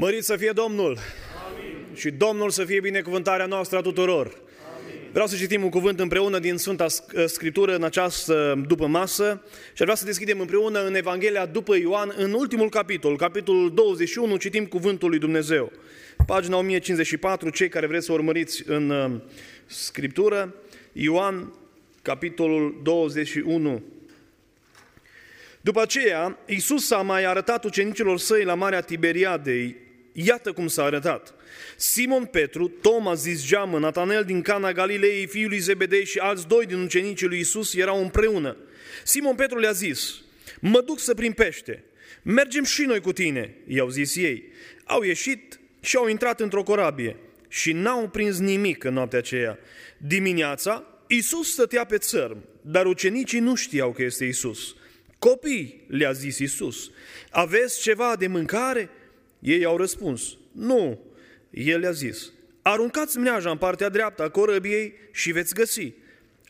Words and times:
Mărit 0.00 0.24
să 0.24 0.36
fie 0.36 0.50
Domnul! 0.50 0.98
Amin. 1.48 1.76
Și 1.94 2.10
Domnul 2.10 2.50
să 2.50 2.64
fie 2.64 2.80
binecuvântarea 2.80 3.46
noastră 3.46 3.78
a 3.78 3.80
tuturor! 3.80 4.26
Amin. 4.26 5.08
Vreau 5.12 5.26
să 5.26 5.36
citim 5.36 5.62
un 5.62 5.68
cuvânt 5.68 6.00
împreună 6.00 6.38
din 6.38 6.56
Sfânta 6.56 6.86
Scriptură 7.26 7.74
în 7.74 7.82
această 7.82 8.64
după 8.66 8.86
masă 8.86 9.42
și 9.72 9.82
vreau 9.82 9.96
să 9.96 10.04
deschidem 10.04 10.40
împreună 10.40 10.84
în 10.86 10.94
Evanghelia 10.94 11.46
după 11.46 11.76
Ioan, 11.76 12.14
în 12.16 12.32
ultimul 12.32 12.68
capitol, 12.68 13.16
capitolul 13.16 13.74
21, 13.74 14.36
citim 14.36 14.66
cuvântul 14.66 15.08
lui 15.08 15.18
Dumnezeu. 15.18 15.72
Pagina 16.26 16.56
1054, 16.56 17.50
cei 17.50 17.68
care 17.68 17.86
vreți 17.86 18.06
să 18.06 18.12
urmăriți 18.12 18.62
în 18.66 18.90
uh, 18.90 19.20
Scriptură, 19.66 20.54
Ioan, 20.92 21.52
capitolul 22.02 22.80
21. 22.82 23.82
După 25.60 25.80
aceea, 25.80 26.38
Iisus 26.46 26.86
s-a 26.86 27.02
mai 27.02 27.24
arătat 27.24 27.64
ucenicilor 27.64 28.18
săi 28.18 28.44
la 28.44 28.54
Marea 28.54 28.80
Tiberiadei. 28.80 29.86
Iată 30.24 30.52
cum 30.52 30.66
s-a 30.68 30.84
arătat. 30.84 31.34
Simon 31.76 32.24
Petru, 32.24 32.68
Toma 32.68 33.14
zis 33.14 33.46
geamă, 33.46 33.78
Natanel 33.78 34.24
din 34.24 34.42
Cana 34.42 34.72
Galilei, 34.72 35.26
fiul 35.26 35.48
lui 35.48 35.58
Zebedei 35.58 36.04
și 36.04 36.18
alți 36.18 36.46
doi 36.46 36.66
din 36.66 36.82
ucenicii 36.82 37.26
lui 37.26 37.36
Iisus 37.36 37.74
erau 37.74 38.02
împreună. 38.02 38.56
Simon 39.04 39.34
Petru 39.34 39.58
le-a 39.58 39.72
zis, 39.72 40.14
mă 40.60 40.80
duc 40.80 40.98
să 41.00 41.14
prin 41.14 41.32
pește. 41.32 41.84
Mergem 42.22 42.64
și 42.64 42.82
noi 42.82 43.00
cu 43.00 43.12
tine, 43.12 43.54
i-au 43.66 43.88
zis 43.88 44.16
ei. 44.16 44.44
Au 44.84 45.02
ieșit 45.02 45.60
și 45.80 45.96
au 45.96 46.08
intrat 46.08 46.40
într-o 46.40 46.62
corabie 46.62 47.16
și 47.48 47.72
n-au 47.72 48.08
prins 48.08 48.38
nimic 48.38 48.84
în 48.84 48.92
noaptea 48.92 49.18
aceea. 49.18 49.58
Dimineața, 49.98 50.84
Iisus 51.06 51.52
stătea 51.52 51.84
pe 51.84 51.98
țărm, 51.98 52.44
dar 52.60 52.86
ucenicii 52.86 53.40
nu 53.40 53.54
știau 53.54 53.92
că 53.92 54.02
este 54.02 54.24
Iisus. 54.24 54.76
Copii, 55.18 55.84
le-a 55.88 56.12
zis 56.12 56.38
Iisus, 56.38 56.90
aveți 57.30 57.80
ceva 57.80 58.16
de 58.16 58.26
mâncare? 58.26 58.90
Ei 59.38 59.64
au 59.64 59.76
răspuns, 59.76 60.36
nu. 60.52 61.00
El 61.50 61.80
le-a 61.80 61.90
zis, 61.90 62.32
aruncați 62.62 63.18
mreaja 63.18 63.50
în 63.50 63.56
partea 63.56 63.88
dreaptă 63.88 64.22
a 64.22 64.28
corăbiei 64.28 64.94
și 65.12 65.32
veți 65.32 65.54
găsi. 65.54 65.92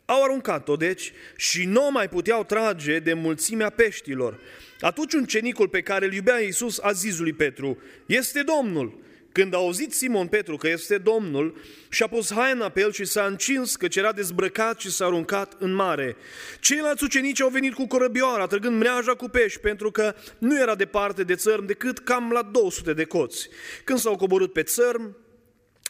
Au 0.05 0.23
aruncat-o, 0.23 0.75
deci, 0.75 1.13
și 1.35 1.65
nu 1.65 1.89
mai 1.91 2.09
puteau 2.09 2.43
trage 2.43 2.99
de 2.99 3.13
mulțimea 3.13 3.69
peștilor. 3.69 4.39
Atunci 4.79 5.13
un 5.13 5.25
cenicul 5.25 5.67
pe 5.67 5.81
care 5.81 6.05
îl 6.05 6.13
iubea 6.13 6.39
Iisus 6.39 6.79
a 6.79 6.91
zis 6.91 7.17
lui 7.17 7.33
Petru, 7.33 7.81
este 8.05 8.43
Domnul. 8.43 8.99
Când 9.31 9.53
a 9.53 9.57
auzit 9.57 9.93
Simon 9.93 10.27
Petru 10.27 10.57
că 10.57 10.67
este 10.67 10.97
Domnul, 10.97 11.61
și-a 11.89 12.07
pus 12.07 12.33
haina 12.33 12.69
pe 12.69 12.79
el 12.79 12.91
și 12.91 13.05
s-a 13.05 13.25
încins 13.25 13.75
că 13.75 13.87
era 13.95 14.11
dezbrăcat 14.11 14.79
și 14.79 14.91
s-a 14.91 15.05
aruncat 15.05 15.55
în 15.59 15.73
mare. 15.73 16.15
Ceilalți 16.59 17.03
ucenici 17.03 17.41
au 17.41 17.49
venit 17.49 17.73
cu 17.73 17.87
corăbioara, 17.87 18.45
trăgând 18.45 18.77
mreaja 18.77 19.15
cu 19.15 19.27
pești, 19.27 19.59
pentru 19.59 19.91
că 19.91 20.15
nu 20.37 20.59
era 20.59 20.75
departe 20.75 21.23
de 21.23 21.35
țărm 21.35 21.65
decât 21.65 21.99
cam 21.99 22.31
la 22.31 22.41
200 22.41 22.93
de 22.93 23.03
coți. 23.03 23.49
Când 23.83 23.99
s-au 23.99 24.15
coborât 24.15 24.53
pe 24.53 24.63
țărm, 24.63 25.17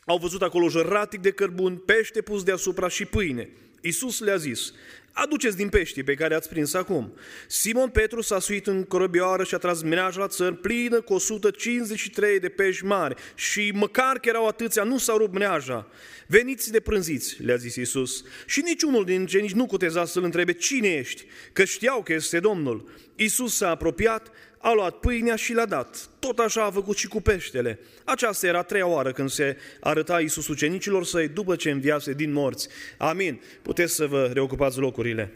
au 0.06 0.18
văzut 0.18 0.42
acolo 0.42 0.70
jăratic 0.70 1.22
de 1.22 1.32
cărbuni, 1.32 1.78
pește 1.78 2.22
pus 2.22 2.44
deasupra 2.44 2.88
și 2.88 3.06
pâine. 3.06 3.50
Iisus 3.82 4.20
le-a 4.20 4.36
zis, 4.36 4.74
aduceți 5.14 5.58
din 5.58 5.70
pești 5.70 6.04
pe 6.04 6.14
care 6.14 6.36
ați 6.36 6.50
prins 6.50 6.74
acum. 6.74 7.14
Simon 7.48 7.90
Petru 7.90 8.22
s-a 8.22 8.40
suit 8.40 8.68
în 8.68 8.84
corăbioară 8.84 9.44
și 9.44 9.56
a 9.56 9.58
tras 9.58 9.82
mireaja 9.82 10.20
la 10.20 10.28
țăr 10.28 10.54
plină 10.54 11.02
cu 11.02 11.14
153 11.14 12.40
de 12.40 12.50
pești 12.50 12.86
mari 12.86 13.16
și 13.36 13.72
măcar 13.76 14.20
că 14.20 14.30
erau 14.30 14.48
atâția, 14.48 14.84
nu 14.84 14.98
s-a 14.98 15.14
rupt 15.18 15.34
mreaja. 15.34 15.88
Veniți 16.28 16.72
de 16.72 16.80
prânziți, 16.80 17.44
le-a 17.44 17.56
zis 17.56 17.76
Iisus. 17.76 18.24
Și 18.46 18.62
niciunul 18.62 19.06
din 19.06 19.28
nici 19.32 19.52
nu 19.52 19.66
cuteza 19.66 20.06
să-l 20.06 20.24
întrebe 20.24 20.54
cine 20.54 20.88
ești, 20.88 21.26
că 21.54 21.64
știau 21.64 22.04
că 22.04 22.14
este 22.14 22.40
Domnul. 22.40 22.92
Iisus 23.16 23.56
s-a 23.56 23.70
apropiat, 23.70 24.32
a 24.62 24.74
luat 24.74 24.96
pâinea 24.96 25.36
și 25.36 25.54
l-a 25.54 25.66
dat. 25.66 26.10
Tot 26.20 26.40
așa 26.40 26.64
a 26.64 26.72
făcut 26.72 26.98
și 26.98 27.08
cu 27.08 27.22
peștele. 27.22 27.80
Aceasta 28.04 28.48
era 28.48 28.58
a 28.58 28.64
treia 28.64 28.88
oară 28.88 29.12
când 29.12 29.30
se 29.30 29.58
arăta 29.80 30.22
Iisus 30.22 30.48
ucenicilor 30.48 31.06
săi 31.06 31.28
după 31.28 31.56
ce 31.56 31.70
înviase 31.70 32.14
din 32.14 32.32
morți. 32.32 32.68
Amin. 32.98 33.42
Puteți 33.62 33.94
să 33.94 34.06
vă 34.06 34.30
reocupați 34.34 34.78
locurile. 34.78 35.32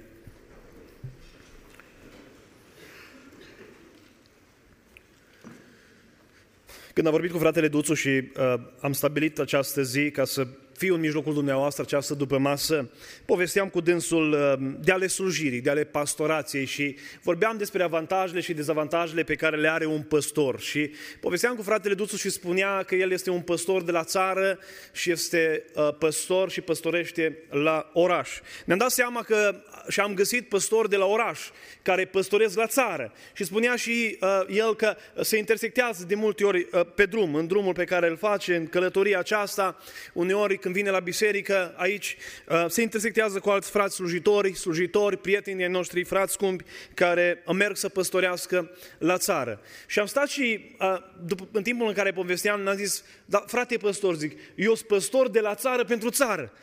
Când 6.94 7.08
am 7.08 7.14
vorbit 7.14 7.32
cu 7.32 7.38
fratele 7.38 7.68
Duțu 7.68 7.94
și 7.94 8.10
uh, 8.10 8.54
am 8.82 8.94
stabilit 8.94 9.40
această 9.40 9.82
zi 9.82 10.12
ca 10.12 10.26
să 10.26 10.48
fiu 10.84 10.94
în 10.94 11.00
mijlocul 11.00 11.34
dumneavoastră 11.34 11.84
această 11.84 12.14
după 12.14 12.38
masă, 12.38 12.90
povesteam 13.26 13.70
cu 13.70 13.82
dânsul 13.82 14.32
uh, 14.32 14.74
de 14.80 14.92
ale 14.92 15.08
slujirii, 15.08 15.62
de 15.62 15.70
ale 15.70 15.84
pastorației 15.84 16.66
și 16.66 16.96
vorbeam 17.22 17.58
despre 17.58 17.84
avantajele 17.84 18.42
și 18.42 18.54
dezavantajele 18.54 19.24
pe 19.24 19.36
care 19.36 19.58
le 19.58 19.70
are 19.70 19.86
un 19.86 20.02
păstor. 20.02 20.60
Și 20.60 20.92
povesteam 21.20 21.56
cu 21.56 21.62
fratele 21.62 21.94
Duțu 21.94 22.16
și 22.16 22.30
spunea 22.30 22.84
că 22.84 22.96
el 22.96 23.12
este 23.12 23.30
un 23.30 23.42
păstor 23.42 23.84
de 23.84 23.92
la 23.92 24.04
țară 24.04 24.60
și 24.92 25.12
este 25.12 25.66
uh, 25.76 25.96
păstor 26.00 26.50
și 26.50 26.62
păstorește 26.62 27.38
la 27.50 27.90
oraș. 27.94 28.30
Ne-am 28.66 28.80
dat 28.80 28.92
seama 28.92 29.22
că 29.22 29.64
și 29.90 30.00
am 30.00 30.14
găsit 30.14 30.50
păstori 30.50 30.90
de 30.90 30.96
la 30.96 31.06
oraș 31.06 31.40
care 31.82 32.06
păstoresc 32.06 32.56
la 32.56 32.68
țară. 32.68 33.14
Și 33.34 33.44
spunea 33.44 33.76
și 33.76 34.18
uh, 34.22 34.42
el 34.50 34.76
că 34.76 34.96
se 35.22 35.38
intersectează 35.38 36.06
de 36.08 36.16
multe 36.16 36.44
ori 36.44 36.68
uh, 36.72 36.82
pe 36.96 37.06
drum, 37.06 37.36
în 37.36 37.48
drumul 37.48 37.74
pe 37.74 37.84
care 37.84 38.08
îl 38.08 38.18
face, 38.18 38.56
în 38.56 38.68
călătoria 38.68 39.20
aceasta, 39.20 39.78
uneori 40.14 40.58
când 40.58 40.74
vine 40.74 40.90
la 40.90 41.00
biserică, 41.00 41.74
aici 41.76 42.18
uh, 42.48 42.66
se 42.68 42.82
intersectează 42.82 43.40
cu 43.40 43.50
alți 43.50 43.70
frați 43.70 43.96
slujitori, 43.96 44.54
slujitori, 44.54 45.18
prietenii 45.18 45.68
noștri, 45.68 46.04
frați 46.04 46.34
scumpi, 46.34 46.64
care 46.94 47.44
merg 47.54 47.76
să 47.76 47.90
păstorească 47.90 48.72
la 48.98 49.18
țară. 49.18 49.62
Și 49.88 50.00
am 50.00 50.06
stat 50.06 50.28
și, 50.28 50.76
uh, 50.80 50.98
după, 51.26 51.48
în 51.52 51.64
timpul 51.64 51.88
în 51.88 51.94
care 51.94 52.12
povesteam, 52.12 52.68
am 52.68 52.76
zis, 52.76 53.04
da, 53.26 53.44
frate 53.48 53.78
păstor, 53.78 54.16
zic, 54.16 54.40
eu 54.56 54.76
sunt 54.76 54.88
păstor 54.88 55.30
de 55.30 55.40
la 55.40 55.56
țară 55.56 55.84
pentru 55.84 56.10
țară. 56.10 56.54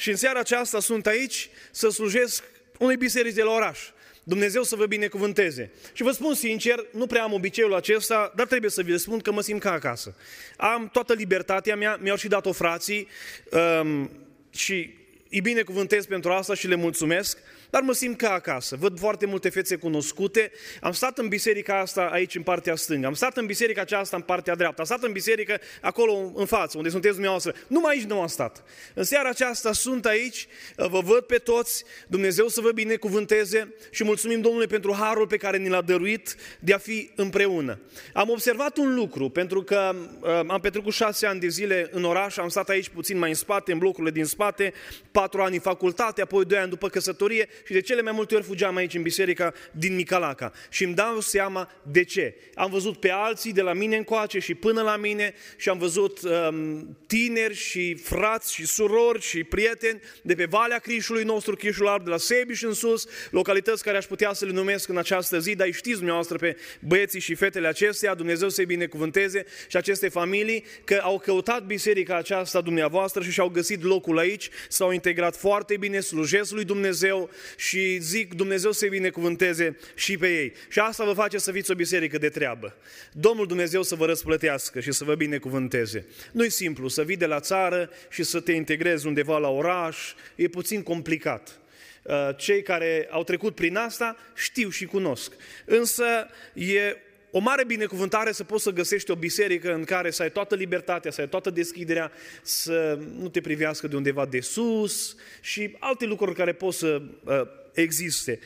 Și 0.00 0.10
în 0.10 0.16
seara 0.16 0.38
aceasta 0.38 0.80
sunt 0.80 1.06
aici 1.06 1.48
să 1.70 1.88
slujesc 1.88 2.44
unei 2.78 2.96
biserici 2.96 3.34
de 3.34 3.42
la 3.42 3.50
oraș. 3.50 3.78
Dumnezeu 4.22 4.62
să 4.62 4.76
vă 4.76 4.86
binecuvânteze. 4.86 5.70
Și 5.92 6.02
vă 6.02 6.10
spun 6.10 6.34
sincer, 6.34 6.86
nu 6.90 7.06
prea 7.06 7.22
am 7.22 7.32
obiceiul 7.32 7.74
acesta, 7.74 8.32
dar 8.36 8.46
trebuie 8.46 8.70
să 8.70 8.82
vi 8.82 8.98
spun 8.98 9.18
că 9.18 9.32
mă 9.32 9.40
simt 9.40 9.60
ca 9.60 9.72
acasă. 9.72 10.16
Am 10.56 10.88
toată 10.92 11.12
libertatea 11.12 11.76
mea, 11.76 11.98
mi-au 12.00 12.16
și 12.16 12.28
dat-o 12.28 12.52
frații 12.52 13.08
um, 13.80 14.10
și 14.50 14.94
îi 15.30 15.40
binecuvântez 15.40 16.06
pentru 16.06 16.32
asta 16.32 16.54
și 16.54 16.68
le 16.68 16.74
mulțumesc 16.74 17.38
dar 17.70 17.82
mă 17.82 17.92
simt 17.92 18.16
ca 18.16 18.32
acasă. 18.32 18.76
Văd 18.76 18.98
foarte 18.98 19.26
multe 19.26 19.48
fețe 19.48 19.76
cunoscute. 19.76 20.52
Am 20.80 20.92
stat 20.92 21.18
în 21.18 21.28
biserica 21.28 21.78
asta 21.78 22.08
aici 22.12 22.34
în 22.34 22.42
partea 22.42 22.76
stângă, 22.76 23.06
am 23.06 23.14
stat 23.14 23.36
în 23.36 23.46
biserica 23.46 23.80
aceasta 23.80 24.16
în 24.16 24.22
partea 24.22 24.54
dreaptă, 24.54 24.80
am 24.80 24.86
stat 24.86 25.02
în 25.02 25.12
biserică 25.12 25.58
acolo 25.80 26.32
în 26.34 26.46
față, 26.46 26.76
unde 26.76 26.88
sunteți 26.88 27.12
dumneavoastră. 27.12 27.54
Numai 27.66 27.94
aici 27.94 28.04
nu 28.04 28.20
am 28.20 28.26
stat. 28.26 28.62
În 28.94 29.04
seara 29.04 29.28
aceasta 29.28 29.72
sunt 29.72 30.06
aici, 30.06 30.46
vă 30.76 31.00
văd 31.00 31.20
pe 31.20 31.36
toți, 31.36 31.84
Dumnezeu 32.06 32.48
să 32.48 32.60
vă 32.60 32.70
binecuvânteze 32.72 33.74
și 33.90 34.04
mulțumim 34.04 34.40
Domnului 34.40 34.66
pentru 34.66 34.94
harul 34.94 35.26
pe 35.26 35.36
care 35.36 35.56
ni 35.56 35.68
l-a 35.68 35.82
dăruit 35.82 36.36
de 36.60 36.72
a 36.72 36.78
fi 36.78 37.10
împreună. 37.14 37.80
Am 38.12 38.30
observat 38.30 38.76
un 38.76 38.94
lucru, 38.94 39.28
pentru 39.28 39.62
că 39.62 39.94
uh, 40.20 40.28
am 40.46 40.58
petrecut 40.60 40.92
șase 40.92 41.26
ani 41.26 41.40
de 41.40 41.48
zile 41.48 41.88
în 41.90 42.04
oraș, 42.04 42.36
am 42.36 42.48
stat 42.48 42.68
aici 42.68 42.88
puțin 42.88 43.18
mai 43.18 43.28
în 43.28 43.34
spate, 43.34 43.72
în 43.72 43.78
blocurile 43.78 44.10
din 44.12 44.24
spate, 44.24 44.72
patru 45.10 45.42
ani 45.42 45.54
în 45.54 45.60
facultate, 45.60 46.22
apoi 46.22 46.44
doi 46.44 46.58
ani 46.58 46.70
după 46.70 46.88
căsătorie 46.88 47.48
și 47.66 47.72
de 47.72 47.80
cele 47.80 48.02
mai 48.02 48.12
multe 48.12 48.34
ori 48.34 48.44
fugeam 48.44 48.76
aici 48.76 48.94
în 48.94 49.02
biserica 49.02 49.52
din 49.70 49.94
Micalaca. 49.94 50.52
Și 50.68 50.84
îmi 50.84 50.94
dau 50.94 51.20
seama 51.20 51.70
de 51.82 52.04
ce. 52.04 52.34
Am 52.54 52.70
văzut 52.70 52.96
pe 53.00 53.10
alții 53.10 53.52
de 53.52 53.62
la 53.62 53.72
mine 53.72 53.96
încoace 53.96 54.38
și 54.38 54.54
până 54.54 54.82
la 54.82 54.96
mine 54.96 55.34
și 55.56 55.68
am 55.68 55.78
văzut 55.78 56.20
um, 56.22 56.96
tineri 57.06 57.54
și 57.54 57.94
frați 57.94 58.54
și 58.54 58.66
surori 58.66 59.20
și 59.20 59.44
prieteni 59.44 60.00
de 60.22 60.34
pe 60.34 60.44
Valea 60.44 60.78
Crișului 60.78 61.24
nostru, 61.24 61.56
Crișul 61.56 61.88
Alb, 61.88 62.04
de 62.04 62.10
la 62.10 62.16
Sebiș 62.16 62.62
în 62.62 62.72
sus, 62.72 63.06
localități 63.30 63.82
care 63.82 63.96
aș 63.96 64.04
putea 64.04 64.32
să 64.32 64.44
le 64.44 64.52
numesc 64.52 64.88
în 64.88 64.96
această 64.96 65.38
zi, 65.38 65.54
dar 65.54 65.70
știți 65.72 65.96
dumneavoastră 65.96 66.36
pe 66.36 66.56
băieții 66.80 67.20
și 67.20 67.34
fetele 67.34 67.68
acestea, 67.68 68.14
Dumnezeu 68.14 68.48
să-i 68.48 68.64
binecuvânteze 68.64 69.44
și 69.68 69.76
aceste 69.76 70.08
familii 70.08 70.64
că 70.84 71.00
au 71.02 71.18
căutat 71.18 71.66
biserica 71.66 72.16
aceasta 72.16 72.60
dumneavoastră 72.60 73.22
și 73.22 73.30
și-au 73.30 73.48
găsit 73.48 73.82
locul 73.82 74.18
aici, 74.18 74.48
s-au 74.68 74.90
integrat 74.90 75.36
foarte 75.36 75.76
bine, 75.76 76.00
slujesc 76.00 76.52
lui 76.52 76.64
Dumnezeu 76.64 77.30
și 77.56 77.98
zic 77.98 78.34
Dumnezeu 78.34 78.72
să-i 78.72 78.88
binecuvânteze 78.88 79.76
și 79.94 80.16
pe 80.16 80.28
ei. 80.40 80.52
Și 80.68 80.78
asta 80.78 81.04
vă 81.04 81.12
face 81.12 81.38
să 81.38 81.52
fiți 81.52 81.70
o 81.70 81.74
biserică 81.74 82.18
de 82.18 82.28
treabă. 82.28 82.76
Domnul 83.12 83.46
Dumnezeu 83.46 83.82
să 83.82 83.94
vă 83.94 84.06
răsplătească 84.06 84.80
și 84.80 84.92
să 84.92 85.04
vă 85.04 85.14
binecuvânteze. 85.14 86.06
Nu-i 86.32 86.50
simplu 86.50 86.88
să 86.88 87.02
vii 87.02 87.16
de 87.16 87.26
la 87.26 87.40
țară 87.40 87.90
și 88.10 88.22
să 88.22 88.40
te 88.40 88.52
integrezi 88.52 89.06
undeva 89.06 89.38
la 89.38 89.48
oraș, 89.48 89.96
e 90.34 90.48
puțin 90.48 90.82
complicat 90.82 91.60
uh, 92.02 92.28
cei 92.36 92.62
care 92.62 93.08
au 93.10 93.24
trecut 93.24 93.54
prin 93.54 93.76
asta 93.76 94.16
știu 94.34 94.68
și 94.68 94.84
cunosc. 94.84 95.32
Însă 95.64 96.04
e 96.54 96.96
o 97.30 97.38
mare 97.38 97.64
binecuvântare 97.64 98.32
să 98.32 98.44
poți 98.44 98.62
să 98.62 98.70
găsești 98.70 99.10
o 99.10 99.14
biserică 99.14 99.74
în 99.74 99.84
care 99.84 100.10
să 100.10 100.22
ai 100.22 100.30
toată 100.30 100.54
libertatea, 100.54 101.10
să 101.10 101.20
ai 101.20 101.28
toată 101.28 101.50
deschiderea, 101.50 102.12
să 102.42 102.98
nu 103.18 103.28
te 103.28 103.40
privească 103.40 103.88
de 103.88 103.96
undeva 103.96 104.26
de 104.26 104.40
sus 104.40 105.16
și 105.40 105.76
alte 105.78 106.04
lucruri 106.04 106.34
care 106.34 106.52
pot 106.52 106.74
să 106.74 107.02
uh, 107.24 107.40
existe. 107.72 108.38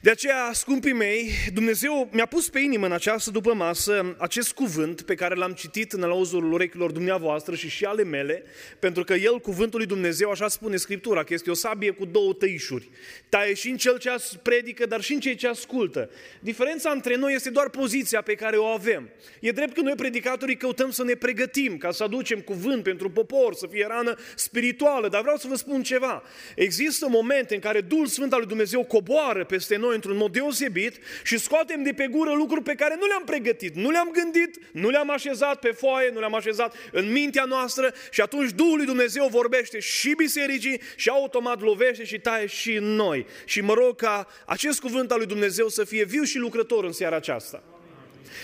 De 0.00 0.10
aceea, 0.10 0.50
scumpii 0.52 0.92
mei, 0.92 1.30
Dumnezeu 1.52 2.08
mi-a 2.12 2.26
pus 2.26 2.48
pe 2.48 2.58
inimă 2.58 2.86
în 2.86 2.92
această 2.92 3.30
după 3.30 3.54
masă 3.54 4.16
acest 4.18 4.52
cuvânt 4.52 5.02
pe 5.02 5.14
care 5.14 5.34
l-am 5.34 5.52
citit 5.52 5.92
în 5.92 6.02
auzul 6.02 6.52
urechilor 6.52 6.90
dumneavoastră 6.90 7.54
și 7.54 7.68
și 7.68 7.84
ale 7.84 8.04
mele, 8.04 8.44
pentru 8.78 9.04
că 9.04 9.14
el, 9.14 9.38
cuvântul 9.38 9.78
lui 9.78 9.88
Dumnezeu, 9.88 10.30
așa 10.30 10.48
spune 10.48 10.76
Scriptura, 10.76 11.24
că 11.24 11.34
este 11.34 11.50
o 11.50 11.54
sabie 11.54 11.90
cu 11.90 12.04
două 12.04 12.32
tăișuri. 12.32 12.88
Taie 13.28 13.54
și 13.54 13.70
în 13.70 13.76
cel 13.76 13.98
ce 13.98 14.10
predică, 14.42 14.86
dar 14.86 15.00
și 15.00 15.12
în 15.12 15.20
cei 15.20 15.34
ce 15.34 15.48
ascultă. 15.48 16.10
Diferența 16.40 16.90
între 16.90 17.16
noi 17.16 17.34
este 17.34 17.50
doar 17.50 17.68
poziția 17.68 18.20
pe 18.20 18.34
care 18.34 18.56
o 18.56 18.64
avem. 18.64 19.08
E 19.40 19.50
drept 19.50 19.74
că 19.74 19.80
noi, 19.80 19.94
predicatorii, 19.94 20.56
căutăm 20.56 20.90
să 20.90 21.04
ne 21.04 21.14
pregătim 21.14 21.76
ca 21.76 21.90
să 21.90 22.02
aducem 22.02 22.40
cuvânt 22.40 22.82
pentru 22.82 23.10
popor, 23.10 23.54
să 23.54 23.66
fie 23.70 23.86
rană 23.88 24.14
spirituală, 24.34 25.08
dar 25.08 25.20
vreau 25.20 25.36
să 25.36 25.46
vă 25.48 25.54
spun 25.54 25.82
ceva. 25.82 26.22
Există 26.54 27.08
momente 27.08 27.54
în 27.54 27.60
care 27.60 27.80
Duhul 27.80 28.06
Sfânt 28.06 28.32
al 28.32 28.38
lui 28.38 28.48
Dumnezeu 28.48 28.84
coboară 28.84 29.44
peste 29.44 29.76
noi 29.76 29.87
într-un 29.94 30.16
mod 30.16 30.32
deosebit 30.32 30.98
și 31.22 31.38
scoatem 31.38 31.82
de 31.82 31.92
pe 31.92 32.06
gură 32.06 32.32
lucruri 32.32 32.62
pe 32.62 32.74
care 32.74 32.96
nu 33.00 33.06
le-am 33.06 33.22
pregătit, 33.24 33.74
nu 33.74 33.90
le-am 33.90 34.10
gândit, 34.10 34.58
nu 34.72 34.88
le-am 34.88 35.10
așezat 35.10 35.58
pe 35.58 35.70
foaie, 35.70 36.10
nu 36.10 36.18
le-am 36.18 36.34
așezat 36.34 36.74
în 36.92 37.12
mintea 37.12 37.44
noastră 37.44 37.94
și 38.10 38.20
atunci 38.20 38.50
Duhul 38.50 38.76
lui 38.76 38.86
Dumnezeu 38.86 39.26
vorbește 39.26 39.78
și 39.78 40.14
bisericii 40.16 40.80
și 40.96 41.08
automat 41.08 41.60
lovește 41.60 42.04
și 42.04 42.18
taie 42.18 42.46
și 42.46 42.72
în 42.72 42.84
noi. 42.84 43.26
Și 43.44 43.60
mă 43.60 43.72
rog 43.72 43.96
ca 43.96 44.26
acest 44.46 44.80
cuvânt 44.80 45.10
al 45.10 45.18
lui 45.18 45.26
Dumnezeu 45.26 45.68
să 45.68 45.84
fie 45.84 46.04
viu 46.04 46.22
și 46.22 46.38
lucrător 46.38 46.84
în 46.84 46.92
seara 46.92 47.16
aceasta. 47.16 47.62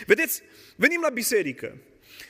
Vedeți, 0.06 0.42
venim 0.76 1.00
la 1.02 1.08
biserică. 1.08 1.76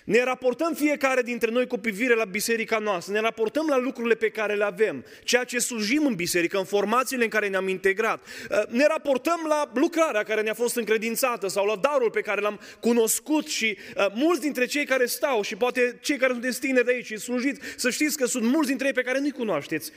Ne 0.05 0.23
raportăm 0.23 0.75
fiecare 0.75 1.23
dintre 1.23 1.51
noi 1.51 1.67
cu 1.67 1.79
privire 1.79 2.15
la 2.15 2.25
biserica 2.25 2.79
noastră, 2.79 3.13
ne 3.13 3.21
raportăm 3.21 3.67
la 3.69 3.79
lucrurile 3.79 4.15
pe 4.15 4.29
care 4.29 4.55
le 4.55 4.65
avem, 4.65 5.05
ceea 5.23 5.45
ce 5.45 5.59
slujim 5.59 6.07
în 6.07 6.15
biserică, 6.15 6.59
în 6.59 6.65
formațiile 6.65 7.25
în 7.25 7.31
care 7.31 7.49
ne-am 7.49 7.69
integrat. 7.69 8.27
Uh, 8.51 8.63
ne 8.69 8.87
raportăm 8.87 9.45
la 9.49 9.71
lucrarea 9.75 10.23
care 10.23 10.43
ne-a 10.43 10.55
fost 10.55 10.77
încredințată 10.77 11.49
sau 11.49 11.67
la 11.67 11.77
darul 11.77 12.11
pe 12.11 12.21
care 12.21 12.41
l-am 12.41 12.61
cunoscut 12.81 13.47
și 13.47 13.77
uh, 13.97 14.07
mulți 14.15 14.41
dintre 14.41 14.67
cei 14.67 14.85
care 14.85 15.07
stau 15.07 15.43
și 15.43 15.57
poate 15.57 15.99
cei 16.01 16.17
care 16.17 16.33
sunt 16.33 16.59
tineri 16.59 16.85
de 16.85 16.93
aici 16.93 17.07
și 17.07 17.17
slujiți, 17.17 17.61
să 17.77 17.91
știți 17.91 18.17
că 18.17 18.27
sunt 18.27 18.45
mulți 18.45 18.69
dintre 18.69 18.87
ei 18.87 18.93
pe 18.93 19.03
care 19.03 19.19
nu-i 19.19 19.31
cunoașteți, 19.31 19.91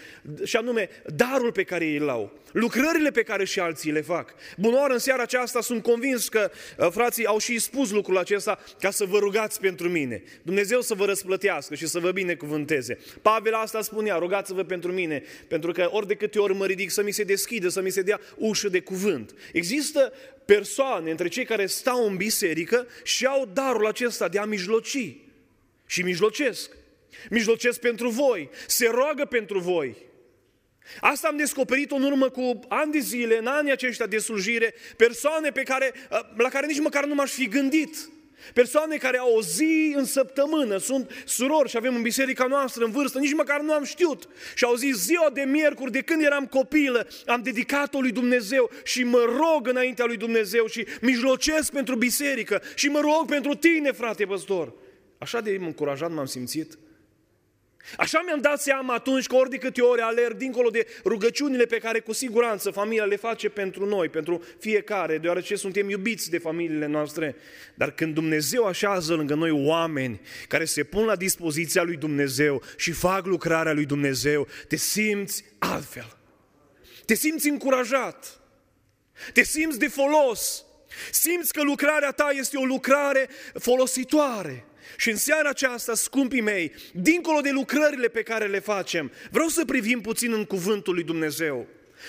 și 0.43 0.55
anume 0.55 0.89
darul 1.05 1.51
pe 1.51 1.63
care 1.63 1.85
ei 1.85 1.99
l-au, 1.99 2.39
lucrările 2.51 3.11
pe 3.11 3.23
care 3.23 3.45
și 3.45 3.59
alții 3.59 3.91
le 3.91 4.01
fac. 4.01 4.33
Bunoară, 4.57 4.93
în 4.93 4.99
seara 4.99 5.21
aceasta 5.21 5.61
sunt 5.61 5.83
convins 5.83 6.29
că 6.29 6.51
uh, 6.77 6.87
frații 6.91 7.25
au 7.25 7.37
și 7.37 7.59
spus 7.59 7.91
lucrul 7.91 8.17
acesta 8.17 8.59
ca 8.79 8.89
să 8.89 9.05
vă 9.05 9.17
rugați 9.17 9.59
pentru 9.59 9.89
mine. 9.89 9.95
Dumnezeu 10.41 10.81
să 10.81 10.93
vă 10.93 11.05
răsplătească 11.05 11.75
și 11.75 11.87
să 11.87 11.99
vă 11.99 12.11
binecuvânteze. 12.11 12.97
Pavel 13.21 13.53
asta 13.53 13.81
spunea, 13.81 14.15
rugați-vă 14.15 14.63
pentru 14.63 14.91
mine, 14.91 15.23
pentru 15.47 15.71
că 15.71 15.89
ori 15.91 16.07
de 16.07 16.15
câte 16.15 16.39
ori 16.39 16.55
mă 16.55 16.65
ridic 16.65 16.89
să 16.91 17.03
mi 17.03 17.11
se 17.11 17.23
deschidă, 17.23 17.67
să 17.67 17.81
mi 17.81 17.89
se 17.89 18.01
dea 18.01 18.19
ușă 18.35 18.69
de 18.69 18.79
cuvânt. 18.79 19.33
Există 19.53 20.13
persoane 20.45 21.11
între 21.11 21.27
cei 21.27 21.45
care 21.45 21.65
stau 21.65 22.07
în 22.07 22.15
biserică 22.15 22.87
și 23.03 23.25
au 23.25 23.49
darul 23.53 23.87
acesta 23.87 24.27
de 24.27 24.39
a 24.39 24.45
mijloci. 24.45 25.15
Și 25.85 26.01
mijlocesc. 26.01 26.71
Mijlocesc 27.29 27.79
pentru 27.79 28.09
voi, 28.09 28.49
se 28.67 28.87
roagă 28.87 29.25
pentru 29.25 29.59
voi. 29.59 29.95
Asta 30.99 31.27
am 31.27 31.37
descoperit 31.37 31.91
în 31.91 32.03
urmă 32.03 32.29
cu 32.29 32.59
ani 32.67 32.91
de 32.91 32.99
zile, 32.99 33.37
în 33.37 33.45
anii 33.45 33.71
aceștia 33.71 34.05
de 34.05 34.17
slujire, 34.17 34.73
persoane 34.97 35.49
pe 35.49 35.61
care, 35.61 35.93
la 36.37 36.49
care 36.49 36.65
nici 36.65 36.79
măcar 36.79 37.05
nu 37.05 37.13
m-aș 37.13 37.31
fi 37.31 37.47
gândit. 37.47 38.09
Persoane 38.53 38.97
care 38.97 39.17
au 39.17 39.35
o 39.35 39.41
zi 39.41 39.93
în 39.95 40.05
săptămână, 40.05 40.77
sunt 40.77 41.11
surori 41.25 41.69
și 41.69 41.77
avem 41.77 41.95
în 41.95 42.01
biserica 42.01 42.45
noastră 42.45 42.85
în 42.85 42.91
vârstă, 42.91 43.19
nici 43.19 43.33
măcar 43.33 43.61
nu 43.61 43.73
am 43.73 43.83
știut. 43.83 44.27
Și 44.55 44.63
au 44.63 44.75
zis 44.75 44.95
ziua 44.97 45.29
de 45.33 45.41
miercuri, 45.41 45.91
de 45.91 46.01
când 46.01 46.23
eram 46.23 46.45
copilă, 46.45 47.07
am 47.25 47.41
dedicat-o 47.41 47.99
lui 47.99 48.11
Dumnezeu 48.11 48.69
și 48.83 49.03
mă 49.03 49.23
rog 49.37 49.67
înaintea 49.67 50.05
lui 50.05 50.17
Dumnezeu 50.17 50.65
și 50.65 50.85
mijlocesc 51.01 51.71
pentru 51.71 51.95
biserică 51.95 52.61
și 52.75 52.87
mă 52.87 52.99
rog 52.99 53.25
pentru 53.27 53.55
tine, 53.55 53.91
frate 53.91 54.25
păstor. 54.25 54.73
Așa 55.17 55.41
de 55.41 55.57
încurajat 55.61 56.11
m-am 56.11 56.25
simțit. 56.25 56.77
Așa 57.97 58.21
mi-am 58.25 58.41
dat 58.41 58.61
seama 58.61 58.93
atunci 58.93 59.27
că 59.27 59.35
ori 59.35 59.49
de 59.49 59.57
câte 59.57 59.81
ori 59.81 60.01
alerg 60.01 60.37
dincolo 60.37 60.69
de 60.69 60.87
rugăciunile 61.03 61.65
pe 61.65 61.77
care 61.77 61.99
cu 61.99 62.13
siguranță 62.13 62.71
familia 62.71 63.05
le 63.05 63.15
face 63.15 63.49
pentru 63.49 63.85
noi, 63.85 64.09
pentru 64.09 64.43
fiecare, 64.59 65.17
deoarece 65.17 65.55
suntem 65.55 65.89
iubiți 65.89 66.29
de 66.29 66.37
familiile 66.37 66.85
noastre. 66.85 67.35
Dar 67.75 67.91
când 67.91 68.13
Dumnezeu 68.13 68.65
așează 68.65 69.13
lângă 69.13 69.33
noi 69.33 69.51
oameni 69.51 70.21
care 70.47 70.65
se 70.65 70.83
pun 70.83 71.05
la 71.05 71.15
dispoziția 71.15 71.83
lui 71.83 71.95
Dumnezeu 71.95 72.61
și 72.77 72.91
fac 72.91 73.25
lucrarea 73.25 73.73
lui 73.73 73.85
Dumnezeu, 73.85 74.47
te 74.67 74.75
simți 74.75 75.43
altfel. 75.59 76.17
Te 77.05 77.13
simți 77.13 77.49
încurajat. 77.49 78.39
Te 79.33 79.43
simți 79.43 79.79
de 79.79 79.87
folos. 79.87 80.65
Simți 81.11 81.53
că 81.53 81.63
lucrarea 81.63 82.11
ta 82.11 82.29
este 82.33 82.57
o 82.57 82.65
lucrare 82.65 83.29
folositoare. 83.53 84.65
Și 84.97 85.09
în 85.09 85.15
seara 85.15 85.49
aceasta, 85.49 85.95
scumpii 85.95 86.41
mei, 86.41 86.71
dincolo 86.93 87.39
de 87.39 87.49
lucrările 87.49 88.07
pe 88.07 88.23
care 88.23 88.45
le 88.45 88.59
facem, 88.59 89.11
vreau 89.31 89.47
să 89.47 89.65
privim 89.65 90.01
puțin 90.01 90.33
în 90.33 90.45
cuvântul 90.45 90.93
lui 90.93 91.03
Dumnezeu. 91.03 91.67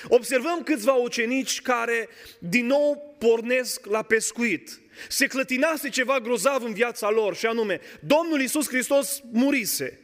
Observăm 0.08 0.62
câțiva 0.62 0.92
ucenici 0.92 1.62
care 1.62 2.08
din 2.38 2.66
nou 2.66 3.16
pornesc 3.18 3.86
la 3.86 4.02
pescuit. 4.02 4.80
Se 5.08 5.26
clătinase 5.26 5.88
ceva 5.88 6.20
grozav 6.20 6.62
în 6.62 6.72
viața 6.72 7.10
lor 7.10 7.36
și 7.36 7.46
anume, 7.46 7.80
Domnul 8.00 8.40
Iisus 8.40 8.68
Hristos 8.68 9.20
murise. 9.32 9.98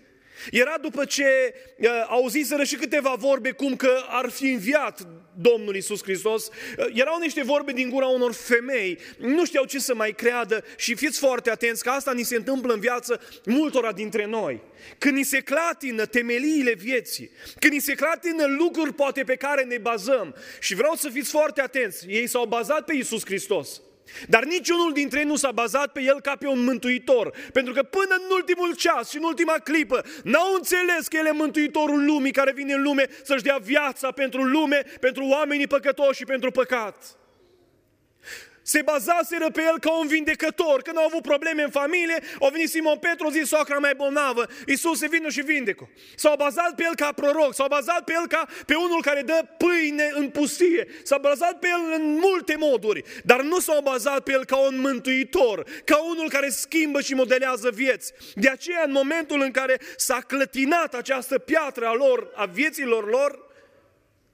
Era 0.51 0.75
după 0.81 1.05
ce 1.05 1.55
uh, 1.77 1.89
auziseră 2.09 2.65
și 2.65 2.77
câteva 2.77 3.15
vorbe 3.19 3.51
cum 3.51 3.77
că 3.77 4.01
ar 4.09 4.31
fi 4.31 4.51
înviat 4.51 5.07
Domnul 5.37 5.77
Isus 5.77 6.03
Hristos. 6.03 6.49
Uh, 6.49 6.87
erau 6.95 7.19
niște 7.19 7.43
vorbe 7.43 7.73
din 7.73 7.91
gura 7.91 8.07
unor 8.07 8.33
femei, 8.33 8.99
nu 9.19 9.45
știau 9.45 9.65
ce 9.65 9.79
să 9.79 9.95
mai 9.95 10.13
creadă 10.13 10.65
și 10.77 10.95
fiți 10.95 11.19
foarte 11.19 11.51
atenți 11.51 11.83
că 11.83 11.91
asta 11.91 12.13
ni 12.13 12.23
se 12.23 12.37
întâmplă 12.37 12.73
în 12.73 12.81
viață 12.81 13.21
multora 13.45 13.93
dintre 13.93 14.27
noi. 14.27 14.61
Când 14.99 15.17
ni 15.17 15.23
se 15.23 15.41
clatină 15.41 16.07
temeliile 16.07 16.75
vieții, 16.75 17.31
când 17.59 17.73
ni 17.73 17.81
se 17.81 17.95
clatină 17.95 18.45
lucruri 18.47 18.95
poate 18.95 19.23
pe 19.23 19.35
care 19.35 19.63
ne 19.63 19.79
bazăm 19.79 20.35
și 20.61 20.75
vreau 20.75 20.95
să 20.95 21.09
fiți 21.09 21.31
foarte 21.31 21.61
atenți, 21.61 22.07
ei 22.09 22.27
s-au 22.27 22.47
bazat 22.47 22.85
pe 22.85 22.95
Isus 22.95 23.25
Hristos. 23.25 23.81
Dar 24.29 24.45
niciunul 24.45 24.93
dintre 24.93 25.19
ei 25.19 25.25
nu 25.25 25.37
s-a 25.37 25.51
bazat 25.51 25.93
pe 25.93 26.01
el 26.03 26.21
ca 26.21 26.37
pe 26.37 26.47
un 26.47 26.65
mântuitor. 26.65 27.35
Pentru 27.53 27.73
că 27.73 27.83
până 27.83 28.15
în 28.15 28.35
ultimul 28.35 28.75
ceas 28.75 29.11
și 29.11 29.17
în 29.17 29.23
ultima 29.23 29.53
clipă 29.53 30.05
n-au 30.23 30.55
înțeles 30.55 31.09
că 31.09 31.17
el 31.17 31.27
e 31.27 31.31
mântuitorul 31.31 32.05
lumii 32.05 32.33
care 32.33 32.53
vine 32.53 32.73
în 32.73 32.83
lume 32.83 33.07
să-și 33.23 33.43
dea 33.43 33.59
viața 33.63 34.11
pentru 34.11 34.43
lume, 34.43 34.85
pentru 35.01 35.25
oamenii 35.25 35.67
păcătoși 35.67 36.19
și 36.19 36.25
pentru 36.25 36.51
păcat 36.51 37.17
se 38.65 38.83
bazaseră 38.83 39.51
pe 39.51 39.63
el 39.63 39.79
ca 39.79 39.99
un 39.99 40.07
vindecător. 40.07 40.83
Când 40.83 40.97
au 40.97 41.05
avut 41.05 41.23
probleme 41.23 41.63
în 41.63 41.71
familie, 41.71 42.19
au 42.41 42.51
venit 42.53 42.69
Simon 42.69 42.99
Petru, 42.99 43.31
zis 43.31 43.49
soacra 43.49 43.79
mai 43.79 43.95
bolnavă, 43.97 44.47
Iisus 44.67 44.99
se 44.99 45.09
vină 45.09 45.29
și 45.29 45.41
vindecă. 45.41 45.89
S-au 46.15 46.37
bazat 46.37 46.75
pe 46.75 46.83
el 46.83 46.95
ca 46.95 47.13
proroc, 47.13 47.55
s-au 47.55 47.69
bazat 47.69 48.05
pe 48.05 48.13
el 48.13 48.27
ca 48.29 48.47
pe 48.67 48.75
unul 48.75 49.03
care 49.03 49.23
dă 49.23 49.45
pâine 49.57 50.11
în 50.15 50.29
pustie, 50.29 50.87
s-au 51.03 51.21
bazat 51.21 51.59
pe 51.59 51.69
el 51.69 52.01
în 52.01 52.19
multe 52.23 52.57
moduri, 52.59 53.03
dar 53.25 53.43
nu 53.43 53.59
s-au 53.59 53.81
bazat 53.83 54.21
pe 54.21 54.33
el 54.33 54.45
ca 54.45 54.57
un 54.57 54.81
mântuitor, 54.81 55.67
ca 55.85 55.97
unul 55.97 56.29
care 56.29 56.49
schimbă 56.49 57.01
și 57.01 57.15
modelează 57.15 57.71
vieți. 57.71 58.13
De 58.35 58.49
aceea, 58.49 58.83
în 58.85 58.93
momentul 58.93 59.41
în 59.41 59.51
care 59.51 59.81
s-a 59.97 60.19
clătinat 60.27 60.95
această 60.95 61.39
piatră 61.39 61.87
a 61.87 61.93
lor, 61.93 62.31
a 62.35 62.45
vieților 62.45 63.09
lor, 63.09 63.53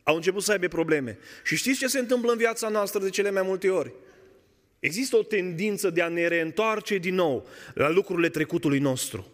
au 0.02 0.14
început 0.14 0.42
să 0.42 0.52
aibă 0.52 0.66
probleme. 0.66 1.18
Și 1.44 1.56
știți 1.56 1.78
ce 1.78 1.86
se 1.86 1.98
întâmplă 1.98 2.32
în 2.32 2.38
viața 2.38 2.68
noastră 2.68 3.00
de 3.00 3.10
cele 3.10 3.30
mai 3.30 3.42
multe 3.42 3.70
ori? 3.70 3.92
Există 4.80 5.16
o 5.16 5.22
tendință 5.22 5.90
de 5.90 6.02
a 6.02 6.08
ne 6.08 6.26
reîntoarce 6.26 6.96
din 6.96 7.14
nou 7.14 7.48
la 7.74 7.88
lucrurile 7.88 8.28
trecutului 8.28 8.78
nostru. 8.78 9.26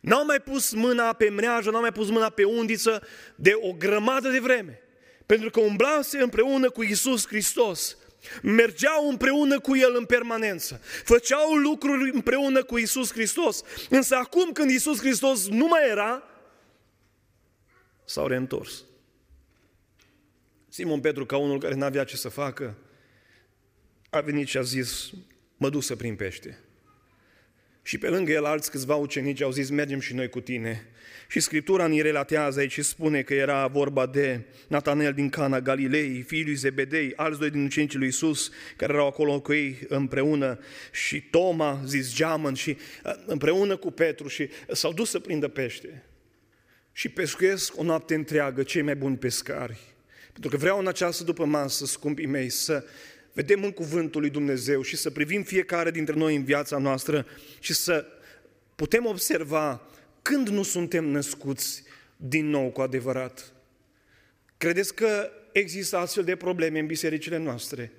N-au 0.00 0.24
mai 0.24 0.40
pus 0.40 0.72
mâna 0.72 1.12
pe 1.12 1.28
mreajă, 1.28 1.70
n-au 1.70 1.80
mai 1.80 1.92
pus 1.92 2.10
mâna 2.10 2.30
pe 2.30 2.44
undiță 2.44 3.02
de 3.34 3.52
o 3.60 3.72
grămadă 3.72 4.28
de 4.28 4.38
vreme. 4.38 4.80
Pentru 5.26 5.50
că 5.50 5.60
umblase 5.60 6.18
împreună 6.18 6.70
cu 6.70 6.82
Isus 6.82 7.26
Hristos. 7.26 7.96
Mergeau 8.42 9.08
împreună 9.08 9.60
cu 9.60 9.76
El 9.76 9.94
în 9.96 10.04
permanență. 10.04 10.80
Făceau 11.04 11.54
lucruri 11.54 12.10
împreună 12.14 12.62
cu 12.62 12.78
Isus 12.78 13.12
Hristos. 13.12 13.62
Însă 13.90 14.14
acum 14.14 14.52
când 14.52 14.70
Isus 14.70 14.98
Hristos 14.98 15.48
nu 15.48 15.66
mai 15.66 15.88
era, 15.88 16.22
s-au 18.04 18.26
reîntors. 18.26 18.84
Simon 20.68 21.00
Petru, 21.00 21.26
ca 21.26 21.36
unul 21.36 21.58
care 21.58 21.74
n-avea 21.74 22.04
ce 22.04 22.16
să 22.16 22.28
facă, 22.28 22.76
a 24.14 24.20
venit 24.20 24.48
și 24.48 24.56
a 24.56 24.62
zis, 24.62 25.10
mă 25.56 25.70
duc 25.70 25.82
să 25.82 25.96
prind 25.96 26.16
pește. 26.16 26.58
Și 27.82 27.98
pe 27.98 28.08
lângă 28.08 28.32
el 28.32 28.44
alți 28.44 28.70
câțiva 28.70 28.94
ucenici 28.94 29.42
au 29.42 29.50
zis, 29.50 29.70
mergem 29.70 30.00
și 30.00 30.14
noi 30.14 30.28
cu 30.28 30.40
tine. 30.40 30.86
Și 31.28 31.40
Scriptura 31.40 31.86
ni 31.86 32.00
relatează 32.00 32.60
aici 32.60 32.72
și 32.72 32.82
spune 32.82 33.22
că 33.22 33.34
era 33.34 33.66
vorba 33.66 34.06
de 34.06 34.40
Natanel 34.68 35.12
din 35.12 35.28
Cana 35.28 35.60
Galilei, 35.60 36.22
fiul 36.22 36.44
lui 36.44 36.54
Zebedei, 36.54 37.12
alți 37.16 37.38
doi 37.38 37.50
din 37.50 37.64
ucenicii 37.64 37.98
lui 37.98 38.08
Isus, 38.08 38.50
care 38.76 38.92
erau 38.92 39.06
acolo 39.06 39.40
cu 39.40 39.52
ei 39.52 39.78
împreună, 39.88 40.58
și 40.92 41.20
Toma, 41.20 41.82
zis 41.86 42.14
Geamăn, 42.14 42.54
și 42.54 42.76
uh, 43.04 43.12
împreună 43.26 43.76
cu 43.76 43.90
Petru 43.90 44.28
și 44.28 44.48
s-au 44.72 44.92
dus 44.92 45.10
să 45.10 45.18
prindă 45.18 45.48
pește. 45.48 46.04
Și 46.92 47.08
pescuiesc 47.08 47.78
o 47.78 47.82
noapte 47.82 48.14
întreagă 48.14 48.62
cei 48.62 48.82
mai 48.82 48.96
buni 48.96 49.16
pescari 49.16 49.78
Pentru 50.32 50.50
că 50.50 50.56
vreau 50.56 50.78
în 50.78 50.86
această 50.86 51.24
după 51.24 51.44
masă, 51.44 51.86
scumpii 51.86 52.26
mei, 52.26 52.48
să 52.48 52.84
vedem 53.34 53.64
în 53.64 53.72
cuvântul 53.72 54.20
lui 54.20 54.30
Dumnezeu 54.30 54.82
și 54.82 54.96
să 54.96 55.10
privim 55.10 55.42
fiecare 55.42 55.90
dintre 55.90 56.14
noi 56.14 56.36
în 56.36 56.44
viața 56.44 56.78
noastră 56.78 57.26
și 57.58 57.74
să 57.74 58.06
putem 58.74 59.06
observa 59.06 59.88
când 60.22 60.48
nu 60.48 60.62
suntem 60.62 61.04
născuți 61.04 61.82
din 62.16 62.48
nou 62.48 62.70
cu 62.70 62.80
adevărat. 62.80 63.52
Credeți 64.56 64.94
că 64.94 65.30
există 65.52 65.96
astfel 65.96 66.24
de 66.24 66.36
probleme 66.36 66.78
în 66.78 66.86
bisericile 66.86 67.36
noastre? 67.36 67.92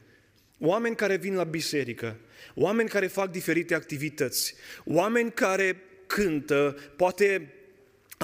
Oameni 0.60 0.96
care 0.96 1.16
vin 1.16 1.36
la 1.36 1.44
biserică, 1.44 2.18
oameni 2.54 2.90
care 2.90 3.08
fac 3.08 3.32
diferite 3.32 3.74
activități, 3.74 4.56
oameni 4.86 5.32
care 5.32 5.82
cântă, 6.08 6.78
poate 6.96 7.54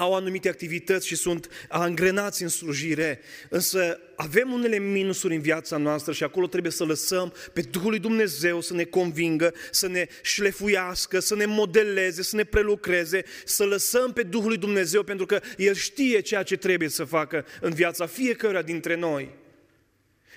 au 0.02 0.14
anumite 0.14 0.48
activități 0.48 1.06
și 1.06 1.16
sunt 1.16 1.48
angrenați 1.68 2.42
în 2.42 2.48
slujire, 2.48 3.20
însă 3.48 4.00
avem 4.16 4.52
unele 4.52 4.78
minusuri 4.78 5.34
în 5.34 5.40
viața 5.40 5.76
noastră 5.76 6.12
și 6.12 6.22
acolo 6.22 6.46
trebuie 6.46 6.72
să 6.72 6.84
lăsăm 6.84 7.32
pe 7.52 7.60
Duhul 7.60 7.90
lui 7.90 7.98
Dumnezeu 7.98 8.60
să 8.60 8.74
ne 8.74 8.84
convingă, 8.84 9.54
să 9.70 9.88
ne 9.88 10.06
șlefuiască, 10.22 11.18
să 11.20 11.34
ne 11.34 11.44
modeleze, 11.44 12.22
să 12.22 12.36
ne 12.36 12.44
prelucreze, 12.44 13.24
să 13.44 13.64
lăsăm 13.64 14.12
pe 14.12 14.22
Duhul 14.22 14.48
lui 14.48 14.58
Dumnezeu 14.58 15.02
pentru 15.02 15.26
că 15.26 15.40
El 15.56 15.74
știe 15.74 16.20
ceea 16.20 16.42
ce 16.42 16.56
trebuie 16.56 16.88
să 16.88 17.04
facă 17.04 17.44
în 17.60 17.72
viața 17.72 18.06
fiecăruia 18.06 18.62
dintre 18.62 18.96
noi. 18.96 19.40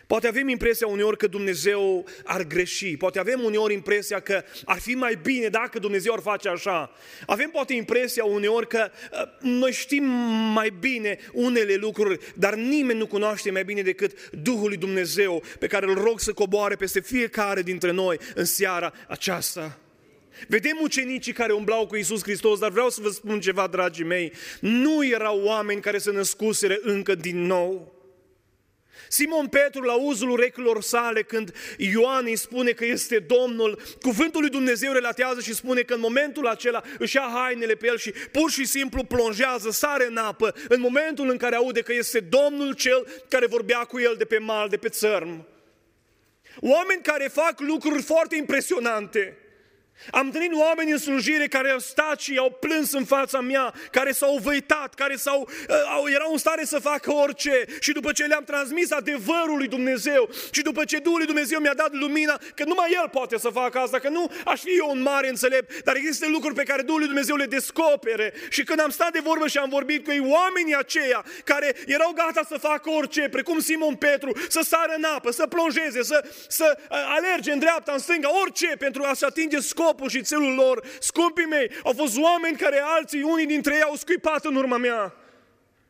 Poate 0.07 0.27
avem 0.27 0.47
impresia 0.47 0.87
uneori 0.87 1.17
că 1.17 1.27
Dumnezeu 1.27 2.05
ar 2.23 2.43
greși, 2.43 2.97
poate 2.97 3.19
avem 3.19 3.43
uneori 3.43 3.73
impresia 3.73 4.19
că 4.19 4.43
ar 4.65 4.79
fi 4.79 4.93
mai 4.93 5.19
bine 5.23 5.47
dacă 5.47 5.79
Dumnezeu 5.79 6.13
ar 6.13 6.19
face 6.19 6.49
așa. 6.49 6.91
Avem 7.25 7.49
poate 7.49 7.73
impresia 7.73 8.23
uneori 8.23 8.67
că 8.67 8.89
uh, 9.11 9.19
noi 9.39 9.71
știm 9.71 10.03
mai 10.53 10.73
bine 10.79 11.17
unele 11.33 11.75
lucruri, 11.75 12.19
dar 12.35 12.55
nimeni 12.55 12.99
nu 12.99 13.07
cunoaște 13.07 13.51
mai 13.51 13.63
bine 13.63 13.81
decât 13.81 14.29
Duhul 14.29 14.67
lui 14.67 14.77
Dumnezeu, 14.77 15.43
pe 15.59 15.67
care 15.67 15.85
îl 15.85 15.93
rog 15.93 16.19
să 16.19 16.33
coboare 16.33 16.75
peste 16.75 16.99
fiecare 16.99 17.61
dintre 17.61 17.91
noi 17.91 18.17
în 18.35 18.45
seara 18.45 18.93
aceasta. 19.07 19.79
Vedem 20.47 20.77
ucenicii 20.81 21.33
care 21.33 21.53
umblau 21.53 21.87
cu 21.87 21.95
Isus 21.95 22.21
Hristos, 22.21 22.59
dar 22.59 22.71
vreau 22.71 22.89
să 22.89 23.01
vă 23.01 23.09
spun 23.09 23.39
ceva, 23.39 23.67
dragii 23.67 24.05
mei, 24.05 24.33
nu 24.59 25.05
erau 25.05 25.41
oameni 25.43 25.81
care 25.81 25.97
se 25.97 26.11
născuseră 26.11 26.77
încă 26.81 27.15
din 27.15 27.45
nou. 27.45 27.94
Simon 29.15 29.47
Petru, 29.47 29.81
la 29.81 29.93
uzul 29.93 30.29
urechilor 30.29 30.81
sale, 30.81 31.23
când 31.23 31.55
Ioan 31.77 32.25
îi 32.25 32.35
spune 32.35 32.71
că 32.71 32.85
este 32.85 33.19
Domnul, 33.19 33.81
cuvântul 34.01 34.41
lui 34.41 34.49
Dumnezeu 34.49 34.91
relatează 34.91 35.41
și 35.41 35.53
spune 35.53 35.81
că 35.81 35.93
în 35.93 35.99
momentul 35.99 36.47
acela 36.47 36.81
își 36.99 37.15
ia 37.15 37.29
hainele 37.33 37.75
pe 37.75 37.87
el 37.87 37.97
și 37.97 38.13
pur 38.31 38.51
și 38.51 38.65
simplu 38.65 39.03
plonjează, 39.03 39.69
sare 39.69 40.05
în 40.07 40.17
apă, 40.17 40.55
în 40.67 40.79
momentul 40.79 41.29
în 41.29 41.37
care 41.37 41.55
aude 41.55 41.81
că 41.81 41.93
este 41.93 42.19
Domnul 42.19 42.73
cel 42.73 43.07
care 43.29 43.45
vorbea 43.45 43.79
cu 43.79 43.99
el 43.99 44.15
de 44.17 44.25
pe 44.25 44.37
mal, 44.37 44.69
de 44.69 44.77
pe 44.77 44.89
țărm. 44.89 45.47
Oameni 46.59 47.01
care 47.01 47.27
fac 47.33 47.59
lucruri 47.59 48.01
foarte 48.01 48.35
impresionante. 48.35 49.37
Am 50.11 50.25
întâlnit 50.25 50.53
oameni 50.53 50.91
în 50.91 50.97
slujire 50.97 51.47
care 51.47 51.69
au 51.69 51.79
stat 51.79 52.19
și 52.19 52.37
au 52.37 52.57
plâns 52.59 52.91
în 52.91 53.05
fața 53.05 53.41
mea, 53.41 53.73
care 53.91 54.11
s-au 54.11 54.39
văitat, 54.43 54.93
care 54.93 55.15
s-au, 55.15 55.49
uh, 55.69 55.75
au, 55.89 56.07
erau 56.07 56.31
în 56.31 56.37
stare 56.37 56.63
să 56.63 56.79
facă 56.79 57.13
orice. 57.13 57.65
Și 57.79 57.91
după 57.91 58.11
ce 58.11 58.23
le-am 58.23 58.43
transmis 58.43 58.91
adevărul 58.91 59.57
lui 59.57 59.67
Dumnezeu 59.67 60.29
și 60.51 60.61
după 60.61 60.83
ce 60.83 60.97
Duhul 60.97 61.17
lui 61.17 61.25
Dumnezeu 61.27 61.59
mi-a 61.59 61.73
dat 61.73 61.93
lumina, 61.93 62.39
că 62.55 62.63
numai 62.63 62.91
El 62.91 63.09
poate 63.11 63.37
să 63.37 63.49
facă 63.49 63.79
asta, 63.79 63.99
că 63.99 64.09
nu 64.09 64.31
aș 64.45 64.61
fi 64.61 64.77
eu 64.77 64.89
un 64.89 65.01
mare 65.01 65.29
înțelept, 65.29 65.83
dar 65.83 65.95
există 65.95 66.27
lucruri 66.27 66.55
pe 66.55 66.63
care 66.63 66.81
Duhul 66.81 66.99
lui 66.99 67.07
Dumnezeu 67.07 67.35
le 67.35 67.45
descopere. 67.45 68.33
Și 68.49 68.63
când 68.63 68.79
am 68.79 68.89
stat 68.89 69.11
de 69.11 69.19
vorbă 69.23 69.47
și 69.47 69.57
am 69.57 69.69
vorbit 69.69 70.03
cu 70.03 70.11
ei, 70.11 70.25
oamenii 70.27 70.75
aceia 70.75 71.25
care 71.43 71.75
erau 71.85 72.11
gata 72.15 72.41
să 72.47 72.57
facă 72.57 72.89
orice, 72.89 73.29
precum 73.31 73.59
Simon 73.59 73.95
Petru, 73.95 74.31
să 74.49 74.61
sară 74.61 74.93
în 74.97 75.03
apă, 75.03 75.31
să 75.31 75.47
plonjeze, 75.47 76.03
să, 76.03 76.29
să 76.47 76.77
uh, 76.77 76.97
alerge 77.17 77.51
în 77.51 77.59
dreapta, 77.59 77.91
în 77.91 77.99
stânga, 77.99 78.39
orice 78.41 78.75
pentru 78.79 79.03
a 79.03 79.13
se 79.13 79.25
atinge 79.25 79.59
scopul 79.59 79.84
scopul 79.85 80.09
și 80.09 80.21
țelul 80.21 80.53
lor. 80.53 80.85
Scumpii 80.99 81.45
mei, 81.45 81.71
au 81.83 81.93
fost 81.93 82.17
oameni 82.17 82.57
care 82.57 82.81
alții, 82.83 83.21
unii 83.21 83.45
dintre 83.45 83.75
ei 83.75 83.81
au 83.81 83.95
scuipat 83.95 84.45
în 84.45 84.55
urma 84.55 84.77
mea. 84.77 85.15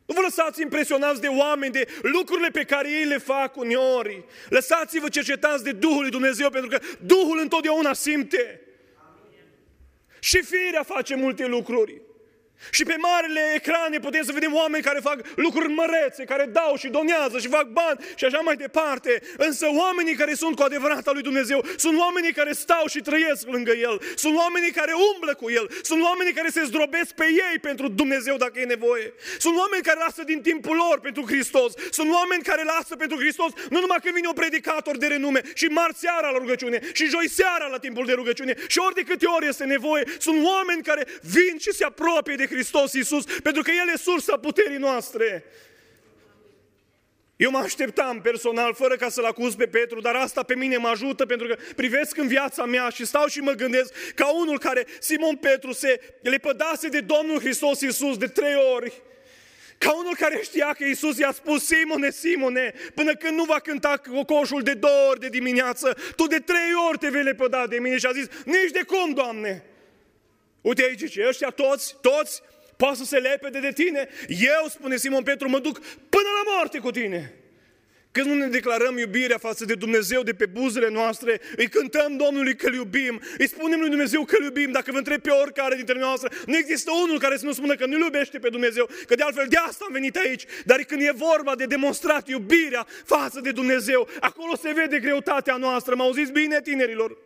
Nu 0.06 0.14
vă 0.14 0.20
lăsați 0.20 0.62
impresionați 0.62 1.20
de 1.20 1.26
oameni, 1.26 1.72
de 1.72 1.86
lucrurile 2.02 2.48
pe 2.48 2.64
care 2.64 2.90
ei 2.90 3.04
le 3.04 3.18
fac 3.18 3.56
uneori. 3.56 4.24
Lăsați-vă 4.48 5.08
cercetați 5.08 5.64
de 5.64 5.72
Duhul 5.72 6.00
lui 6.00 6.10
Dumnezeu, 6.10 6.50
pentru 6.50 6.70
că 6.70 6.78
Duhul 7.00 7.38
întotdeauna 7.38 7.92
simte. 7.92 8.60
Și 10.18 10.42
firea 10.42 10.82
face 10.82 11.14
multe 11.14 11.46
lucruri. 11.46 12.00
Și 12.70 12.84
pe 12.84 12.96
marile 12.98 13.52
ecrane 13.54 13.98
putem 13.98 14.22
să 14.22 14.32
vedem 14.32 14.54
oameni 14.54 14.82
care 14.82 15.00
fac 15.02 15.18
lucruri 15.34 15.72
mărețe, 15.72 16.24
care 16.24 16.44
dau 16.44 16.76
și 16.76 16.88
donează 16.88 17.38
și 17.38 17.48
fac 17.48 17.66
bani 17.66 17.98
și 18.14 18.24
așa 18.24 18.38
mai 18.38 18.56
departe. 18.56 19.22
Însă 19.36 19.66
oamenii 19.84 20.14
care 20.14 20.34
sunt 20.34 20.56
cu 20.56 20.62
adevărat 20.62 21.06
al 21.06 21.14
lui 21.14 21.22
Dumnezeu 21.22 21.64
sunt 21.76 21.98
oamenii 21.98 22.32
care 22.32 22.52
stau 22.52 22.86
și 22.86 23.00
trăiesc 23.00 23.46
lângă 23.46 23.72
El. 23.72 24.00
Sunt 24.14 24.36
oamenii 24.36 24.70
care 24.70 24.92
umblă 25.14 25.34
cu 25.34 25.50
El. 25.50 25.70
Sunt 25.82 26.02
oamenii 26.02 26.32
care 26.32 26.48
se 26.48 26.62
zdrobesc 26.64 27.10
pe 27.14 27.24
ei 27.24 27.58
pentru 27.60 27.88
Dumnezeu 27.88 28.36
dacă 28.36 28.60
e 28.60 28.64
nevoie. 28.64 29.14
Sunt 29.38 29.56
oameni 29.56 29.82
care 29.82 29.98
lasă 29.98 30.22
din 30.24 30.40
timpul 30.42 30.76
lor 30.76 31.00
pentru 31.00 31.22
Hristos. 31.26 31.72
Sunt 31.90 32.12
oameni 32.12 32.42
care 32.42 32.62
lasă 32.64 32.96
pentru 32.96 33.16
Hristos 33.16 33.50
nu 33.70 33.80
numai 33.80 33.98
când 34.02 34.14
vine 34.14 34.28
un 34.28 34.34
predicator 34.34 34.96
de 34.96 35.06
renume 35.06 35.40
și 35.54 35.66
marți 35.66 36.00
seara 36.00 36.28
la 36.30 36.38
rugăciune 36.38 36.80
și 36.92 37.04
joi 37.06 37.28
seara 37.28 37.66
la 37.66 37.78
timpul 37.78 38.06
de 38.06 38.12
rugăciune 38.12 38.54
și 38.66 38.78
ori 38.78 38.94
de 38.94 39.02
câte 39.02 39.26
ori 39.26 39.46
este 39.46 39.64
nevoie. 39.64 40.04
Sunt 40.18 40.44
oameni 40.44 40.82
care 40.82 41.06
vin 41.20 41.58
și 41.58 41.72
se 41.72 41.84
apropie 41.84 42.34
de 42.34 42.45
Hristos 42.46 42.92
Iisus, 42.92 43.24
pentru 43.42 43.62
că 43.62 43.70
El 43.70 43.92
e 43.94 43.96
sursa 43.96 44.36
puterii 44.36 44.76
noastre. 44.76 45.44
Eu 47.36 47.50
mă 47.50 47.58
așteptam 47.58 48.20
personal, 48.20 48.74
fără 48.74 48.94
ca 48.96 49.08
să-l 49.08 49.24
acuz 49.24 49.54
pe 49.54 49.66
Petru, 49.66 50.00
dar 50.00 50.14
asta 50.14 50.42
pe 50.42 50.54
mine 50.54 50.76
mă 50.76 50.88
ajută 50.88 51.26
pentru 51.26 51.46
că 51.46 51.56
privesc 51.76 52.16
în 52.16 52.26
viața 52.26 52.64
mea 52.64 52.88
și 52.88 53.04
stau 53.04 53.26
și 53.26 53.40
mă 53.40 53.52
gândesc 53.52 53.94
ca 54.14 54.26
unul 54.26 54.58
care, 54.58 54.86
Simon 55.00 55.36
Petru, 55.36 55.72
se 55.72 56.00
lepădase 56.22 56.88
de 56.88 57.00
Domnul 57.00 57.38
Hristos 57.38 57.80
Iisus 57.80 58.16
de 58.16 58.26
trei 58.26 58.54
ori. 58.74 58.92
Ca 59.78 59.96
unul 59.96 60.14
care 60.14 60.40
știa 60.42 60.74
că 60.78 60.84
Iisus 60.84 61.18
i-a 61.18 61.32
spus, 61.32 61.66
Simone, 61.66 62.10
Simone, 62.10 62.74
până 62.94 63.14
când 63.14 63.36
nu 63.36 63.44
va 63.44 63.58
cânta 63.58 63.96
cocoșul 63.96 64.62
de 64.62 64.74
două 64.74 65.08
ori 65.08 65.20
de 65.20 65.28
dimineață, 65.28 65.96
tu 66.16 66.26
de 66.26 66.38
trei 66.38 66.72
ori 66.88 66.98
te 66.98 67.08
vei 67.08 67.22
lepăda 67.22 67.66
de 67.66 67.78
mine 67.78 67.98
și 67.98 68.06
a 68.06 68.12
zis, 68.12 68.26
nici 68.44 68.70
de 68.72 68.82
cum, 68.82 69.12
Doamne. 69.12 69.64
Uite 70.66 70.82
aici, 70.82 71.10
ce 71.10 71.26
ăștia 71.28 71.50
toți, 71.50 71.96
toți, 72.00 72.42
poate 72.76 72.96
să 72.96 73.04
se 73.04 73.18
lepede 73.18 73.60
de 73.60 73.72
tine. 73.72 74.08
Eu, 74.28 74.68
spune 74.68 74.96
Simon 74.96 75.22
Petru, 75.22 75.48
mă 75.48 75.58
duc 75.58 75.78
până 76.08 76.28
la 76.36 76.52
moarte 76.52 76.78
cu 76.78 76.90
tine. 76.90 77.34
Când 78.10 78.26
nu 78.26 78.34
ne 78.34 78.46
declarăm 78.46 78.98
iubirea 78.98 79.38
față 79.38 79.64
de 79.64 79.74
Dumnezeu 79.74 80.22
de 80.22 80.34
pe 80.34 80.46
buzele 80.46 80.88
noastre, 80.88 81.40
îi 81.56 81.68
cântăm 81.68 82.16
Domnului 82.16 82.56
că 82.56 82.66
îl 82.66 82.74
iubim, 82.74 83.20
îi 83.38 83.48
spunem 83.48 83.80
lui 83.80 83.88
Dumnezeu 83.88 84.24
că 84.24 84.36
îl 84.38 84.44
iubim, 84.44 84.70
dacă 84.70 84.92
vă 84.92 84.98
întreb 84.98 85.20
pe 85.20 85.30
oricare 85.30 85.74
dintre 85.74 85.98
noastre, 85.98 86.28
nu 86.46 86.56
există 86.56 86.90
unul 87.04 87.18
care 87.18 87.36
să 87.36 87.44
nu 87.44 87.52
spună 87.52 87.74
că 87.74 87.86
nu 87.86 87.98
iubește 87.98 88.38
pe 88.38 88.48
Dumnezeu, 88.48 88.88
că 89.06 89.14
de 89.14 89.22
altfel 89.22 89.46
de 89.48 89.56
asta 89.56 89.84
am 89.86 89.92
venit 89.92 90.16
aici. 90.16 90.44
Dar 90.64 90.80
când 90.80 91.02
e 91.02 91.10
vorba 91.14 91.54
de 91.54 91.64
demonstrat 91.64 92.28
iubirea 92.28 92.86
față 93.04 93.40
de 93.40 93.50
Dumnezeu, 93.50 94.08
acolo 94.20 94.56
se 94.56 94.72
vede 94.72 94.98
greutatea 94.98 95.56
noastră. 95.56 95.94
Mă 95.94 96.02
auziți 96.02 96.32
bine, 96.32 96.60
tinerilor? 96.60 97.16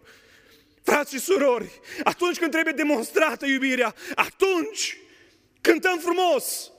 Frați 0.82 1.14
și 1.14 1.20
surori, 1.20 1.80
atunci 2.02 2.38
când 2.38 2.50
trebuie 2.50 2.72
demonstrată 2.76 3.46
iubirea, 3.46 3.94
atunci 4.14 4.98
cântăm 5.60 5.98
frumos. 5.98 6.70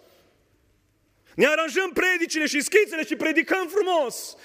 Ne 1.36 1.46
aranjăm 1.46 1.92
predicile 1.94 2.46
și 2.46 2.62
schițele 2.62 3.06
și 3.06 3.16
predicăm 3.16 3.68
frumos. 3.68 4.36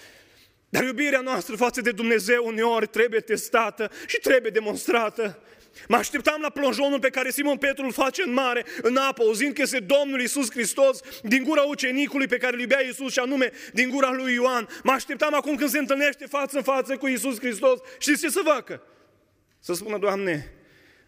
Dar 0.68 0.84
iubirea 0.84 1.20
noastră 1.20 1.56
față 1.56 1.80
de 1.80 1.90
Dumnezeu 1.90 2.46
uneori 2.46 2.86
trebuie 2.86 3.20
testată 3.20 3.90
și 4.06 4.18
trebuie 4.18 4.50
demonstrată. 4.50 5.40
Mă 5.88 5.96
așteptam 5.96 6.40
la 6.40 6.50
plonjonul 6.50 6.98
pe 6.98 7.10
care 7.10 7.30
Simon 7.30 7.56
Petru 7.56 7.84
îl 7.84 7.92
face 7.92 8.22
în 8.22 8.32
mare, 8.32 8.64
în 8.82 8.96
apă, 8.96 9.22
auzind 9.22 9.54
că 9.54 9.62
este 9.62 9.78
Domnul 9.78 10.20
Iisus 10.20 10.50
Hristos 10.50 11.00
din 11.22 11.42
gura 11.42 11.62
ucenicului 11.62 12.26
pe 12.26 12.36
care 12.36 12.54
îl 12.54 12.60
iubea 12.60 12.84
Iisus 12.84 13.12
și 13.12 13.18
anume 13.18 13.52
din 13.72 13.88
gura 13.88 14.10
lui 14.10 14.32
Ioan. 14.32 14.68
Mă 14.82 14.92
așteptam 14.92 15.34
acum 15.34 15.56
când 15.56 15.70
se 15.70 15.78
întâlnește 15.78 16.26
față 16.26 16.56
în 16.56 16.62
față 16.62 16.96
cu 16.96 17.06
Iisus 17.06 17.38
Hristos. 17.38 17.80
Știți 17.98 18.20
ce 18.20 18.28
să 18.28 18.40
facă? 18.44 18.82
Să 19.66 19.72
spună, 19.72 19.98
Doamne, 19.98 20.52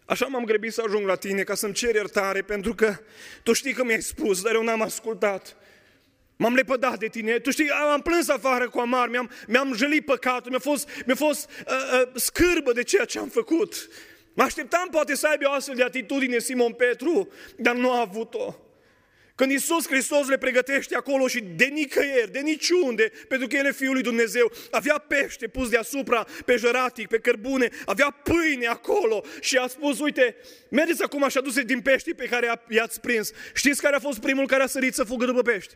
așa 0.05 0.25
m-am 0.25 0.43
grăbit 0.43 0.73
să 0.73 0.83
ajung 0.85 1.05
la 1.05 1.15
Tine 1.15 1.43
ca 1.43 1.55
să-mi 1.55 1.73
cer 1.73 1.95
iertare 1.95 2.41
pentru 2.41 2.75
că 2.75 2.97
Tu 3.43 3.53
știi 3.53 3.73
că 3.73 3.83
mi-ai 3.83 4.01
spus, 4.01 4.41
dar 4.41 4.53
eu 4.53 4.63
n-am 4.63 4.81
ascultat. 4.81 5.55
M-am 6.35 6.53
lepădat 6.53 6.99
de 6.99 7.07
tine, 7.07 7.39
tu 7.39 7.51
știi, 7.51 7.69
am 7.69 8.01
plâns 8.01 8.29
afară 8.29 8.69
cu 8.69 8.79
amar, 8.79 9.09
mi-am, 9.09 9.29
mi-am 9.47 9.73
jălit 9.73 10.05
păcatul, 10.05 10.49
mi-a 10.49 10.59
fost, 10.59 10.89
mi-a 11.05 11.15
fost 11.15 11.49
uh, 11.49 12.01
uh, 12.01 12.09
scârbă 12.15 12.71
de 12.71 12.83
ceea 12.83 13.05
ce 13.05 13.19
am 13.19 13.27
făcut. 13.27 13.89
Mă 14.33 14.43
așteptam 14.43 14.87
poate 14.91 15.15
să 15.15 15.27
aibă 15.27 15.47
o 15.47 15.51
astfel 15.51 15.75
de 15.75 15.83
atitudine 15.83 16.39
Simon 16.39 16.73
Petru, 16.73 17.31
dar 17.55 17.75
nu 17.75 17.91
a 17.91 17.99
avut-o. 17.99 18.55
Când 19.39 19.51
Iisus 19.51 19.87
Hristos 19.87 20.27
le 20.27 20.37
pregătește 20.37 20.95
acolo 20.95 21.27
și 21.27 21.39
de 21.41 21.65
nicăieri, 21.65 22.31
de 22.31 22.39
niciunde, 22.39 23.11
pentru 23.27 23.47
că 23.47 23.55
El 23.55 23.65
e 23.65 23.71
Fiul 23.71 23.93
lui 23.93 24.01
Dumnezeu, 24.01 24.51
avea 24.71 24.97
pește 24.97 25.47
pus 25.47 25.69
deasupra 25.69 26.25
pe 26.45 26.55
jăratic, 26.55 27.07
pe 27.07 27.19
cărbune, 27.19 27.69
avea 27.85 28.09
pâine 28.23 28.65
acolo 28.65 29.23
și 29.41 29.57
a 29.57 29.67
spus, 29.67 29.99
uite, 29.99 30.35
mergeți 30.69 31.03
acum 31.03 31.29
și 31.29 31.37
aduse 31.37 31.61
din 31.61 31.81
pești 31.81 32.13
pe 32.13 32.25
care 32.25 32.61
i-ați 32.69 32.99
prins. 32.99 33.31
Știți 33.53 33.81
care 33.81 33.95
a 33.95 33.99
fost 33.99 34.19
primul 34.19 34.47
care 34.47 34.63
a 34.63 34.67
sărit 34.67 34.93
să 34.93 35.03
fugă 35.03 35.25
după 35.25 35.41
pești? 35.41 35.73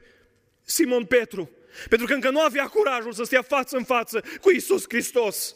Simon 0.64 1.06
Petru. 1.06 1.50
Pentru 1.90 2.08
că 2.08 2.14
încă 2.14 2.30
nu 2.30 2.40
avea 2.40 2.66
curajul 2.66 3.14
să 3.14 3.24
stea 3.24 3.42
față 3.42 3.78
în 3.78 3.84
față 3.84 4.24
cu 4.42 4.52
Isus 4.52 4.84
Hristos. 4.88 5.56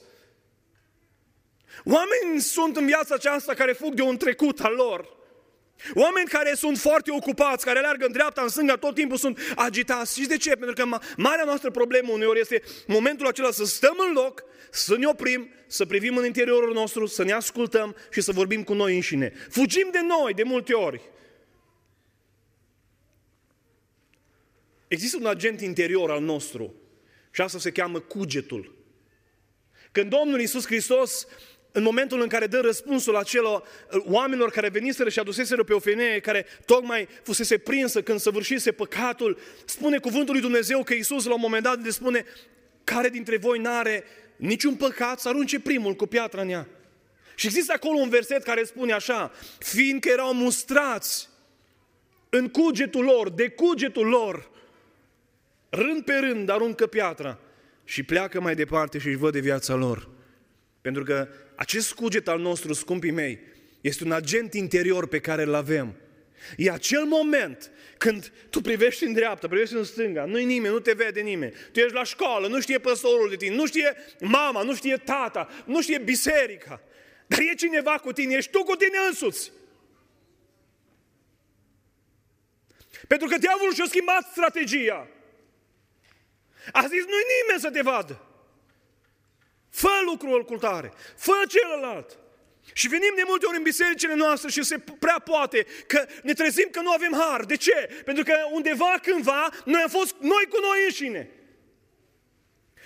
Oameni 1.84 2.42
sunt 2.42 2.78
în 2.78 2.86
viața 2.86 3.16
aceasta 3.16 3.54
care 3.54 3.72
fug 3.72 3.94
de 3.94 4.02
un 4.02 4.18
trecut 4.18 4.60
al 4.60 4.74
lor. 4.74 5.16
Oameni 5.94 6.28
care 6.28 6.54
sunt 6.54 6.78
foarte 6.78 7.12
ocupați, 7.12 7.66
care 7.66 7.80
alergă 7.80 8.06
în 8.06 8.12
dreapta, 8.12 8.42
în 8.42 8.48
stânga, 8.48 8.76
tot 8.76 8.96
timpul 8.96 9.18
sunt 9.18 9.40
agitați. 9.56 10.20
Și 10.20 10.28
de 10.28 10.38
ce? 10.38 10.56
Pentru 10.56 10.86
că 10.86 11.00
marea 11.18 11.44
noastră 11.46 11.72
problemă 11.72 12.12
uneori 12.12 12.40
este 12.40 12.62
momentul 12.88 13.28
acela 13.28 13.52
să 13.52 13.66
stăm 13.66 13.96
în 14.08 14.14
loc, 14.14 14.44
să 14.72 14.98
ne 14.98 15.08
oprim, 15.08 15.50
să 15.68 15.86
privim 15.86 16.18
în 16.18 16.26
interiorul 16.26 16.74
nostru, 16.74 17.06
să 17.06 17.24
ne 17.24 17.32
ascultăm 17.32 17.96
și 18.12 18.22
să 18.22 18.32
vorbim 18.32 18.64
cu 18.64 18.74
noi 18.74 18.96
înșine. 18.96 19.34
Fugim 19.50 19.90
de 19.92 20.00
noi 20.02 20.34
de 20.34 20.44
multe 20.44 20.74
ori. 20.74 21.02
Există 24.88 25.18
un 25.20 25.26
agent 25.26 25.62
interior 25.62 26.12
al 26.12 26.22
nostru 26.22 26.76
și 27.32 27.42
asta 27.42 27.60
se 27.60 27.72
cheamă 27.72 28.00
cugetul. 28.00 28.76
Când 29.92 30.10
Domnul 30.10 30.40
Iisus 30.40 30.66
Hristos 30.66 31.28
în 31.78 31.84
momentul 31.84 32.22
în 32.22 32.28
care 32.28 32.48
dă 32.48 32.60
răspunsul 32.60 33.16
acelor 33.16 33.64
uh, 33.92 34.04
oamenilor 34.06 34.52
care 34.52 34.70
veniseră 34.70 35.10
și 35.10 35.20
aduseseră 35.20 35.64
pe 35.64 35.74
o 35.74 35.80
femeie 35.80 36.20
care 36.20 36.46
tocmai 36.66 37.08
fusese 37.24 37.58
prinsă 37.58 38.02
când 38.02 38.20
săvârșise 38.20 38.72
păcatul, 38.72 39.38
spune 39.66 39.98
cuvântul 39.98 40.34
lui 40.34 40.42
Dumnezeu 40.42 40.84
că 40.84 40.94
Iisus 40.94 41.26
la 41.26 41.34
un 41.34 41.40
moment 41.42 41.64
dat 41.64 41.84
le 41.84 41.90
spune 41.90 42.26
care 42.84 43.10
dintre 43.10 43.38
voi 43.38 43.60
n-are 43.60 44.04
niciun 44.36 44.76
păcat 44.76 45.20
să 45.20 45.28
arunce 45.28 45.60
primul 45.60 45.94
cu 45.94 46.06
piatra 46.06 46.42
în 46.42 46.50
ea. 46.50 46.68
Și 47.36 47.46
există 47.46 47.74
acolo 47.76 47.98
un 47.98 48.10
verset 48.10 48.44
care 48.44 48.64
spune 48.64 48.94
așa, 48.94 49.32
fiindcă 49.60 50.10
erau 50.10 50.34
mustrați 50.34 51.30
în 52.30 52.50
cugetul 52.50 53.04
lor, 53.04 53.30
de 53.30 53.50
cugetul 53.50 54.08
lor, 54.08 54.50
rând 55.70 56.04
pe 56.04 56.14
rând 56.14 56.50
aruncă 56.50 56.88
piatra 56.88 57.40
și 57.84 58.04
pleacă 58.04 58.42
mai 58.42 58.56
departe 58.56 58.98
și 58.98 59.08
își 59.08 59.18
văd 59.18 59.32
de 59.32 59.40
viața 59.40 59.74
lor. 59.74 60.10
Pentru 60.82 61.04
că 61.04 61.28
acest 61.58 61.94
cuget 61.94 62.28
al 62.28 62.40
nostru, 62.40 62.74
scumpii 62.74 63.12
mei, 63.12 63.40
este 63.82 64.04
un 64.04 64.12
agent 64.12 64.54
interior 64.54 65.08
pe 65.08 65.20
care 65.20 65.44
îl 65.44 65.54
avem. 65.54 65.96
E 66.58 66.72
acel 66.72 67.04
moment 67.04 67.72
când 67.98 68.32
tu 68.50 68.62
privești 68.62 69.04
în 69.04 69.14
dreapta, 69.14 69.48
privești 69.48 69.76
în 69.76 69.84
stânga, 69.84 70.26
nu-i 70.26 70.46
nimeni, 70.46 70.74
nu 70.74 70.80
te 70.80 70.94
vede 70.94 71.22
nimeni. 71.22 71.54
Tu 71.72 71.80
ești 71.80 71.94
la 71.94 72.04
școală, 72.04 72.48
nu 72.48 72.62
știe 72.62 72.80
păstorul 72.80 73.30
de 73.30 73.36
tine, 73.36 73.56
nu 73.56 73.66
știe 73.66 73.96
mama, 74.20 74.62
nu 74.62 74.76
știe 74.76 74.98
tata, 74.98 75.50
nu 75.66 75.82
știe 75.82 75.98
biserica. 75.98 76.82
Dar 77.28 77.40
e 77.40 77.54
cineva 77.56 77.98
cu 77.98 78.12
tine, 78.12 78.36
ești 78.36 78.52
tu 78.52 78.64
cu 78.64 78.76
tine 78.76 78.98
însuți. 79.08 79.52
Pentru 83.08 83.28
că 83.28 83.38
diavolul 83.38 83.74
și-a 83.74 83.86
schimbat 83.86 84.28
strategia. 84.32 85.08
A 86.72 86.82
zis, 86.82 87.04
nu-i 87.06 87.28
nimeni 87.42 87.62
să 87.62 87.70
te 87.72 87.82
vadă. 87.82 88.27
Fă 89.78 89.96
lucrul 90.06 90.40
ocultare, 90.40 90.94
fă 91.18 91.32
celălalt. 91.48 92.18
Și 92.74 92.88
venim 92.88 93.14
de 93.16 93.24
multe 93.28 93.46
ori 93.46 93.58
în 93.58 93.64
bisericile 93.64 94.14
noastre 94.14 94.50
și 94.50 94.64
se 94.64 94.80
prea 95.00 95.20
poate 95.20 95.66
că 95.88 96.06
ne 96.24 96.34
trezim 96.34 96.68
că 96.72 96.82
nu 96.82 96.92
avem 96.92 97.14
har. 97.14 97.46
De 97.46 97.56
ce? 97.56 98.02
Pentru 98.06 98.24
că 98.24 98.34
undeva, 98.52 99.00
cândva, 99.02 99.50
noi 99.66 99.82
am 99.82 99.90
fost 99.90 100.16
noi 100.20 100.46
cu 100.50 100.58
noi 100.62 100.84
înșine. 100.86 101.30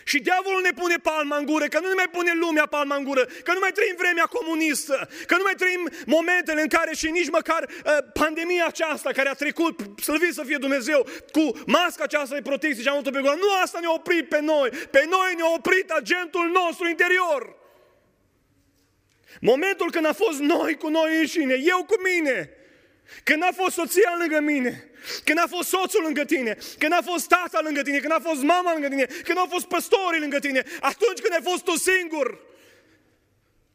Și 0.03 0.19
diavolul 0.19 0.61
ne 0.61 0.71
pune 0.71 0.95
palma 0.95 1.35
în 1.37 1.45
gură, 1.45 1.65
că 1.65 1.79
nu 1.79 1.87
ne 1.87 1.93
mai 1.93 2.09
pune 2.11 2.31
lumea 2.33 2.65
palma 2.65 2.95
în 2.95 3.03
gură, 3.03 3.23
că 3.43 3.53
nu 3.53 3.59
mai 3.59 3.71
trăim 3.71 3.95
vremea 3.97 4.25
comunistă, 4.25 5.09
că 5.25 5.35
nu 5.35 5.43
mai 5.43 5.53
trăim 5.57 5.89
momentele 6.05 6.61
în 6.61 6.67
care 6.67 6.95
și 6.95 7.09
nici 7.09 7.29
măcar 7.29 7.63
uh, 7.63 7.97
pandemia 8.13 8.65
aceasta 8.65 9.11
care 9.11 9.29
a 9.29 9.33
trecut, 9.33 9.79
slăvit 10.01 10.33
să 10.33 10.43
fie 10.43 10.57
Dumnezeu, 10.57 11.07
cu 11.31 11.51
masca 11.65 12.03
aceasta 12.03 12.35
de 12.35 12.41
protecție 12.41 12.83
și 12.83 12.89
am 12.89 13.01
pe 13.01 13.19
gură, 13.19 13.35
nu 13.39 13.53
asta 13.63 13.79
ne-a 13.79 13.93
oprit 13.93 14.29
pe 14.29 14.41
noi, 14.41 14.69
pe 14.69 15.05
noi 15.09 15.33
ne-a 15.35 15.53
oprit 15.55 15.89
agentul 15.89 16.49
nostru 16.53 16.87
interior. 16.87 17.59
Momentul 19.41 19.91
când 19.91 20.05
a 20.05 20.13
fost 20.13 20.39
noi 20.39 20.77
cu 20.77 20.89
noi 20.89 21.19
înșine, 21.19 21.53
eu 21.63 21.83
cu 21.83 21.95
mine, 22.01 22.49
când 23.23 23.43
a 23.43 23.49
fost 23.55 23.75
soția 23.75 24.15
lângă 24.17 24.39
mine, 24.39 24.91
când 25.23 25.37
a 25.37 25.45
fost 25.49 25.69
soțul 25.69 26.03
lângă 26.03 26.25
tine, 26.25 26.57
când 26.77 26.93
a 26.93 27.01
fost 27.05 27.27
tata 27.27 27.59
lângă 27.63 27.81
tine, 27.81 27.97
când 27.97 28.11
a 28.11 28.19
fost 28.23 28.41
mama 28.41 28.73
lângă 28.73 28.87
tine, 28.87 29.05
când 29.23 29.37
au 29.37 29.47
fost 29.49 29.65
păstorii 29.65 30.19
lângă 30.19 30.39
tine, 30.39 30.63
atunci 30.79 31.19
când 31.19 31.33
ai 31.33 31.41
fost 31.43 31.63
tu 31.63 31.77
singur. 31.77 32.49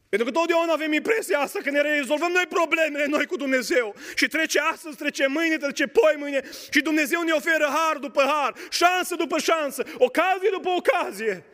Pentru 0.09 0.29
că 0.29 0.39
totdeauna 0.39 0.73
avem 0.73 0.93
impresia 0.93 1.39
asta 1.39 1.59
că 1.63 1.71
ne 1.71 1.81
rezolvăm 1.81 2.31
noi 2.31 2.47
problemele 2.49 3.07
noi 3.07 3.27
cu 3.27 3.37
Dumnezeu. 3.37 3.95
Și 4.15 4.27
trece 4.27 4.59
astăzi, 4.59 4.97
trece 4.97 5.27
mâine, 5.27 5.57
trece 5.57 5.87
poi 5.87 6.15
mâine 6.19 6.41
și 6.71 6.81
Dumnezeu 6.81 7.23
ne 7.23 7.33
oferă 7.33 7.65
har 7.75 7.97
după 7.97 8.23
har, 8.23 8.55
șansă 8.71 9.15
după 9.15 9.39
șansă, 9.39 9.85
ocazie 9.99 10.49
după 10.53 10.69
ocazie. 10.69 11.45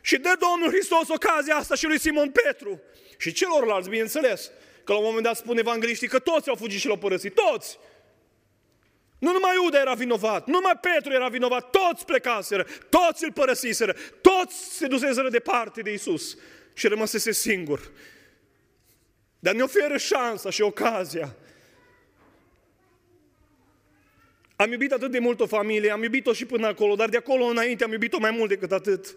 Și 0.00 0.16
dă 0.16 0.36
Domnul 0.38 0.70
Hristos 0.70 1.08
ocazia 1.08 1.56
asta 1.56 1.74
și 1.74 1.86
lui 1.86 1.98
Simon 1.98 2.30
Petru 2.30 2.80
și 3.18 3.32
celorlalți, 3.32 3.88
bineînțeles. 3.88 4.50
Că 4.86 4.92
la 4.92 4.98
un 4.98 5.04
moment 5.04 5.24
dat 5.24 5.36
spune 5.36 5.58
evangeliștii 5.58 6.08
că 6.08 6.18
toți 6.18 6.48
au 6.48 6.54
fugit 6.54 6.80
și 6.80 6.86
l-au 6.86 6.96
părăsit. 6.96 7.34
Toți! 7.34 7.78
Nu 9.18 9.32
numai 9.32 9.54
Iuda 9.62 9.80
era 9.80 9.94
vinovat, 9.94 10.46
nu 10.46 10.52
numai 10.52 10.78
Petru 10.80 11.12
era 11.12 11.28
vinovat, 11.28 11.70
toți 11.70 12.04
plecaseră, 12.04 12.66
toți 12.88 13.24
îl 13.24 13.32
părăsiseră, 13.32 13.96
toți 14.20 14.76
se 14.76 14.86
duseseră 14.86 15.28
departe 15.28 15.82
de 15.82 15.92
Isus 15.92 16.36
și 16.74 16.88
rămăsese 16.88 17.32
singur. 17.32 17.90
Dar 19.38 19.54
ne 19.54 19.62
oferă 19.62 19.96
șansa 19.96 20.50
și 20.50 20.62
ocazia. 20.62 21.36
Am 24.56 24.72
iubit 24.72 24.92
atât 24.92 25.10
de 25.10 25.18
mult 25.18 25.40
o 25.40 25.46
familie, 25.46 25.90
am 25.90 26.02
iubit-o 26.02 26.32
și 26.32 26.44
până 26.44 26.66
acolo, 26.66 26.94
dar 26.94 27.08
de 27.08 27.16
acolo 27.16 27.44
înainte 27.44 27.84
am 27.84 27.92
iubit-o 27.92 28.18
mai 28.18 28.30
mult 28.30 28.48
decât 28.48 28.72
atât. 28.72 29.16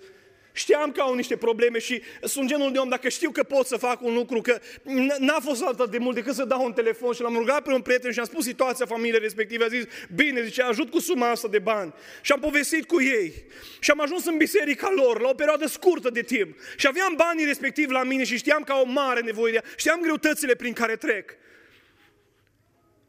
Știam 0.59 0.91
că 0.91 1.01
au 1.01 1.13
niște 1.13 1.37
probleme 1.37 1.79
și 1.79 2.01
sunt 2.23 2.47
genul 2.47 2.71
de 2.71 2.77
om, 2.77 2.89
dacă 2.89 3.09
știu 3.09 3.31
că 3.31 3.43
pot 3.43 3.65
să 3.65 3.77
fac 3.77 4.01
un 4.01 4.13
lucru, 4.13 4.41
că 4.41 4.59
n-a 5.19 5.39
fost 5.39 5.63
atât 5.63 5.91
de 5.91 5.97
mult 5.97 6.15
decât 6.15 6.35
să 6.35 6.45
dau 6.45 6.65
un 6.65 6.73
telefon 6.73 7.13
și 7.13 7.21
l-am 7.21 7.35
rugat 7.35 7.63
pe 7.63 7.73
un 7.73 7.81
prieten 7.81 8.11
și 8.11 8.19
am 8.19 8.25
spus 8.25 8.43
situația 8.43 8.85
familiei 8.85 9.19
respective, 9.19 9.63
a 9.63 9.67
zis, 9.67 9.83
bine, 10.15 10.43
zice, 10.43 10.61
ajut 10.61 10.89
cu 10.89 10.99
suma 10.99 11.29
asta 11.29 11.47
de 11.47 11.59
bani. 11.59 11.93
Și 12.21 12.31
am 12.31 12.39
povestit 12.39 12.85
cu 12.85 13.01
ei 13.01 13.33
și 13.79 13.91
am 13.91 14.01
ajuns 14.01 14.25
în 14.25 14.37
biserica 14.37 14.91
lor 14.95 15.21
la 15.21 15.29
o 15.29 15.33
perioadă 15.33 15.67
scurtă 15.67 16.09
de 16.09 16.21
timp 16.21 16.57
și 16.77 16.87
aveam 16.87 17.13
banii 17.15 17.45
respectiv 17.45 17.89
la 17.89 18.03
mine 18.03 18.23
și 18.23 18.37
știam 18.37 18.63
că 18.63 18.71
au 18.71 18.85
mare 18.85 19.21
nevoie 19.21 19.51
de 19.51 19.57
ea, 19.63 19.71
știam 19.75 20.01
greutățile 20.01 20.55
prin 20.55 20.73
care 20.73 20.95
trec. 20.95 21.35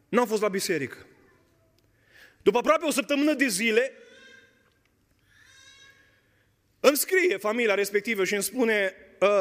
N-am 0.09 0.27
fost 0.27 0.43
la 0.43 0.49
biserică. 0.49 1.07
După 2.43 2.59
aproape 2.59 2.85
o 2.85 2.91
săptămână 2.91 3.33
de 3.33 3.47
zile, 3.47 3.93
îmi 6.81 6.97
scrie 6.97 7.37
familia 7.37 7.75
respectivă 7.75 8.25
și 8.25 8.35
îmi 8.35 8.43
spune, 8.43 8.95
uh, 9.21 9.41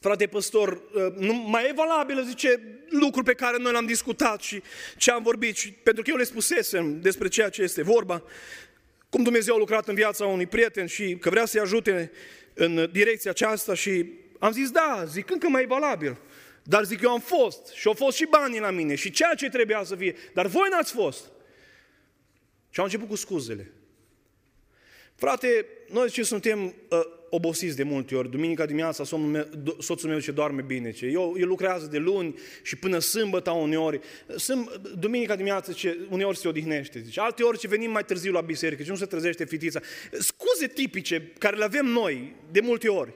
frate 0.00 0.26
păstor, 0.26 0.72
uh, 0.72 1.14
nu 1.16 1.34
mai 1.34 1.68
e 1.68 1.72
valabilă, 1.72 2.22
zice, 2.22 2.60
lucruri 2.88 3.26
pe 3.26 3.34
care 3.34 3.56
noi 3.58 3.72
l-am 3.72 3.86
discutat 3.86 4.40
și 4.40 4.62
ce 4.96 5.10
am 5.10 5.22
vorbit, 5.22 5.56
și, 5.56 5.72
pentru 5.72 6.02
că 6.02 6.10
eu 6.10 6.16
le 6.16 6.24
spusesem 6.24 7.00
despre 7.00 7.28
ceea 7.28 7.48
ce 7.48 7.62
este 7.62 7.82
vorba, 7.82 8.22
cum 9.10 9.22
Dumnezeu 9.22 9.54
a 9.54 9.58
lucrat 9.58 9.88
în 9.88 9.94
viața 9.94 10.26
unui 10.26 10.46
prieten 10.46 10.86
și 10.86 11.16
că 11.20 11.30
vrea 11.30 11.44
să-i 11.44 11.60
ajute 11.60 12.12
în 12.54 12.88
direcția 12.92 13.30
aceasta 13.30 13.74
și 13.74 14.04
am 14.38 14.52
zis, 14.52 14.70
da, 14.70 15.04
zic, 15.06 15.30
încă 15.30 15.48
mai 15.48 15.62
e 15.62 15.66
valabil. 15.66 16.16
Dar 16.62 16.84
zic, 16.84 17.02
eu 17.02 17.10
am 17.10 17.20
fost 17.20 17.66
și 17.74 17.86
au 17.86 17.92
fost 17.92 18.16
și 18.16 18.26
banii 18.30 18.60
la 18.60 18.70
mine 18.70 18.94
și 18.94 19.10
ceea 19.10 19.34
ce 19.34 19.48
trebuia 19.48 19.84
să 19.84 19.96
fie, 19.96 20.16
dar 20.34 20.46
voi 20.46 20.68
n-ați 20.70 20.92
fost. 20.92 21.30
Și 22.70 22.80
am 22.80 22.84
început 22.84 23.08
cu 23.08 23.14
scuzele. 23.14 23.72
Frate, 25.18 25.66
noi 25.88 26.10
ce 26.10 26.22
suntem 26.22 26.64
uh, 26.64 27.00
obosiți 27.30 27.76
de 27.76 27.82
multe 27.82 28.16
ori. 28.16 28.30
Duminica 28.30 28.66
dimineața 28.66 29.04
soțul 29.78 30.08
meu 30.08 30.20
ce 30.20 30.30
doarme 30.30 30.62
bine. 30.62 30.90
Ce 30.90 31.06
eu, 31.06 31.34
el 31.38 31.46
lucrează 31.46 31.86
de 31.86 31.98
luni 31.98 32.38
și 32.62 32.76
până 32.76 32.98
sâmbătă 32.98 33.50
uneori. 33.50 34.00
Sâmb, 34.36 34.68
duminica 34.98 35.36
dimineața 35.36 35.72
ce 35.72 35.98
uneori 36.10 36.36
se 36.36 36.48
odihnește. 36.48 37.00
Zice. 37.00 37.20
Alte 37.20 37.42
ori 37.42 37.58
ce 37.58 37.68
venim 37.68 37.90
mai 37.90 38.04
târziu 38.04 38.32
la 38.32 38.40
biserică 38.40 38.82
și 38.82 38.88
nu 38.88 38.96
se 38.96 39.06
trezește 39.06 39.44
fitița. 39.44 39.80
Scuze 40.18 40.66
tipice 40.66 41.32
care 41.38 41.56
le 41.56 41.64
avem 41.64 41.86
noi 41.86 42.34
de 42.50 42.60
multe 42.60 42.88
ori. 42.88 43.12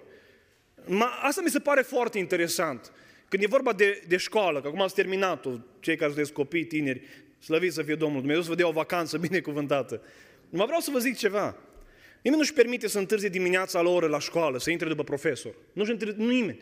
Ma, 0.86 1.06
asta 1.06 1.40
mi 1.44 1.50
se 1.50 1.58
pare 1.58 1.82
foarte 1.82 2.18
interesant. 2.18 2.92
Când 3.28 3.42
e 3.42 3.46
vorba 3.46 3.72
de, 3.72 4.02
de 4.08 4.16
școală, 4.16 4.60
că 4.60 4.66
acum 4.66 4.80
ați 4.80 4.94
terminat-o, 4.94 5.50
cei 5.80 5.96
care 5.96 6.10
sunteți 6.10 6.32
copii, 6.32 6.64
tineri, 6.64 7.02
slăviți 7.38 7.74
să 7.74 7.82
fie 7.82 7.94
Domnul 7.94 8.18
Dumnezeu, 8.18 8.42
să 8.42 8.48
vă 8.48 8.54
dea 8.54 8.68
o 8.68 8.72
vacanță 8.72 9.18
binecuvântată. 9.28 10.02
Mă 10.50 10.64
vreau 10.64 10.80
să 10.80 10.90
vă 10.90 10.98
zic 10.98 11.16
ceva. 11.16 11.56
Nimeni 12.22 12.42
nu-și 12.42 12.52
permite 12.52 12.88
să 12.88 12.98
întârzie 12.98 13.28
dimineața 13.28 13.80
la 13.80 13.90
oră 13.90 14.06
la 14.06 14.18
școală, 14.18 14.58
să 14.58 14.70
intre 14.70 14.88
după 14.88 15.04
profesor. 15.04 15.54
Nu 15.72 15.84
nu 16.16 16.30
nimeni. 16.30 16.60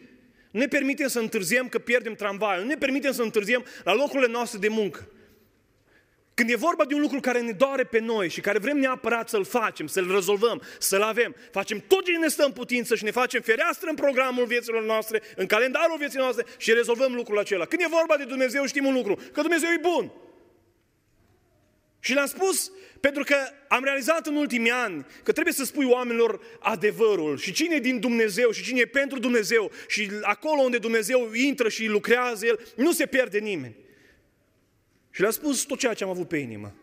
Nu 0.50 0.60
ne 0.60 0.66
permitem 0.66 1.08
să 1.08 1.18
întârziem 1.18 1.68
că 1.68 1.78
pierdem 1.78 2.14
tramvaiul. 2.14 2.62
Nu 2.62 2.68
ne 2.68 2.76
permitem 2.76 3.12
să 3.12 3.22
întârziem 3.22 3.64
la 3.84 3.94
locurile 3.94 4.30
noastre 4.30 4.58
de 4.58 4.68
muncă. 4.68 5.08
Când 6.34 6.52
e 6.52 6.56
vorba 6.56 6.84
de 6.84 6.94
un 6.94 7.00
lucru 7.00 7.20
care 7.20 7.40
ne 7.40 7.52
doare 7.52 7.84
pe 7.84 7.98
noi 7.98 8.28
și 8.28 8.40
care 8.40 8.58
vrem 8.58 8.78
neapărat 8.78 9.28
să-l 9.28 9.44
facem, 9.44 9.86
să-l 9.86 10.12
rezolvăm, 10.12 10.62
să-l 10.78 11.02
avem, 11.02 11.34
facem 11.50 11.84
tot 11.86 12.04
ce 12.04 12.16
ne 12.16 12.28
stă 12.28 12.44
în 12.44 12.52
putință 12.52 12.94
și 12.94 13.04
ne 13.04 13.10
facem 13.10 13.40
fereastră 13.40 13.88
în 13.88 13.94
programul 13.94 14.44
vieților 14.44 14.84
noastre, 14.84 15.22
în 15.36 15.46
calendarul 15.46 15.96
vieții 15.98 16.18
noastre 16.18 16.44
și 16.56 16.72
rezolvăm 16.72 17.14
lucrul 17.14 17.38
acela. 17.38 17.64
Când 17.64 17.82
e 17.82 17.86
vorba 17.90 18.16
de 18.16 18.24
Dumnezeu 18.24 18.66
știm 18.66 18.86
un 18.86 18.94
lucru, 18.94 19.14
că 19.32 19.40
Dumnezeu 19.40 19.68
e 19.70 19.80
bun. 19.80 20.12
Și 22.00 22.12
le-am 22.14 22.26
spus 22.26 22.70
pentru 23.00 23.22
că 23.22 23.36
am 23.68 23.84
realizat 23.84 24.26
în 24.26 24.36
ultimii 24.36 24.70
ani 24.70 25.06
că 25.22 25.32
trebuie 25.32 25.54
să 25.54 25.64
spui 25.64 25.84
oamenilor 25.84 26.40
adevărul 26.58 27.38
și 27.38 27.52
cine 27.52 27.74
e 27.74 27.80
din 27.80 28.00
Dumnezeu 28.00 28.50
și 28.50 28.62
cine 28.62 28.80
e 28.80 28.86
pentru 28.86 29.18
Dumnezeu 29.18 29.70
și 29.88 30.10
acolo 30.22 30.60
unde 30.60 30.78
Dumnezeu 30.78 31.32
intră 31.32 31.68
și 31.68 31.86
lucrează 31.86 32.46
El, 32.46 32.66
nu 32.76 32.92
se 32.92 33.06
pierde 33.06 33.38
nimeni. 33.38 33.76
Și 35.10 35.20
le-am 35.20 35.32
spus 35.32 35.62
tot 35.62 35.78
ceea 35.78 35.94
ce 35.94 36.04
am 36.04 36.10
avut 36.10 36.28
pe 36.28 36.36
inimă. 36.36 36.74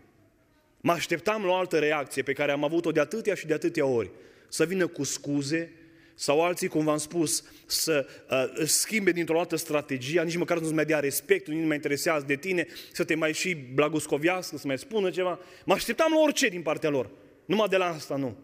Mă 0.82 0.92
așteptam 0.92 1.44
la 1.46 1.52
o 1.52 1.56
altă 1.56 1.80
reacție 1.80 2.22
pe 2.22 2.34
care 2.34 2.52
am 2.52 2.64
avut-o 2.64 2.92
de 2.92 3.00
atâtea 3.00 3.36
și 3.36 3.46
de 3.46 3.54
atâtea 3.54 3.86
ori. 3.86 4.12
Să 4.48 4.66
vină 4.66 4.88
cu 4.88 5.04
scuze, 5.04 5.72
sau 6.20 6.44
alții, 6.44 6.68
cum 6.68 6.84
v-am 6.84 6.98
spus, 6.98 7.44
să 7.66 8.08
uh, 8.30 8.66
schimbe 8.66 9.12
dintr-o 9.12 9.38
dată 9.38 9.56
strategia, 9.56 10.24
nici 10.24 10.36
măcar 10.36 10.60
nu-ți 10.60 10.74
mai 10.74 10.86
dea 10.86 11.00
respect, 11.00 11.48
nu 11.48 11.66
mai 11.66 11.76
interesează 11.76 12.26
de 12.26 12.36
tine, 12.36 12.68
să 12.92 13.04
te 13.04 13.16
mai 13.16 13.34
și 13.34 13.54
blaguscoviască, 13.54 14.58
să 14.58 14.68
mai 14.68 14.78
spună 14.78 15.10
ceva. 15.10 15.40
Mă 15.66 15.74
așteptam 15.74 16.12
la 16.12 16.20
orice 16.20 16.48
din 16.48 16.62
partea 16.62 16.90
lor. 16.90 17.10
Numai 17.46 17.68
de 17.68 17.78
la 17.78 17.86
asta 17.86 18.16
nu. 18.16 18.38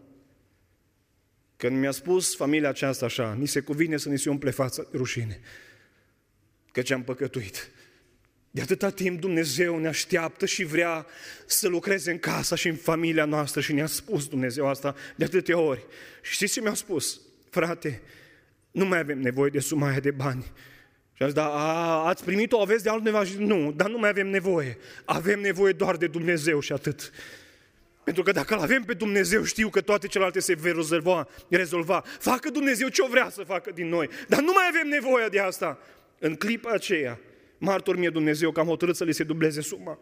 Când 1.56 1.78
mi-a 1.78 1.90
spus 1.90 2.36
familia 2.36 2.68
aceasta 2.68 3.04
așa, 3.04 3.36
ni 3.38 3.46
se 3.46 3.60
cuvine 3.60 3.96
să 3.96 4.08
ni 4.08 4.18
se 4.18 4.30
umple 4.30 4.50
fața 4.50 4.82
de 4.82 4.96
rușine, 4.96 5.40
căci 6.72 6.90
am 6.90 7.02
păcătuit. 7.02 7.70
De 8.50 8.60
atâta 8.60 8.90
timp 8.90 9.20
Dumnezeu 9.20 9.78
ne 9.78 9.88
așteaptă 9.88 10.46
și 10.46 10.64
vrea 10.64 11.06
să 11.46 11.68
lucreze 11.68 12.10
în 12.10 12.18
casa 12.18 12.56
și 12.56 12.68
în 12.68 12.76
familia 12.76 13.24
noastră 13.24 13.60
și 13.60 13.72
ne-a 13.72 13.86
spus 13.86 14.26
Dumnezeu 14.26 14.68
asta 14.68 14.94
de 15.16 15.24
atâtea 15.24 15.58
ori. 15.58 15.86
Și 16.22 16.32
știți 16.32 16.52
ce 16.52 16.60
mi-a 16.60 16.74
spus? 16.74 17.20
Frate, 17.54 18.02
nu 18.70 18.84
mai 18.84 18.98
avem 18.98 19.18
nevoie 19.18 19.50
de 19.50 19.58
suma 19.58 19.88
aia 19.88 20.00
de 20.00 20.10
bani. 20.10 20.44
Și 21.12 21.22
a 21.22 21.24
zis, 21.24 21.34
da, 21.34 21.46
a, 21.46 22.06
ați 22.06 22.24
primit-o, 22.24 22.60
aveți 22.60 22.82
de 22.82 22.88
altundeva? 22.88 23.24
Și 23.24 23.34
nu, 23.38 23.72
dar 23.72 23.90
nu 23.90 23.98
mai 23.98 24.08
avem 24.08 24.28
nevoie. 24.28 24.78
Avem 25.04 25.40
nevoie 25.40 25.72
doar 25.72 25.96
de 25.96 26.06
Dumnezeu 26.06 26.60
și 26.60 26.72
atât. 26.72 27.10
Pentru 28.04 28.22
că 28.22 28.32
dacă 28.32 28.54
îl 28.54 28.60
avem 28.60 28.82
pe 28.82 28.94
Dumnezeu, 28.94 29.44
știu 29.44 29.68
că 29.68 29.80
toate 29.80 30.06
celelalte 30.06 30.40
se 30.40 30.54
vor 30.54 30.74
rezolva, 30.74 31.28
rezolva. 31.48 32.02
Facă 32.18 32.50
Dumnezeu 32.50 32.88
ce 32.88 33.02
o 33.02 33.08
vrea 33.08 33.30
să 33.30 33.42
facă 33.42 33.70
din 33.74 33.88
noi. 33.88 34.08
Dar 34.28 34.40
nu 34.40 34.52
mai 34.52 34.64
avem 34.68 34.88
nevoie 34.88 35.26
de 35.28 35.40
asta. 35.40 35.78
În 36.18 36.34
clipa 36.34 36.70
aceea, 36.70 37.18
martor 37.58 37.96
mie 37.96 38.10
Dumnezeu 38.10 38.50
că 38.50 38.60
am 38.60 38.66
hotărât 38.66 38.96
să 38.96 39.04
li 39.04 39.14
se 39.14 39.24
dubleze 39.24 39.60
suma. 39.60 39.98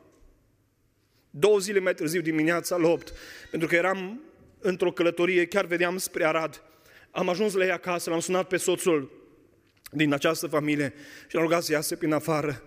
Două 1.31 1.59
zile 1.59 1.81
mai 1.81 1.95
târziu, 1.95 2.21
dimineața 2.21 2.77
la 2.77 2.88
8, 2.88 3.12
pentru 3.51 3.69
că 3.69 3.75
eram 3.75 4.21
într-o 4.61 4.93
călătorie, 4.93 5.47
chiar 5.47 5.65
vedeam 5.65 5.99
spre 5.99 6.25
Arad. 6.25 6.62
Am 7.12 7.29
ajuns 7.29 7.53
la 7.55 7.64
ea 7.64 7.75
acasă, 7.75 8.11
l-am 8.11 8.20
sunat 8.20 8.46
pe 8.46 8.57
soțul 8.57 9.11
din 9.90 10.12
această 10.12 10.46
familie 10.46 10.94
și 11.29 11.35
l-am 11.35 11.44
rugat 11.44 11.62
să 11.62 11.72
iasă 11.72 11.96
prin 11.96 12.12
afară. 12.12 12.62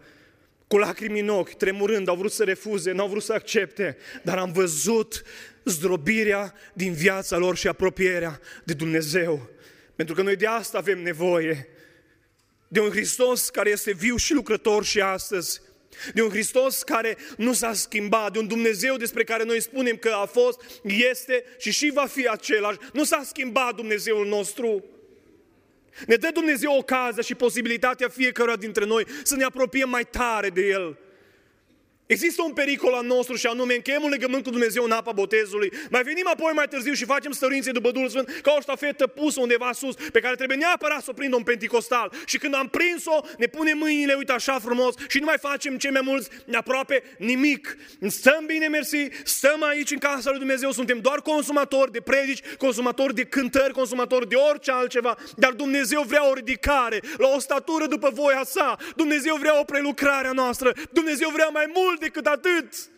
Cu 0.67 0.77
lacrimi 0.77 1.19
în 1.19 1.29
ochi, 1.29 1.53
tremurând, 1.53 2.07
au 2.07 2.15
vrut 2.15 2.31
să 2.31 2.43
refuze, 2.43 2.91
n-au 2.91 3.07
vrut 3.07 3.23
să 3.23 3.33
accepte, 3.33 3.97
dar 4.23 4.37
am 4.37 4.51
văzut 4.51 5.23
zdrobirea 5.63 6.53
din 6.73 6.93
viața 6.93 7.37
lor 7.37 7.55
și 7.55 7.67
apropierea 7.67 8.39
de 8.63 8.73
Dumnezeu. 8.73 9.49
Pentru 9.95 10.15
că 10.15 10.21
noi 10.21 10.35
de 10.35 10.47
asta 10.47 10.77
avem 10.77 11.01
nevoie. 11.01 11.67
De 12.67 12.79
un 12.79 12.89
Hristos 12.89 13.49
care 13.49 13.69
este 13.69 13.93
viu 13.93 14.15
și 14.15 14.33
lucrător 14.33 14.83
și 14.83 15.01
astăzi. 15.01 15.61
De 16.13 16.21
un 16.21 16.29
Hristos 16.29 16.83
care 16.83 17.17
nu 17.37 17.53
s-a 17.53 17.73
schimbat, 17.73 18.31
de 18.31 18.39
un 18.39 18.47
Dumnezeu 18.47 18.95
despre 18.95 19.23
care 19.23 19.43
noi 19.43 19.61
spunem 19.61 19.97
că 19.97 20.09
a 20.09 20.25
fost, 20.25 20.61
este 20.83 21.43
și 21.57 21.71
și 21.71 21.91
va 21.93 22.05
fi 22.05 22.27
același. 22.27 22.77
Nu 22.93 23.03
s-a 23.03 23.21
schimbat 23.25 23.75
Dumnezeul 23.75 24.27
nostru. 24.27 24.85
Ne 26.07 26.15
dă 26.15 26.29
Dumnezeu 26.33 26.77
ocazia 26.77 27.21
și 27.21 27.35
posibilitatea 27.35 28.09
fiecăruia 28.09 28.55
dintre 28.55 28.85
noi 28.85 29.05
să 29.23 29.35
ne 29.35 29.43
apropiem 29.43 29.89
mai 29.89 30.03
tare 30.03 30.49
de 30.49 30.61
El. 30.61 30.97
Există 32.05 32.41
un 32.41 32.53
pericol 32.53 32.93
al 32.93 33.05
nostru 33.05 33.35
și 33.35 33.45
anume 33.45 33.75
încheiem 33.75 34.03
un 34.03 34.09
legământ 34.09 34.43
cu 34.43 34.49
Dumnezeu 34.49 34.83
în 34.83 34.91
apa 34.91 35.11
botezului. 35.11 35.71
Mai 35.89 36.03
venim 36.03 36.27
apoi 36.27 36.51
mai 36.55 36.67
târziu 36.67 36.93
și 36.93 37.05
facem 37.05 37.31
stărințe 37.31 37.71
după 37.71 37.91
Duhul 37.91 38.09
Sfânt 38.09 38.39
ca 38.41 38.53
o 38.57 38.61
ștafetă 38.61 39.07
pusă 39.07 39.39
undeva 39.39 39.71
sus 39.73 39.95
pe 40.11 40.19
care 40.19 40.35
trebuie 40.35 40.57
neapărat 40.57 41.03
să 41.03 41.09
o 41.09 41.13
prindă 41.13 41.35
un 41.35 41.43
penticostal. 41.43 42.11
Și 42.25 42.37
când 42.37 42.55
am 42.55 42.67
prins-o, 42.67 43.19
ne 43.37 43.45
punem 43.45 43.77
mâinile, 43.77 44.13
uite 44.13 44.31
așa 44.31 44.59
frumos 44.59 44.93
și 45.07 45.19
nu 45.19 45.25
mai 45.25 45.37
facem 45.39 45.77
cei 45.77 45.91
mai 45.91 46.01
mulți 46.03 46.29
aproape 46.53 47.03
nimic. 47.17 47.77
Stăm 48.07 48.43
bine, 48.45 48.67
mersi, 48.67 49.07
stăm 49.23 49.63
aici 49.63 49.91
în 49.91 49.97
casa 49.97 50.29
lui 50.29 50.39
Dumnezeu, 50.39 50.71
suntem 50.71 50.99
doar 50.99 51.21
consumatori 51.21 51.91
de 51.91 52.01
predici, 52.01 52.43
consumatori 52.57 53.15
de 53.15 53.23
cântări, 53.23 53.73
consumatori 53.73 54.29
de 54.29 54.35
orice 54.35 54.71
altceva, 54.71 55.17
dar 55.35 55.51
Dumnezeu 55.51 56.01
vrea 56.01 56.29
o 56.29 56.33
ridicare 56.33 56.99
la 57.17 57.27
o 57.27 57.39
statură 57.39 57.85
după 57.85 58.09
voia 58.13 58.43
sa. 58.45 58.77
Dumnezeu 58.95 59.35
vrea 59.35 59.59
o 59.59 59.63
prelucrare 59.63 60.27
a 60.27 60.31
noastră. 60.31 60.73
Dumnezeu 60.91 61.29
vrea 61.29 61.47
mai 61.47 61.71
mult 61.73 61.94
mult 61.95 62.13
decât 62.13 62.25
atât. 62.25 62.89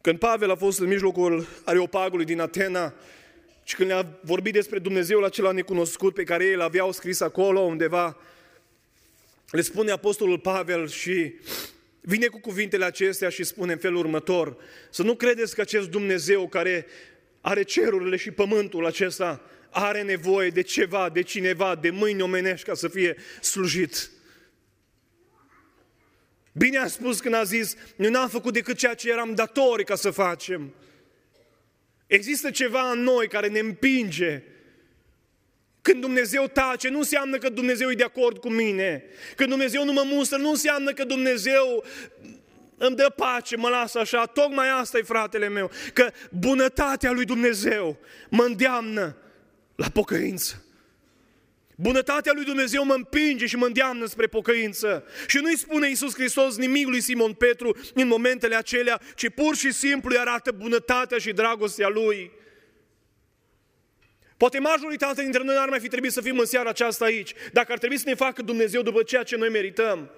Când 0.00 0.18
Pavel 0.18 0.50
a 0.50 0.54
fost 0.54 0.78
în 0.78 0.86
mijlocul 0.86 1.46
areopagului 1.64 2.24
din 2.24 2.40
Atena 2.40 2.94
și 3.64 3.74
când 3.74 3.88
le-a 3.88 4.18
vorbit 4.22 4.52
despre 4.52 4.78
Dumnezeul 4.78 5.24
acela 5.24 5.52
necunoscut 5.52 6.14
pe 6.14 6.24
care 6.24 6.44
ei 6.44 6.54
îl 6.54 6.60
aveau 6.60 6.92
scris 6.92 7.20
acolo 7.20 7.60
undeva, 7.60 8.16
le 9.50 9.60
spune 9.60 9.90
Apostolul 9.90 10.38
Pavel 10.38 10.88
și 10.88 11.34
vine 12.00 12.26
cu 12.26 12.40
cuvintele 12.40 12.84
acestea 12.84 13.28
și 13.28 13.44
spune 13.44 13.72
în 13.72 13.78
felul 13.78 13.98
următor, 13.98 14.56
să 14.90 15.02
nu 15.02 15.14
credeți 15.14 15.54
că 15.54 15.60
acest 15.60 15.88
Dumnezeu 15.88 16.48
care 16.48 16.86
are 17.40 17.62
cerurile 17.62 18.16
și 18.16 18.30
pământul 18.30 18.86
acesta 18.86 19.40
are 19.70 20.02
nevoie 20.02 20.50
de 20.50 20.62
ceva, 20.62 21.08
de 21.08 21.22
cineva, 21.22 21.74
de 21.74 21.90
mâini 21.90 22.22
omenești 22.22 22.66
ca 22.66 22.74
să 22.74 22.88
fie 22.88 23.16
slujit. 23.40 24.10
Bine 26.58 26.78
a 26.78 26.86
spus 26.86 27.20
când 27.20 27.34
a 27.34 27.42
zis, 27.42 27.76
noi 27.96 28.10
n-am 28.10 28.28
făcut 28.28 28.52
decât 28.52 28.76
ceea 28.76 28.94
ce 28.94 29.10
eram 29.10 29.34
datori 29.34 29.84
ca 29.84 29.94
să 29.94 30.10
facem. 30.10 30.74
Există 32.06 32.50
ceva 32.50 32.90
în 32.90 33.00
noi 33.00 33.28
care 33.28 33.48
ne 33.48 33.58
împinge. 33.58 34.42
Când 35.82 36.00
Dumnezeu 36.00 36.46
tace, 36.46 36.88
nu 36.88 36.98
înseamnă 36.98 37.38
că 37.38 37.48
Dumnezeu 37.48 37.90
e 37.90 37.94
de 37.94 38.04
acord 38.04 38.38
cu 38.38 38.48
mine. 38.48 39.04
Când 39.36 39.48
Dumnezeu 39.48 39.84
nu 39.84 39.92
mă 39.92 40.02
mustră, 40.04 40.36
nu 40.36 40.48
înseamnă 40.48 40.92
că 40.92 41.04
Dumnezeu 41.04 41.84
îmi 42.76 42.96
dă 42.96 43.12
pace, 43.16 43.56
mă 43.56 43.68
lasă 43.68 43.98
așa. 43.98 44.26
Tocmai 44.26 44.68
asta 44.70 44.98
e 44.98 45.02
fratele 45.02 45.48
meu. 45.48 45.70
Că 45.92 46.10
bunătatea 46.30 47.10
lui 47.10 47.24
Dumnezeu 47.24 47.98
mă 48.28 48.42
îndeamnă 48.42 49.16
la 49.74 49.88
pocăință. 49.88 50.62
Bunătatea 51.80 52.32
lui 52.34 52.44
Dumnezeu 52.44 52.84
mă 52.84 52.94
împinge 52.94 53.46
și 53.46 53.56
mă 53.56 53.66
îndeamnă 53.66 54.06
spre 54.06 54.26
pocăință. 54.26 55.04
Și 55.26 55.38
nu-i 55.38 55.56
spune 55.56 55.88
Iisus 55.88 56.14
Hristos 56.14 56.56
nimic 56.56 56.86
lui 56.86 57.00
Simon 57.00 57.32
Petru 57.32 57.76
în 57.94 58.06
momentele 58.06 58.54
acelea, 58.54 59.00
ci 59.14 59.28
pur 59.28 59.56
și 59.56 59.72
simplu 59.72 60.10
îi 60.10 60.18
arată 60.18 60.50
bunătatea 60.50 61.18
și 61.18 61.32
dragostea 61.32 61.88
lui. 61.88 62.30
Poate 64.36 64.58
majoritatea 64.58 65.22
dintre 65.22 65.42
noi 65.44 65.54
n-ar 65.54 65.68
mai 65.68 65.80
fi 65.80 65.88
trebuit 65.88 66.12
să 66.12 66.20
fim 66.20 66.38
în 66.38 66.44
seara 66.44 66.68
aceasta 66.68 67.04
aici, 67.04 67.32
dacă 67.52 67.72
ar 67.72 67.78
trebui 67.78 67.98
să 67.98 68.08
ne 68.08 68.14
facă 68.14 68.42
Dumnezeu 68.42 68.82
după 68.82 69.02
ceea 69.02 69.22
ce 69.22 69.36
noi 69.36 69.48
merităm. 69.48 70.10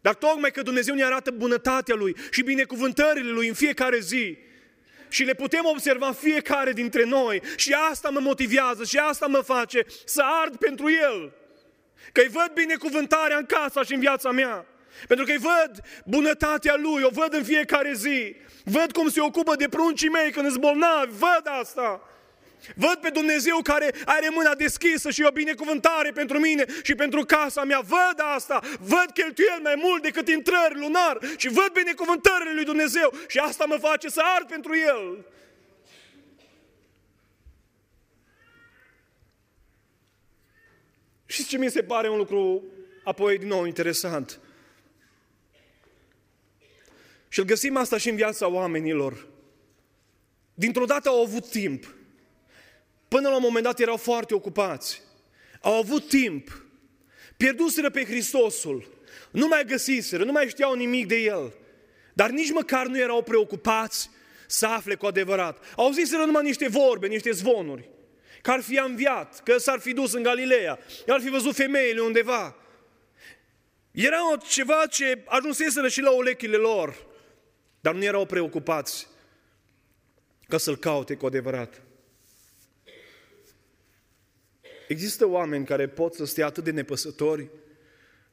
Dar 0.00 0.14
tocmai 0.14 0.50
că 0.50 0.62
Dumnezeu 0.62 0.94
ne 0.94 1.04
arată 1.04 1.30
bunătatea 1.30 1.94
Lui 1.94 2.16
și 2.30 2.42
binecuvântările 2.42 3.30
Lui 3.30 3.48
în 3.48 3.54
fiecare 3.54 3.98
zi, 3.98 4.38
și 5.08 5.24
le 5.24 5.34
putem 5.34 5.64
observa 5.64 6.12
fiecare 6.12 6.72
dintre 6.72 7.04
noi 7.04 7.42
și 7.56 7.76
asta 7.90 8.08
mă 8.08 8.20
motivează 8.20 8.84
și 8.84 8.96
asta 8.96 9.26
mă 9.26 9.38
face 9.38 9.86
să 10.04 10.22
ard 10.24 10.56
pentru 10.56 10.90
El. 10.90 11.32
Că-i 12.12 12.28
văd 12.28 12.50
binecuvântarea 12.54 13.36
în 13.36 13.46
casa 13.46 13.82
și 13.82 13.94
în 13.94 14.00
viața 14.00 14.30
mea. 14.30 14.66
Pentru 15.08 15.26
că-i 15.26 15.38
văd 15.38 15.80
bunătatea 16.04 16.74
Lui, 16.76 17.02
o 17.02 17.08
văd 17.08 17.34
în 17.34 17.44
fiecare 17.44 17.92
zi. 17.92 18.36
Văd 18.64 18.92
cum 18.92 19.08
se 19.08 19.20
ocupă 19.20 19.54
de 19.56 19.68
pruncii 19.68 20.08
mei 20.08 20.30
când 20.30 20.48
sunt 20.48 20.60
bolnavi, 20.60 21.12
văd 21.18 21.42
asta. 21.60 22.00
Văd 22.74 22.94
pe 23.00 23.10
Dumnezeu 23.10 23.60
care 23.62 23.94
are 24.04 24.28
mâna 24.28 24.54
deschisă 24.54 25.10
și 25.10 25.22
o 25.22 25.30
binecuvântare 25.30 26.10
pentru 26.10 26.38
mine 26.38 26.64
și 26.82 26.94
pentru 26.94 27.24
casa 27.24 27.64
mea. 27.64 27.80
Văd 27.80 28.20
asta. 28.34 28.60
Văd 28.80 29.10
cheltuieli 29.14 29.62
mai 29.62 29.74
mult 29.76 30.02
decât 30.02 30.28
intrări 30.28 30.78
lunar 30.78 31.18
și 31.36 31.48
văd 31.48 31.70
binecuvântările 31.72 32.52
lui 32.54 32.64
Dumnezeu 32.64 33.12
și 33.28 33.38
asta 33.38 33.64
mă 33.64 33.76
face 33.76 34.08
să 34.08 34.22
ard 34.36 34.48
pentru 34.48 34.76
El. 34.76 35.26
Și 41.26 41.46
ce 41.46 41.58
mi 41.58 41.70
se 41.70 41.82
pare 41.82 42.08
un 42.08 42.16
lucru 42.16 42.62
apoi 43.04 43.38
din 43.38 43.48
nou 43.48 43.64
interesant? 43.64 44.40
Și 47.28 47.38
îl 47.38 47.44
găsim 47.44 47.76
asta 47.76 47.96
și 47.96 48.08
în 48.08 48.16
viața 48.16 48.48
oamenilor. 48.48 49.26
Dintr-o 50.54 50.84
dată 50.84 51.08
au 51.08 51.22
avut 51.22 51.50
timp 51.50 51.95
Până 53.08 53.28
la 53.28 53.34
un 53.34 53.42
moment 53.42 53.64
dat 53.64 53.80
erau 53.80 53.96
foarte 53.96 54.34
ocupați. 54.34 55.02
Au 55.60 55.78
avut 55.78 56.08
timp. 56.08 56.64
Pierduseră 57.36 57.90
pe 57.90 58.04
Hristosul. 58.04 58.94
Nu 59.30 59.46
mai 59.46 59.64
găsiseră, 59.64 60.24
nu 60.24 60.32
mai 60.32 60.48
știau 60.48 60.74
nimic 60.74 61.06
de 61.06 61.16
El. 61.16 61.54
Dar 62.12 62.30
nici 62.30 62.52
măcar 62.52 62.86
nu 62.86 62.98
erau 62.98 63.22
preocupați 63.22 64.10
să 64.46 64.66
afle 64.66 64.94
cu 64.94 65.06
adevărat. 65.06 65.64
Au 65.76 65.90
ziseră 65.90 66.24
numai 66.24 66.42
niște 66.42 66.68
vorbe, 66.68 67.06
niște 67.06 67.30
zvonuri. 67.30 67.88
Că 68.42 68.50
ar 68.50 68.60
fi 68.60 68.78
înviat, 68.78 69.42
că 69.42 69.58
s-ar 69.58 69.78
fi 69.78 69.92
dus 69.92 70.12
în 70.12 70.22
Galileea, 70.22 70.78
ar 71.08 71.20
fi 71.20 71.28
văzut 71.28 71.54
femeile 71.54 72.00
undeva. 72.00 72.56
Era 73.90 74.18
ceva 74.48 74.86
ce 74.90 75.22
ajunseseră 75.24 75.88
și 75.88 76.00
la 76.00 76.10
olechile 76.10 76.56
lor, 76.56 77.06
dar 77.80 77.94
nu 77.94 78.04
erau 78.04 78.26
preocupați 78.26 79.08
ca 80.48 80.58
să-L 80.58 80.76
caute 80.76 81.14
cu 81.14 81.26
adevărat. 81.26 81.85
Există 84.88 85.26
oameni 85.26 85.64
care 85.64 85.88
pot 85.88 86.14
să 86.14 86.24
stea 86.24 86.46
atât 86.46 86.64
de 86.64 86.70
nepăsători, 86.70 87.50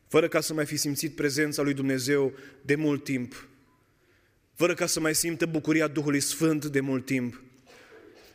fără 0.08 0.28
ca 0.28 0.42
să 0.42 0.54
mai 0.54 0.66
fi 0.66 0.78
simțit 0.78 1.16
prezența 1.16 1.62
lui 1.62 1.74
Dumnezeu 1.74 2.34
de 2.62 2.76
mult 2.76 3.04
timp, 3.04 3.48
fără 4.54 4.74
ca 4.74 4.86
să 4.86 5.00
mai 5.00 5.16
simtă 5.16 5.46
bucuria 5.46 5.88
Duhului 5.88 6.20
Sfânt 6.20 6.66
de 6.66 6.80
mult 6.80 7.06
timp. 7.06 7.42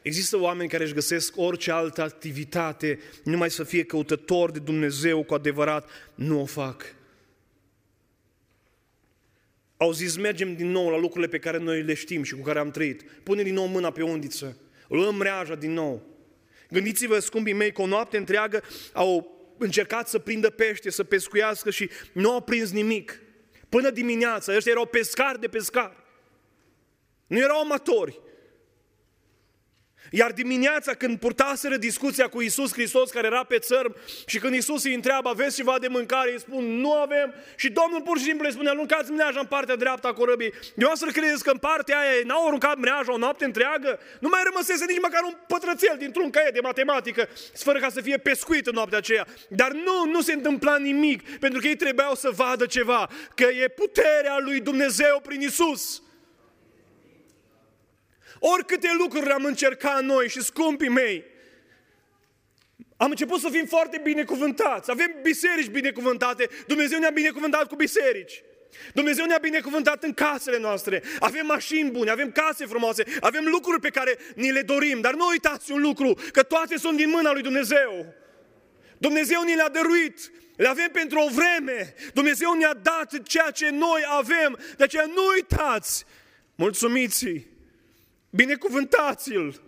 Există 0.03 0.39
oameni 0.39 0.69
care 0.69 0.85
își 0.85 0.95
găsesc 0.95 1.37
orice 1.37 1.71
altă 1.71 2.03
activitate, 2.03 2.99
numai 3.25 3.51
să 3.51 3.65
fie 3.65 3.85
căutători 3.85 4.53
de 4.53 4.59
Dumnezeu 4.59 5.23
cu 5.25 5.35
adevărat, 5.35 5.89
nu 6.15 6.41
o 6.41 6.45
fac. 6.45 6.95
Au 9.77 9.93
zis, 9.93 10.17
mergem 10.17 10.55
din 10.55 10.71
nou 10.71 10.89
la 10.89 10.99
lucrurile 10.99 11.31
pe 11.31 11.39
care 11.39 11.59
noi 11.59 11.83
le 11.83 11.95
știm 11.95 12.23
și 12.23 12.35
cu 12.35 12.43
care 12.43 12.59
am 12.59 12.71
trăit. 12.71 13.03
Pune 13.23 13.43
din 13.43 13.55
nou 13.55 13.67
mâna 13.67 13.91
pe 13.91 14.03
undiță, 14.03 14.57
luăm 14.89 15.15
mreaja 15.15 15.55
din 15.55 15.73
nou. 15.73 16.18
Gândiți-vă, 16.69 17.19
scumpii 17.19 17.53
mei, 17.53 17.73
că 17.73 17.83
o 17.83 17.87
noapte 17.87 18.17
întreagă 18.17 18.63
au 18.93 19.37
încercat 19.59 20.09
să 20.09 20.19
prindă 20.19 20.51
pește, 20.51 20.91
să 20.91 21.05
pescuiască 21.05 21.71
și 21.71 21.91
nu 22.13 22.33
au 22.33 22.41
prins 22.41 22.71
nimic. 22.71 23.21
Până 23.69 23.91
dimineața, 23.91 24.57
ăștia 24.57 24.73
erau 24.73 24.87
pescari 24.87 25.41
de 25.41 25.49
pescari. 25.49 25.97
Nu 27.27 27.39
erau 27.39 27.61
amatori. 27.61 28.21
Iar 30.11 30.33
dimineața 30.33 30.95
când 30.95 31.19
purtaseră 31.19 31.77
discuția 31.77 32.29
cu 32.29 32.41
Isus 32.41 32.73
Hristos 32.73 33.11
care 33.11 33.27
era 33.27 33.45
pe 33.45 33.59
țărm 33.59 33.97
și 34.27 34.39
când 34.39 34.55
Isus 34.55 34.85
îi 34.85 34.95
întreabă, 34.95 35.29
aveți 35.29 35.57
ceva 35.57 35.79
de 35.79 35.89
mâncare? 35.89 36.33
Îi 36.33 36.41
spun, 36.41 36.65
nu 36.65 36.93
avem. 36.93 37.35
Și 37.57 37.71
Domnul 37.71 38.03
pur 38.03 38.19
și 38.19 38.25
simplu 38.25 38.47
îi 38.47 38.53
spune, 38.53 38.69
aruncați 38.69 39.11
mreaja 39.11 39.41
în 39.41 39.47
partea 39.47 39.77
dreaptă 39.77 40.07
a 40.07 40.13
corăbii. 40.13 40.53
Eu 40.77 40.91
să 40.95 41.07
credeți 41.07 41.45
că 41.45 41.51
în 41.51 41.59
partea 41.59 41.99
aia 41.99 42.11
n-au 42.25 42.47
aruncat 42.47 42.77
mreaja 42.79 43.13
o 43.13 43.17
noapte 43.17 43.45
întreagă? 43.45 43.99
Nu 44.21 44.29
mai 44.29 44.41
rămăsese 44.45 44.85
nici 44.89 45.01
măcar 45.03 45.23
un 45.23 45.35
pătrățel 45.47 45.97
dintr-un 45.99 46.31
caiet 46.31 46.55
de 46.55 46.61
matematică, 46.61 47.29
fără 47.55 47.79
ca 47.79 47.89
să 47.89 48.01
fie 48.01 48.17
pescuit 48.17 48.67
în 48.67 48.75
noaptea 48.75 48.99
aceea. 48.99 49.27
Dar 49.49 49.73
nu, 49.73 50.11
nu 50.11 50.21
se 50.21 50.33
întâmpla 50.33 50.77
nimic, 50.77 51.39
pentru 51.39 51.61
că 51.61 51.67
ei 51.67 51.77
trebuiau 51.77 52.15
să 52.15 52.31
vadă 52.31 52.67
ceva, 52.67 53.09
că 53.35 53.45
e 53.45 53.69
puterea 53.69 54.39
lui 54.39 54.61
Dumnezeu 54.61 55.21
prin 55.23 55.41
Isus. 55.41 56.03
Oricâte 58.39 58.89
lucruri 58.99 59.31
am 59.31 59.45
încercat 59.45 60.03
noi 60.03 60.29
și 60.29 60.43
scumpii 60.43 60.89
mei, 60.89 61.25
am 63.01 63.11
început 63.11 63.41
să 63.41 63.49
fim 63.49 63.67
foarte 63.67 64.01
binecuvântați. 64.03 64.91
Avem 64.91 65.15
biserici 65.23 65.69
binecuvântate. 65.69 66.49
Dumnezeu 66.67 66.99
ne-a 66.99 67.11
binecuvântat 67.11 67.69
cu 67.69 67.77
biserici. 67.77 68.43
Dumnezeu 68.95 69.25
ne-a 69.25 69.39
binecuvântat 69.39 70.03
în 70.03 70.15
casele 70.15 70.59
noastre. 70.59 71.03
Avem 71.21 71.47
mașini 71.47 71.91
bune, 71.91 72.11
avem 72.11 72.33
case 72.33 72.67
frumoase, 72.67 73.05
avem 73.21 73.45
lucruri 73.45 73.81
pe 73.81 73.89
care 73.89 74.19
ni 74.35 74.53
le 74.53 74.63
dorim. 74.63 75.01
Dar 75.01 75.15
nu 75.15 75.27
uitați 75.27 75.73
un 75.73 75.81
lucru, 75.81 76.19
că 76.33 76.43
toate 76.43 76.79
sunt 76.79 76.97
din 76.97 77.11
mâna 77.11 77.33
lui 77.33 77.43
Dumnezeu. 77.43 78.15
Dumnezeu 78.99 79.43
ni 79.43 79.55
le-a 79.55 79.69
dăruit. 79.69 80.33
Le 80.57 80.69
avem 80.69 80.89
pentru 80.93 81.19
o 81.19 81.29
vreme. 81.29 81.95
Dumnezeu 82.15 82.53
ne-a 82.53 82.75
dat 82.75 83.23
ceea 83.23 83.51
ce 83.51 83.71
noi 83.71 84.03
avem. 84.09 84.59
De 84.77 84.85
aceea 84.85 85.07
nu 85.07 85.23
uitați. 85.35 86.05
Mulțumiți 86.55 87.47
Binecuvântați-l! 88.31 89.63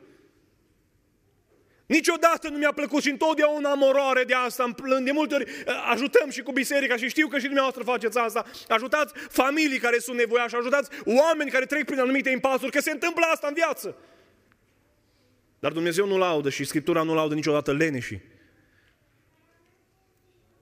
Niciodată 1.86 2.48
nu 2.48 2.56
mi-a 2.56 2.72
plăcut 2.72 3.02
și 3.02 3.10
întotdeauna 3.10 3.70
am 3.70 3.82
oroare 3.82 4.24
de 4.24 4.34
asta, 4.34 4.64
îmi 4.64 4.74
plâng, 4.74 5.04
de 5.04 5.10
multe 5.10 5.34
ori 5.34 5.44
uh, 5.44 5.88
ajutăm 5.90 6.30
și 6.30 6.42
cu 6.42 6.52
biserica 6.52 6.96
și 6.96 7.08
știu 7.08 7.28
că 7.28 7.36
și 7.36 7.44
dumneavoastră 7.44 7.82
faceți 7.82 8.18
asta. 8.18 8.44
Ajutați 8.68 9.14
familii 9.28 9.78
care 9.78 9.98
sunt 9.98 10.16
nevoiași, 10.16 10.54
ajutați 10.54 10.90
oameni 11.04 11.50
care 11.50 11.66
trec 11.66 11.84
prin 11.84 11.98
anumite 11.98 12.30
impasuri, 12.30 12.70
că 12.70 12.80
se 12.80 12.90
întâmplă 12.90 13.24
asta 13.32 13.46
în 13.46 13.54
viață. 13.54 13.96
Dar 15.58 15.72
Dumnezeu 15.72 16.06
nu 16.06 16.18
laudă 16.18 16.50
și 16.50 16.64
Scriptura 16.64 17.02
nu 17.02 17.14
laudă 17.14 17.34
niciodată 17.34 17.72
leneșii. 17.72 18.22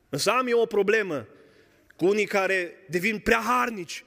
Însă 0.08 0.30
am 0.30 0.46
eu 0.46 0.60
o 0.60 0.66
problemă 0.66 1.26
cu 1.96 2.06
unii 2.06 2.26
care 2.26 2.84
devin 2.88 3.18
prea 3.18 3.40
harnici 3.40 4.04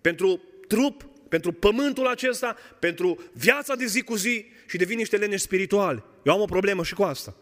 pentru 0.00 0.42
trup, 0.68 1.08
pentru 1.34 1.52
pământul 1.52 2.06
acesta, 2.06 2.56
pentru 2.78 3.30
viața 3.32 3.74
de 3.74 3.86
zi 3.86 4.02
cu 4.02 4.14
zi 4.14 4.46
și 4.66 4.76
devin 4.76 4.96
niște 4.96 5.16
leneși 5.16 5.42
spirituali. 5.42 6.04
Eu 6.22 6.32
am 6.32 6.40
o 6.40 6.44
problemă 6.44 6.84
și 6.84 6.94
cu 6.94 7.02
asta. 7.02 7.36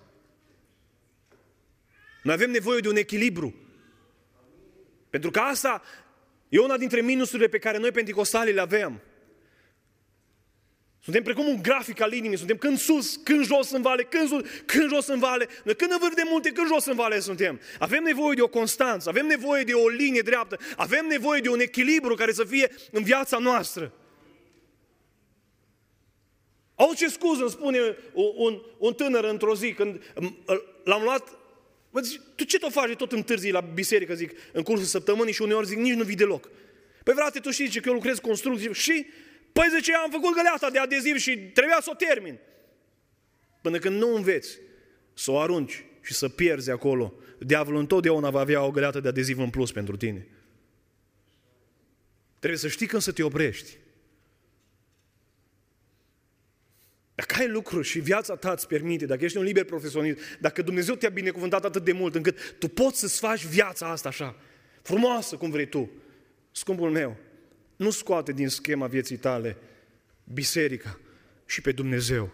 Noi 2.22 2.34
avem 2.34 2.50
nevoie 2.50 2.80
de 2.80 2.88
un 2.88 2.96
echilibru. 2.96 3.54
Pentru 5.10 5.30
că 5.30 5.38
asta 5.38 5.82
e 6.48 6.58
una 6.58 6.76
dintre 6.76 7.00
minusurile 7.00 7.48
pe 7.48 7.58
care 7.58 7.78
noi 7.78 7.90
penticostalii 7.90 8.54
le 8.54 8.60
avem. 8.60 9.00
Suntem 11.04 11.22
precum 11.22 11.48
un 11.48 11.62
grafic 11.62 12.00
al 12.00 12.12
inimii, 12.12 12.38
suntem 12.38 12.56
când 12.56 12.78
sus, 12.78 13.20
când 13.22 13.44
jos 13.44 13.70
în 13.70 13.82
vale, 13.82 14.02
când 14.02 14.28
sus, 14.28 14.40
când 14.66 14.88
jos 14.88 15.06
în 15.06 15.18
vale, 15.18 15.48
noi 15.64 15.76
când 15.76 15.90
în 15.92 15.98
vârf 16.00 16.14
de 16.14 16.22
multe, 16.30 16.50
când 16.50 16.66
jos 16.66 16.84
în 16.84 16.94
vale 16.94 17.20
suntem. 17.20 17.60
Avem 17.78 18.02
nevoie 18.02 18.34
de 18.34 18.42
o 18.42 18.48
constanță, 18.48 19.08
avem 19.08 19.26
nevoie 19.26 19.64
de 19.64 19.72
o 19.72 19.88
linie 19.88 20.20
dreaptă, 20.20 20.58
avem 20.76 21.06
nevoie 21.06 21.40
de 21.40 21.48
un 21.48 21.60
echilibru 21.60 22.14
care 22.14 22.32
să 22.32 22.44
fie 22.44 22.70
în 22.90 23.02
viața 23.02 23.38
noastră. 23.38 23.92
Au 26.74 26.92
ce 26.94 27.08
scuză 27.08 27.40
îmi 27.40 27.50
spune 27.50 27.78
un, 28.12 28.32
un, 28.36 28.60
un 28.78 28.94
tânăr 28.94 29.24
într-o 29.24 29.54
zi 29.54 29.72
când 29.72 30.02
l-am 30.84 31.02
luat 31.02 31.36
Mă 31.90 32.00
zic, 32.00 32.20
tu 32.34 32.44
ce 32.44 32.58
tot 32.58 32.72
faci 32.72 32.94
tot 32.96 33.12
întârzi 33.12 33.50
la 33.50 33.60
biserică, 33.60 34.14
zic, 34.14 34.32
în 34.52 34.62
cursul 34.62 34.86
săptămânii 34.86 35.32
și 35.32 35.42
uneori 35.42 35.66
zic, 35.66 35.78
nici 35.78 35.94
nu 35.94 36.04
vii 36.04 36.16
deloc. 36.16 36.50
Păi 37.02 37.14
frate, 37.14 37.38
tu 37.38 37.50
știi 37.50 37.80
că 37.80 37.88
eu 37.88 37.94
lucrez 37.94 38.18
construcții 38.18 38.72
și 38.72 39.06
Păi 39.52 39.68
zice, 39.76 39.94
am 39.94 40.10
făcut 40.10 40.34
găleata 40.34 40.70
de 40.70 40.78
adeziv 40.78 41.16
și 41.16 41.38
trebuia 41.38 41.78
să 41.80 41.90
o 41.92 41.94
termin. 41.94 42.38
Până 43.60 43.78
când 43.78 44.00
nu 44.00 44.14
înveți 44.14 44.58
să 45.14 45.30
o 45.30 45.38
arunci 45.38 45.84
și 46.00 46.12
să 46.12 46.28
pierzi 46.28 46.70
acolo, 46.70 47.14
diavolul 47.38 47.80
întotdeauna 47.80 48.30
va 48.30 48.40
avea 48.40 48.62
o 48.62 48.70
găleată 48.70 49.00
de 49.00 49.08
adeziv 49.08 49.38
în 49.38 49.50
plus 49.50 49.72
pentru 49.72 49.96
tine. 49.96 50.26
Trebuie 52.38 52.60
să 52.60 52.68
știi 52.68 52.86
când 52.86 53.02
să 53.02 53.12
te 53.12 53.22
oprești. 53.22 53.76
Dacă 57.14 57.34
ai 57.38 57.48
lucruri 57.48 57.86
și 57.86 58.00
viața 58.00 58.36
ta 58.36 58.50
îți 58.50 58.66
permite, 58.66 59.06
dacă 59.06 59.24
ești 59.24 59.36
un 59.36 59.44
liber 59.44 59.64
profesionist, 59.64 60.18
dacă 60.40 60.62
Dumnezeu 60.62 60.94
te-a 60.94 61.08
binecuvântat 61.08 61.64
atât 61.64 61.84
de 61.84 61.92
mult 61.92 62.14
încât 62.14 62.54
tu 62.58 62.68
poți 62.68 62.98
să-ți 62.98 63.18
faci 63.18 63.44
viața 63.44 63.90
asta 63.90 64.08
așa, 64.08 64.36
frumoasă 64.82 65.36
cum 65.36 65.50
vrei 65.50 65.66
tu, 65.66 65.90
scumpul 66.50 66.90
meu, 66.90 67.16
nu 67.82 67.90
scoate 67.90 68.32
din 68.32 68.48
schema 68.48 68.86
vieții 68.86 69.16
tale 69.16 69.56
biserica 70.24 70.98
și 71.46 71.60
pe 71.60 71.72
Dumnezeu, 71.72 72.32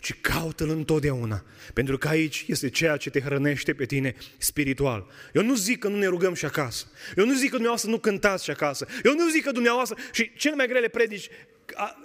ci 0.00 0.20
caută-L 0.20 0.70
întotdeauna, 0.70 1.44
pentru 1.74 1.98
că 1.98 2.08
aici 2.08 2.44
este 2.48 2.70
ceea 2.70 2.96
ce 2.96 3.10
te 3.10 3.20
hrănește 3.20 3.74
pe 3.74 3.84
tine 3.84 4.14
spiritual. 4.38 5.06
Eu 5.32 5.42
nu 5.42 5.54
zic 5.54 5.78
că 5.78 5.88
nu 5.88 5.96
ne 5.96 6.06
rugăm 6.06 6.34
și 6.34 6.44
acasă. 6.44 6.86
Eu 7.16 7.24
nu 7.24 7.34
zic 7.34 7.44
că 7.44 7.50
dumneavoastră 7.50 7.90
nu 7.90 7.98
cântați 7.98 8.44
și 8.44 8.50
acasă. 8.50 8.86
Eu 9.04 9.14
nu 9.14 9.28
zic 9.28 9.44
că 9.44 9.50
dumneavoastră... 9.50 9.96
Și 10.12 10.32
cele 10.34 10.54
mai 10.54 10.66
grele 10.66 10.88
predici 10.88 11.28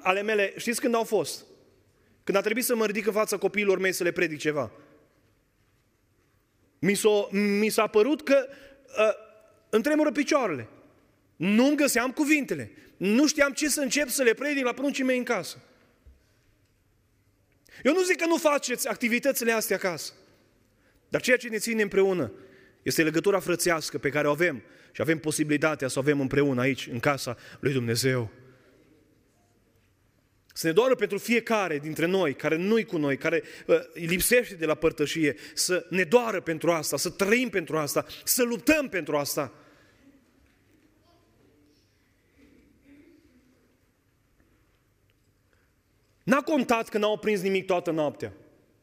ale 0.01 0.21
mele, 0.21 0.53
știți 0.57 0.81
când 0.81 0.95
au 0.95 1.03
fost? 1.03 1.45
Când 2.23 2.37
a 2.37 2.41
trebuit 2.41 2.65
să 2.65 2.75
mă 2.75 2.85
ridic 2.85 3.05
în 3.05 3.13
fața 3.13 3.37
copiilor 3.37 3.79
mei 3.79 3.91
să 3.91 4.03
le 4.03 4.11
predic 4.11 4.39
ceva. 4.39 4.71
Mi 6.79 6.93
s-a, 6.95 7.27
mi 7.31 7.69
s-a 7.69 7.87
părut 7.87 8.23
că 8.23 8.47
uh, 8.47 9.13
îmi 9.69 9.83
tremură 9.83 10.11
picioarele. 10.11 10.67
Nu-mi 11.41 11.75
găseam 11.75 12.11
cuvintele. 12.11 12.71
Nu 12.97 13.27
știam 13.27 13.51
ce 13.51 13.69
să 13.69 13.81
încep 13.81 14.09
să 14.09 14.23
le 14.23 14.33
predic 14.33 14.63
la 14.63 14.73
pruncii 14.73 15.03
mei 15.03 15.17
în 15.17 15.23
casă. 15.23 15.61
Eu 17.83 17.93
nu 17.93 18.03
zic 18.03 18.17
că 18.17 18.25
nu 18.25 18.37
faceți 18.37 18.87
activitățile 18.87 19.51
astea 19.51 19.75
acasă. 19.75 20.13
Dar 21.09 21.21
ceea 21.21 21.37
ce 21.37 21.47
ne 21.49 21.57
ține 21.57 21.81
împreună 21.81 22.31
este 22.81 23.03
legătura 23.03 23.39
frățească 23.39 23.97
pe 23.97 24.09
care 24.09 24.27
o 24.27 24.31
avem 24.31 24.61
și 24.91 25.01
avem 25.01 25.19
posibilitatea 25.19 25.87
să 25.87 25.99
o 25.99 26.01
avem 26.01 26.19
împreună 26.19 26.61
aici, 26.61 26.87
în 26.91 26.99
casa 26.99 27.37
lui 27.59 27.73
Dumnezeu. 27.73 28.31
Să 30.53 30.67
ne 30.67 30.73
doară 30.73 30.95
pentru 30.95 31.17
fiecare 31.17 31.79
dintre 31.79 32.05
noi, 32.05 32.33
care 32.33 32.55
nu-i 32.55 32.85
cu 32.85 32.97
noi, 32.97 33.17
care 33.17 33.43
uh, 33.65 33.79
lipsește 33.93 34.55
de 34.55 34.65
la 34.65 34.75
părtășie, 34.75 35.35
să 35.53 35.85
ne 35.89 36.03
doară 36.03 36.41
pentru 36.41 36.71
asta, 36.71 36.97
să 36.97 37.09
trăim 37.09 37.49
pentru 37.49 37.77
asta, 37.77 38.05
să 38.23 38.43
luptăm 38.43 38.89
pentru 38.89 39.17
asta. 39.17 39.53
N-a 46.23 46.41
contat 46.41 46.89
că 46.89 46.97
n-au 46.97 47.17
prins 47.17 47.41
nimic 47.41 47.65
toată 47.65 47.91
noaptea. 47.91 48.33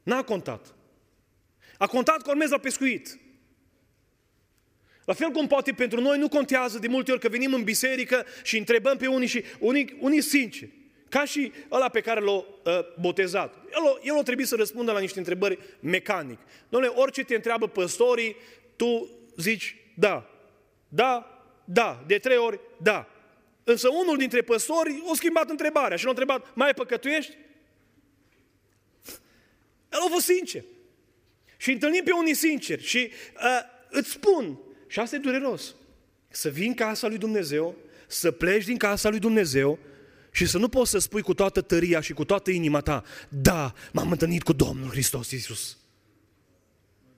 N-a 0.03 0.23
contat. 0.23 0.75
A 1.79 1.87
contat 1.87 2.23
că 2.23 2.31
urmează 2.31 2.55
la 2.55 2.61
pescuit. 2.61 3.19
La 5.05 5.15
fel 5.15 5.31
cum 5.31 5.47
poate 5.47 5.73
pentru 5.73 6.01
noi 6.01 6.19
nu 6.19 6.29
contează 6.29 6.79
de 6.79 6.89
multe 6.89 7.11
ori 7.11 7.21
că 7.21 7.29
venim 7.29 7.55
în 7.55 7.63
biserică 7.63 8.25
și 8.43 8.59
întrebăm 8.59 8.97
pe 8.97 9.07
unii 9.07 9.27
și 9.27 9.45
unii, 9.59 9.97
unii 10.01 10.21
sinceri. 10.21 10.71
Ca 11.09 11.25
și 11.25 11.53
ăla 11.71 11.89
pe 11.89 12.01
care 12.01 12.21
l-a 12.21 12.33
uh, 12.33 12.45
botezat. 13.01 13.55
El, 13.55 14.01
el 14.03 14.19
a 14.19 14.23
trebuit 14.23 14.47
să 14.47 14.57
răspundă 14.57 14.93
la 14.93 15.01
niște 15.01 15.19
întrebări 15.19 15.59
mecanic. 15.81 16.39
Domnule, 16.69 16.93
orice 16.97 17.25
te 17.25 17.35
întreabă 17.35 17.69
păstorii, 17.69 18.37
tu 18.77 19.09
zici 19.37 19.77
da. 19.95 20.31
Da, 20.89 21.43
da, 21.65 22.05
de 22.07 22.19
trei 22.19 22.37
ori, 22.37 22.61
da. 22.83 23.09
Însă 23.71 23.89
unul 23.89 24.17
dintre 24.17 24.43
păstori 24.43 25.03
a 25.11 25.15
schimbat 25.15 25.51
întrebarea 25.51 25.97
și 25.97 26.05
l-a 26.05 26.11
întrebat, 26.11 26.55
mai 26.55 26.75
păcătuiești? 26.75 27.37
El 29.93 29.99
a 30.07 30.09
fost 30.11 30.25
sincer. 30.25 30.65
Și 31.57 31.73
întâlnim 31.73 32.05
pe 32.05 32.11
unii 32.11 32.35
sinceri 32.35 32.83
și 32.83 33.11
uh, 33.35 33.61
îți 33.91 34.11
spun, 34.11 34.59
și 34.87 35.01
asta 35.01 35.17
e 35.17 35.19
dureros, 35.19 35.75
să 36.29 36.49
vii 36.49 36.67
în 36.67 36.75
casa 36.75 37.09
lui 37.09 37.19
Dumnezeu, 37.19 37.77
să 38.07 38.31
pleci 38.31 38.65
din 38.65 38.77
casa 38.77 39.09
lui 39.09 39.19
Dumnezeu 39.19 39.79
și 40.31 40.47
să 40.47 40.59
nu 40.59 40.69
poți 40.69 40.91
să 40.91 40.99
spui 40.99 41.23
cu 41.23 41.35
toată 41.35 41.61
tăria 41.61 42.01
și 42.01 42.13
cu 42.13 42.25
toată 42.25 42.51
inima 42.51 42.81
ta, 42.81 43.05
da, 43.29 43.73
m-am 43.93 44.11
întâlnit 44.11 44.43
cu 44.43 44.53
Domnul 44.53 44.91
Hristos 44.91 45.31
Iisus. 45.31 45.79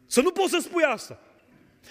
Să 0.06 0.20
nu 0.20 0.30
poți 0.30 0.50
să 0.50 0.58
spui 0.62 0.82
asta. 0.82 1.20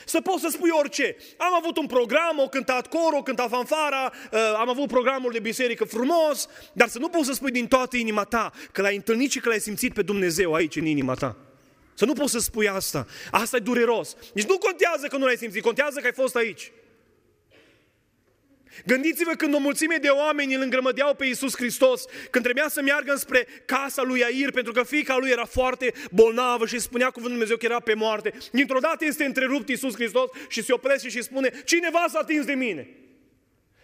Să 0.05 0.21
poți 0.21 0.41
să 0.41 0.49
spui 0.51 0.69
orice. 0.69 1.15
Am 1.37 1.53
avut 1.53 1.77
un 1.77 1.85
program, 1.85 2.39
o 2.39 2.47
cântat 2.47 2.87
cor, 2.87 3.13
o 3.13 3.23
cântat 3.23 3.49
fanfara, 3.49 4.13
uh, 4.31 4.39
am 4.57 4.69
avut 4.69 4.87
programul 4.87 5.31
de 5.31 5.39
biserică 5.39 5.85
frumos, 5.85 6.47
dar 6.73 6.87
să 6.87 6.99
nu 6.99 7.09
poți 7.09 7.25
să 7.25 7.33
spui 7.33 7.51
din 7.51 7.67
toată 7.67 7.97
inima 7.97 8.23
ta 8.23 8.51
că 8.71 8.81
l-ai 8.81 8.95
întâlnit 8.95 9.31
și 9.31 9.39
că 9.39 9.49
l-ai 9.49 9.59
simțit 9.59 9.93
pe 9.93 10.01
Dumnezeu 10.01 10.53
aici 10.53 10.75
în 10.75 10.85
inima 10.85 11.13
ta. 11.13 11.35
Să 11.93 12.05
nu 12.05 12.13
poți 12.13 12.31
să 12.31 12.39
spui 12.39 12.67
asta. 12.67 13.07
Asta 13.31 13.57
e 13.57 13.59
dureros. 13.59 14.15
Nici 14.33 14.47
nu 14.47 14.57
contează 14.57 15.07
că 15.07 15.17
nu 15.17 15.25
l-ai 15.25 15.37
simțit, 15.37 15.63
contează 15.63 15.99
că 15.99 16.05
ai 16.05 16.13
fost 16.13 16.35
aici. 16.35 16.71
Gândiți-vă 18.85 19.31
când 19.31 19.53
o 19.53 19.57
mulțime 19.57 19.95
de 19.95 20.07
oameni 20.07 20.53
îl 20.53 20.61
îngrămădeau 20.61 21.13
pe 21.13 21.25
Iisus 21.25 21.55
Hristos, 21.55 22.05
când 22.29 22.43
trebuia 22.43 22.67
să 22.69 22.81
meargă 22.81 23.15
spre 23.15 23.47
casa 23.65 24.01
lui 24.01 24.23
Air, 24.23 24.51
pentru 24.51 24.71
că 24.71 24.83
fiica 24.83 25.17
lui 25.17 25.29
era 25.29 25.45
foarte 25.45 25.93
bolnavă 26.11 26.65
și 26.65 26.79
spunea 26.79 27.05
cuvântul 27.05 27.31
Dumnezeu 27.31 27.57
că 27.57 27.65
era 27.65 27.79
pe 27.79 27.93
moarte. 27.93 28.33
Dintr-o 28.51 28.79
dată 28.79 29.05
este 29.05 29.25
întrerupt 29.25 29.69
Iisus 29.69 29.93
Hristos 29.93 30.29
și 30.47 30.63
se 30.63 30.73
oprește 30.73 31.09
și 31.09 31.21
spune, 31.21 31.51
cineva 31.65 32.05
s-a 32.09 32.19
atins 32.19 32.45
de 32.45 32.53
mine. 32.53 32.87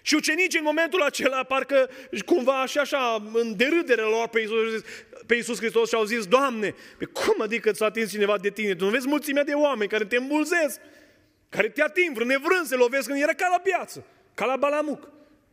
Și 0.01 0.15
ucenicii 0.15 0.59
în 0.59 0.65
momentul 0.65 1.01
acela, 1.01 1.43
parcă 1.43 1.89
cumva 2.25 2.61
așa, 2.61 2.81
așa, 2.81 3.29
în 3.33 3.55
derâdere 3.55 4.01
lor 4.01 4.27
pe 4.27 4.39
Iisus, 4.39 4.83
pe 5.25 5.35
Iisus 5.35 5.57
Hristos 5.57 5.89
și 5.89 5.95
au 5.95 6.03
zis, 6.03 6.25
Doamne, 6.25 6.75
pe 6.97 7.05
cum 7.05 7.41
adică 7.41 7.71
s-a 7.71 7.85
atins 7.85 8.09
cineva 8.11 8.37
de 8.37 8.49
tine? 8.49 8.75
Tu 8.75 8.83
nu 8.83 8.89
vezi 8.89 9.07
mulțimea 9.07 9.43
de 9.43 9.53
oameni 9.53 9.89
care 9.89 10.05
te 10.05 10.15
îmbulzesc, 10.15 10.79
care 11.49 11.69
te 11.69 11.81
ating, 11.81 12.15
vrând 12.15 12.29
nevrând, 12.29 12.65
se 12.65 12.75
lovesc 12.75 13.07
când 13.07 13.21
era 13.21 13.33
ca 13.33 13.47
la 13.51 13.59
piață 13.59 14.05
ca 14.35 14.45
la 14.45 14.55
Balamuc. 14.55 15.09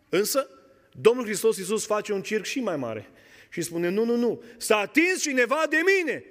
Însă, 0.09 0.49
Domnul 0.93 1.25
Hristos 1.25 1.57
Iisus 1.57 1.87
face 1.87 2.13
un 2.13 2.23
circ 2.23 2.45
și 2.45 2.61
mai 2.61 2.77
mare 2.77 3.11
și 3.49 3.63
spune, 3.63 3.89
nu, 3.89 4.05
nu, 4.05 4.17
nu, 4.17 4.43
s-a 4.57 4.77
atins 4.77 5.21
cineva 5.21 5.63
de 5.69 5.79
mine. 5.97 6.25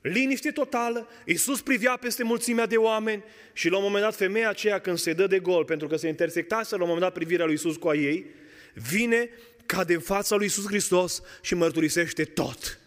Liniște 0.00 0.50
totală, 0.50 1.08
Iisus 1.24 1.60
privea 1.60 1.96
peste 1.96 2.22
mulțimea 2.22 2.66
de 2.66 2.76
oameni 2.76 3.24
și 3.52 3.68
la 3.68 3.76
un 3.76 3.82
moment 3.82 4.02
dat 4.02 4.14
femeia 4.14 4.48
aceea 4.48 4.78
când 4.78 4.98
se 4.98 5.12
dă 5.12 5.26
de 5.26 5.38
gol, 5.38 5.64
pentru 5.64 5.86
că 5.86 5.96
se 5.96 6.08
intersectase 6.08 6.74
la 6.74 6.82
un 6.82 6.88
moment 6.88 7.04
dat 7.04 7.14
privirea 7.14 7.44
lui 7.44 7.54
Iisus 7.54 7.76
cu 7.76 7.88
a 7.88 7.94
ei, 7.94 8.26
vine, 8.74 9.30
cade 9.66 9.94
în 9.94 10.00
fața 10.00 10.34
lui 10.36 10.44
Iisus 10.44 10.66
Hristos 10.66 11.22
și 11.42 11.54
mărturisește 11.54 12.24
tot. 12.24 12.80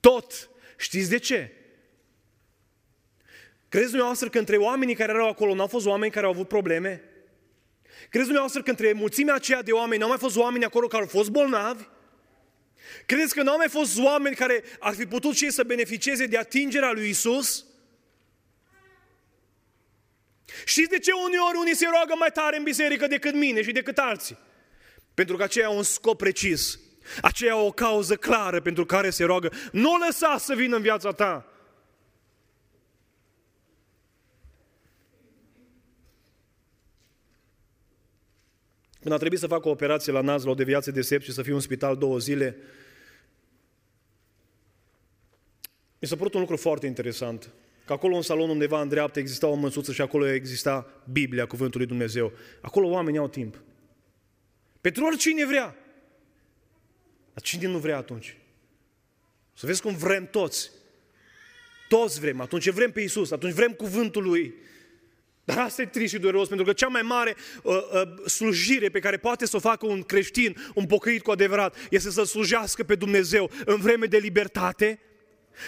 Tot. 0.00 0.50
Știți 0.76 1.10
de 1.10 1.18
ce? 1.18 1.52
Credeți 3.68 3.90
dumneavoastră 3.90 4.28
că 4.28 4.38
între 4.38 4.56
oamenii 4.56 4.94
care 4.94 5.12
erau 5.12 5.28
acolo 5.28 5.54
nu 5.54 5.60
au 5.60 5.66
fost 5.66 5.86
oameni 5.86 6.12
care 6.12 6.26
au 6.26 6.32
avut 6.32 6.48
probleme? 6.48 7.02
Credeți 8.08 8.30
dumneavoastră 8.30 8.62
că 8.62 8.70
între 8.70 8.92
mulțimea 8.92 9.34
aceea 9.34 9.62
de 9.62 9.72
oameni 9.72 10.00
n-au 10.00 10.08
mai 10.08 10.18
fost 10.18 10.36
oameni 10.36 10.64
acolo 10.64 10.86
care 10.86 11.02
au 11.02 11.08
fost 11.08 11.30
bolnavi? 11.30 11.84
Credeți 13.06 13.34
că 13.34 13.42
n-au 13.42 13.56
mai 13.56 13.68
fost 13.68 13.98
oameni 13.98 14.36
care 14.36 14.62
ar 14.78 14.94
fi 14.94 15.06
putut 15.06 15.34
și 15.34 15.44
ei 15.44 15.52
să 15.52 15.62
beneficieze 15.64 16.26
de 16.26 16.38
atingerea 16.38 16.92
lui 16.92 17.08
Isus? 17.08 17.64
Știți 20.64 20.90
de 20.90 20.98
ce 20.98 21.10
uneori 21.12 21.56
unii 21.58 21.76
se 21.76 21.86
roagă 21.90 22.14
mai 22.18 22.30
tare 22.32 22.56
în 22.56 22.62
biserică 22.62 23.06
decât 23.06 23.34
mine 23.34 23.62
și 23.62 23.72
decât 23.72 23.98
alții? 23.98 24.38
Pentru 25.14 25.36
că 25.36 25.42
aceea 25.42 25.66
au 25.66 25.76
un 25.76 25.82
scop 25.82 26.18
precis. 26.18 26.78
Aceea 27.22 27.56
o 27.56 27.70
cauză 27.70 28.16
clară 28.16 28.60
pentru 28.60 28.86
care 28.86 29.10
se 29.10 29.24
roagă. 29.24 29.52
Nu 29.72 29.92
o 29.92 29.96
lăsa 30.06 30.36
să 30.38 30.54
vină 30.54 30.76
în 30.76 30.82
viața 30.82 31.12
ta. 31.12 31.55
Când 39.06 39.18
a 39.18 39.20
trebuit 39.20 39.40
să 39.40 39.46
fac 39.46 39.64
o 39.64 39.70
operație 39.70 40.12
la 40.12 40.20
nas, 40.20 40.44
la 40.44 40.50
o 40.50 40.54
deviație 40.54 40.92
de 40.92 41.02
sept 41.02 41.24
și 41.24 41.32
să 41.32 41.42
fiu 41.42 41.54
în 41.54 41.60
spital 41.60 41.96
două 41.96 42.18
zile, 42.18 42.56
mi 45.98 46.08
s-a 46.08 46.16
părut 46.16 46.34
un 46.34 46.40
lucru 46.40 46.56
foarte 46.56 46.86
interesant. 46.86 47.50
Că 47.84 47.92
acolo 47.92 48.16
în 48.16 48.22
salon 48.22 48.48
undeva 48.48 48.80
în 48.80 48.88
dreapta 48.88 49.18
exista 49.18 49.46
o 49.46 49.54
măsuță 49.54 49.92
și 49.92 50.00
acolo 50.00 50.28
exista 50.28 51.02
Biblia, 51.12 51.46
Cuvântul 51.46 51.78
lui 51.78 51.88
Dumnezeu. 51.88 52.32
Acolo 52.60 52.88
oamenii 52.88 53.18
au 53.18 53.28
timp. 53.28 53.62
Pentru 54.80 55.04
oricine 55.04 55.46
vrea. 55.46 55.76
Dar 57.32 57.42
cine 57.42 57.66
nu 57.66 57.78
vrea 57.78 57.96
atunci? 57.96 58.36
Să 59.52 59.66
vezi 59.66 59.82
cum 59.82 59.96
vrem 59.96 60.28
toți. 60.30 60.70
Toți 61.88 62.20
vrem. 62.20 62.40
Atunci 62.40 62.70
vrem 62.70 62.90
pe 62.90 63.00
Isus, 63.00 63.30
atunci 63.30 63.52
vrem 63.52 63.72
cuvântul 63.72 64.22
Lui. 64.22 64.54
Dar 65.46 65.58
asta 65.58 65.82
e 65.82 65.86
trist 65.86 66.12
și 66.12 66.18
dureros, 66.18 66.48
pentru 66.48 66.66
că 66.66 66.72
cea 66.72 66.86
mai 66.86 67.02
mare 67.02 67.36
uh, 67.62 67.74
uh, 67.74 68.28
slujire 68.28 68.88
pe 68.88 68.98
care 68.98 69.16
poate 69.16 69.46
să 69.46 69.56
o 69.56 69.60
facă 69.60 69.86
un 69.86 70.02
creștin, 70.02 70.56
un 70.74 70.86
pocăit 70.86 71.22
cu 71.22 71.30
adevărat, 71.30 71.76
este 71.90 72.10
să 72.10 72.24
slujească 72.24 72.84
pe 72.84 72.94
Dumnezeu 72.94 73.50
în 73.64 73.76
vreme 73.76 74.06
de 74.06 74.16
libertate, 74.16 75.00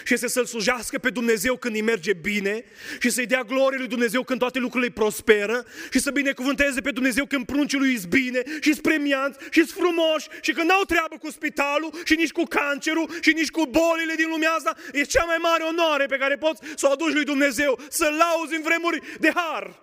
și 0.05 0.13
este 0.13 0.27
să-L 0.27 0.45
slujească 0.45 0.97
pe 0.97 1.09
Dumnezeu 1.09 1.55
când 1.57 1.75
îi 1.75 1.81
merge 1.81 2.13
bine 2.13 2.63
și 2.99 3.09
să-i 3.09 3.25
dea 3.25 3.41
glorie 3.41 3.77
lui 3.77 3.87
Dumnezeu 3.87 4.23
când 4.23 4.39
toate 4.39 4.59
lucrurile 4.59 4.91
prosperă 4.91 5.65
și 5.91 5.99
să 5.99 6.11
binecuvânteze 6.11 6.81
pe 6.81 6.91
Dumnezeu 6.91 7.25
când 7.25 7.45
pruncii 7.45 7.77
lui 7.77 7.99
bine 8.09 8.41
și 8.61 8.71
sunt 8.71 8.81
premianți 8.81 9.39
și 9.49 9.65
sunt 9.65 9.79
frumoși 9.79 10.27
și 10.41 10.51
când 10.51 10.69
n-au 10.69 10.83
treabă 10.83 11.17
cu 11.17 11.31
spitalul 11.31 11.91
și 12.03 12.15
nici 12.15 12.31
cu 12.31 12.43
cancerul 12.43 13.09
și 13.21 13.31
nici 13.33 13.49
cu 13.49 13.65
bolile 13.65 14.13
din 14.15 14.29
lumea 14.29 14.51
asta, 14.51 14.75
e 14.91 15.01
cea 15.01 15.23
mai 15.23 15.37
mare 15.41 15.63
onoare 15.63 16.05
pe 16.05 16.17
care 16.17 16.35
poți 16.35 16.61
să 16.75 16.87
o 16.87 16.91
aduci 16.91 17.13
lui 17.13 17.23
Dumnezeu, 17.23 17.79
să-L 17.89 18.15
lauzi 18.17 18.55
în 18.55 18.61
vremuri 18.61 19.01
de 19.19 19.31
har. 19.35 19.81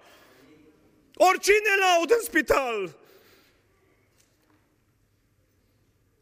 Oricine 1.15 1.73
laudă 1.81 2.15
în 2.19 2.25
spital, 2.25 2.97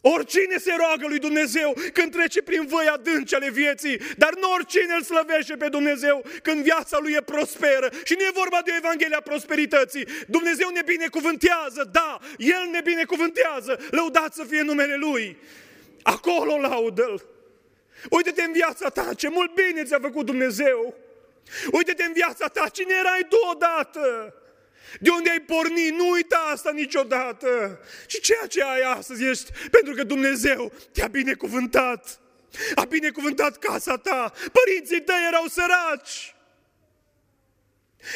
Oricine 0.07 0.57
se 0.59 0.75
roagă 0.77 1.07
lui 1.07 1.19
Dumnezeu 1.19 1.77
când 1.93 2.12
trece 2.12 2.43
prin 2.43 2.67
văi 2.67 2.87
adânci 2.87 3.35
ale 3.35 3.51
vieții, 3.51 4.01
dar 4.17 4.35
nu 4.35 4.51
oricine 4.51 4.95
îl 4.95 5.03
slăvește 5.03 5.57
pe 5.57 5.69
Dumnezeu 5.69 6.25
când 6.43 6.62
viața 6.62 6.99
lui 7.01 7.12
e 7.12 7.21
prosperă. 7.21 7.88
Și 8.05 8.14
nu 8.19 8.23
e 8.23 8.31
vorba 8.35 8.61
de 8.64 8.73
Evanghelia 8.77 9.21
prosperității. 9.21 10.07
Dumnezeu 10.27 10.69
ne 10.69 10.83
binecuvântează, 10.85 11.88
da, 11.93 12.19
El 12.37 12.69
ne 12.71 12.81
binecuvântează, 12.81 13.81
lăudați 13.90 14.37
să 14.37 14.45
fie 14.45 14.62
numele 14.62 14.97
Lui. 14.97 15.37
Acolo 16.03 16.57
laudă-L. 16.57 17.27
Uite-te 18.11 18.43
în 18.43 18.53
viața 18.53 18.88
ta, 18.88 19.14
ce 19.17 19.29
mult 19.29 19.55
bine 19.55 19.85
ți-a 19.85 19.99
făcut 20.01 20.27
Dumnezeu. 20.27 20.95
Uite-te 21.73 22.05
în 22.05 22.12
viața 22.12 22.49
ta, 22.49 22.69
cine 22.69 22.95
erai 22.99 23.27
tu 23.29 23.37
odată? 23.51 24.35
De 25.00 25.11
unde 25.11 25.30
ai 25.30 25.40
pornit, 25.40 25.94
nu 25.94 26.09
uita 26.09 26.50
asta 26.52 26.70
niciodată. 26.70 27.80
Și 28.07 28.20
ceea 28.20 28.46
ce 28.48 28.62
ai 28.62 28.80
astăzi 28.80 29.24
ești 29.24 29.50
pentru 29.70 29.94
că 29.94 30.04
Dumnezeu 30.04 30.72
te-a 30.92 31.07
binecuvântat. 31.07 32.18
A 32.74 32.85
binecuvântat 32.85 33.59
casa 33.59 33.96
ta. 33.96 34.33
Părinții 34.52 35.02
tăi 35.02 35.26
erau 35.28 35.46
săraci. 35.46 36.34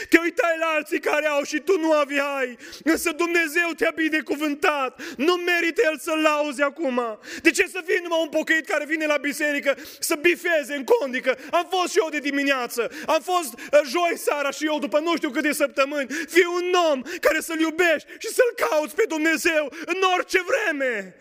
Te 0.08 0.18
uitai 0.22 0.56
la 0.58 0.66
alții 0.66 1.00
care 1.00 1.26
au 1.26 1.42
și 1.42 1.60
tu 1.60 1.78
nu 1.78 1.92
aveai, 1.92 2.56
însă 2.84 3.12
Dumnezeu 3.12 3.68
te-a 3.76 3.92
binecuvântat. 3.94 5.00
Nu 5.16 5.34
merită 5.34 5.82
El 5.84 5.98
să-L 5.98 6.18
lauzi 6.18 6.62
acum. 6.62 7.18
De 7.42 7.50
ce 7.50 7.66
să 7.66 7.82
fii 7.86 8.00
numai 8.02 8.18
un 8.22 8.28
pocăit 8.28 8.66
care 8.66 8.84
vine 8.84 9.06
la 9.06 9.16
biserică 9.16 9.76
să 9.98 10.14
bifeze 10.14 10.74
în 10.74 10.84
condică? 10.84 11.38
Am 11.50 11.66
fost 11.70 11.92
și 11.92 11.98
eu 11.98 12.08
de 12.10 12.18
dimineață, 12.18 12.90
am 13.06 13.20
fost 13.20 13.52
uh, 13.52 13.80
joi 13.84 14.14
seara 14.16 14.50
și 14.50 14.66
eu 14.66 14.78
după 14.78 14.98
nu 14.98 15.16
știu 15.16 15.30
câte 15.30 15.52
săptămâni. 15.52 16.10
Fii 16.28 16.44
un 16.54 16.72
om 16.90 17.02
care 17.20 17.40
să-L 17.40 17.60
iubești 17.60 18.08
și 18.18 18.28
să-L 18.28 18.68
cauți 18.68 18.94
pe 18.94 19.04
Dumnezeu 19.08 19.72
în 19.86 19.96
orice 20.14 20.38
vreme. 20.42 21.16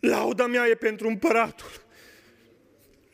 Lauda 0.00 0.46
mea 0.46 0.66
e 0.66 0.74
pentru 0.74 1.08
împăratul. 1.08 1.83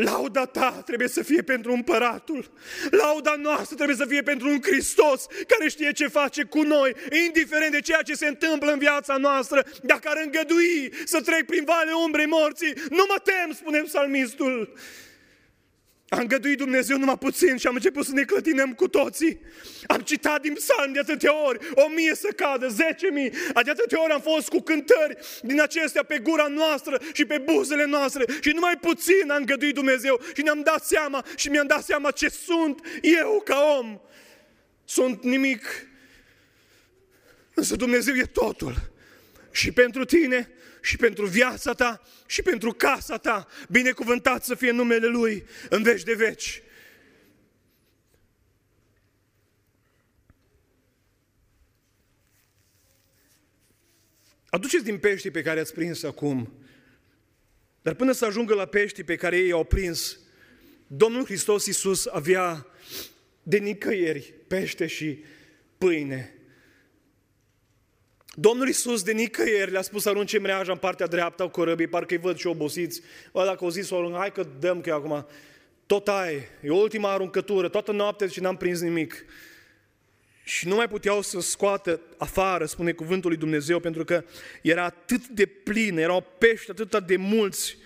Lauda 0.02 0.44
ta 0.44 0.82
trebuie 0.86 1.08
să 1.08 1.22
fie 1.22 1.42
pentru 1.42 1.72
împăratul. 1.72 2.50
Lauda 2.90 3.34
noastră 3.34 3.74
trebuie 3.74 3.96
să 3.96 4.06
fie 4.06 4.22
pentru 4.22 4.48
un 4.48 4.58
Hristos 4.62 5.26
care 5.46 5.68
știe 5.68 5.92
ce 5.92 6.06
face 6.06 6.42
cu 6.42 6.62
noi, 6.62 6.94
indiferent 7.24 7.72
de 7.72 7.80
ceea 7.80 8.02
ce 8.02 8.14
se 8.14 8.26
întâmplă 8.26 8.72
în 8.72 8.78
viața 8.78 9.16
noastră. 9.16 9.66
Dacă 9.82 10.08
ar 10.08 10.20
îngădui 10.24 10.92
să 11.04 11.20
trec 11.20 11.46
prin 11.46 11.64
vale 11.64 11.92
umbrei 12.04 12.26
morții, 12.26 12.74
nu 12.90 13.04
mă 13.08 13.16
tem, 13.24 13.52
spune 13.52 13.80
psalmistul. 13.80 14.72
A 16.12 16.20
îngăduit 16.20 16.58
Dumnezeu 16.58 16.98
numai 16.98 17.18
puțin 17.18 17.56
și 17.56 17.66
am 17.66 17.74
început 17.74 18.04
să 18.04 18.12
ne 18.12 18.22
clătinăm 18.22 18.74
cu 18.74 18.88
toții. 18.88 19.40
Am 19.86 20.00
citat 20.00 20.40
din 20.40 20.54
psalm 20.54 20.92
de 20.92 20.98
atâtea 20.98 21.46
ori, 21.46 21.58
o 21.74 21.88
mie 21.88 22.14
să 22.14 22.28
cadă, 22.36 22.68
zece 22.68 23.10
mii. 23.10 23.30
De 23.64 23.70
atâtea 23.70 24.02
ori 24.02 24.12
am 24.12 24.20
fost 24.20 24.48
cu 24.48 24.60
cântări 24.60 25.16
din 25.42 25.60
acestea 25.60 26.02
pe 26.02 26.18
gura 26.18 26.46
noastră 26.46 27.00
și 27.12 27.24
pe 27.24 27.38
buzele 27.38 27.84
noastre. 27.84 28.24
Și 28.40 28.50
numai 28.54 28.76
puțin 28.80 29.30
a 29.30 29.34
îngăduit 29.34 29.74
Dumnezeu 29.74 30.20
și 30.34 30.42
ne-am 30.42 30.62
dat 30.62 30.84
seama 30.84 31.24
și 31.36 31.48
mi-am 31.48 31.66
dat 31.66 31.84
seama 31.84 32.10
ce 32.10 32.28
sunt 32.28 32.80
eu 33.02 33.42
ca 33.44 33.76
om. 33.78 34.00
Sunt 34.84 35.24
nimic 35.24 35.62
Însă 37.54 37.76
Dumnezeu 37.76 38.14
e 38.14 38.24
totul. 38.24 38.74
Și 39.50 39.72
pentru 39.72 40.04
tine, 40.04 40.50
și 40.80 40.96
pentru 40.96 41.26
viața 41.26 41.72
ta, 41.72 42.02
și 42.26 42.42
pentru 42.42 42.72
casa 42.72 43.16
ta. 43.16 43.46
Binecuvântat 43.68 44.44
să 44.44 44.54
fie 44.54 44.70
numele 44.70 45.06
Lui 45.06 45.44
în 45.68 45.82
veci 45.82 46.02
de 46.02 46.14
veci. 46.14 46.62
Aduceți 54.50 54.84
din 54.84 54.98
peștii 54.98 55.30
pe 55.30 55.42
care 55.42 55.60
ați 55.60 55.74
prins 55.74 56.02
acum. 56.02 56.52
Dar 57.82 57.94
până 57.94 58.12
să 58.12 58.24
ajungă 58.24 58.54
la 58.54 58.66
peștii 58.66 59.04
pe 59.04 59.16
care 59.16 59.38
ei 59.38 59.50
au 59.50 59.64
prins, 59.64 60.18
Domnul 60.86 61.24
Hristos 61.24 61.66
Iisus 61.66 62.06
avea 62.06 62.66
de 63.42 63.58
nicăieri 63.58 64.34
pește 64.46 64.86
și 64.86 65.24
pâine. 65.78 66.39
Domnul 68.40 68.66
Iisus 68.66 69.02
de 69.02 69.12
nicăieri 69.12 69.70
le-a 69.70 69.82
spus 69.82 70.02
să 70.02 70.08
arunce 70.08 70.38
mreaja 70.38 70.72
în 70.72 70.78
partea 70.78 71.06
dreaptă 71.06 71.42
a 71.42 71.48
corăbii, 71.48 71.86
parcă 71.86 72.14
îi 72.14 72.20
văd 72.20 72.36
și 72.36 72.46
obosiți. 72.46 73.02
Bă, 73.32 73.44
dacă 73.44 73.64
au 73.64 73.70
zis, 73.70 73.90
o 73.90 74.10
hai 74.16 74.32
că 74.32 74.46
dăm 74.58 74.80
că 74.80 74.92
acum. 74.92 75.26
Tot 75.86 76.08
ai, 76.08 76.48
e 76.62 76.70
ultima 76.70 77.12
aruncătură, 77.12 77.68
toată 77.68 77.92
noaptea 77.92 78.26
și 78.26 78.40
n-am 78.40 78.56
prins 78.56 78.80
nimic. 78.80 79.24
Și 80.44 80.68
nu 80.68 80.74
mai 80.74 80.88
puteau 80.88 81.22
să 81.22 81.40
scoată 81.40 82.00
afară, 82.16 82.64
spune 82.64 82.92
cuvântul 82.92 83.30
lui 83.30 83.38
Dumnezeu, 83.38 83.80
pentru 83.80 84.04
că 84.04 84.24
era 84.62 84.84
atât 84.84 85.26
de 85.26 85.46
plin, 85.46 85.98
erau 85.98 86.26
pești 86.38 86.70
atât 86.70 87.06
de 87.06 87.16
mulți, 87.16 87.76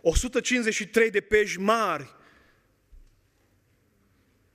153 0.00 1.10
de 1.10 1.20
pești 1.20 1.60
mari. 1.60 2.16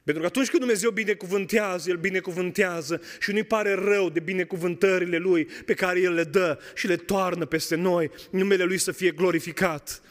Pentru 0.03 0.21
că 0.21 0.27
atunci 0.27 0.49
când 0.49 0.61
Dumnezeu 0.61 0.91
binecuvântează, 0.91 1.89
El 1.89 1.97
binecuvântează 1.97 3.01
și 3.19 3.31
nu-i 3.31 3.43
pare 3.43 3.73
rău 3.73 4.09
de 4.09 4.19
binecuvântările 4.19 5.17
Lui 5.17 5.45
pe 5.45 5.73
care 5.73 5.99
El 5.99 6.13
le 6.13 6.23
dă 6.23 6.59
și 6.75 6.87
le 6.87 6.95
toarnă 6.95 7.45
peste 7.45 7.75
noi, 7.75 8.11
numele 8.29 8.63
Lui 8.63 8.77
să 8.77 8.91
fie 8.91 9.11
glorificat. 9.11 10.01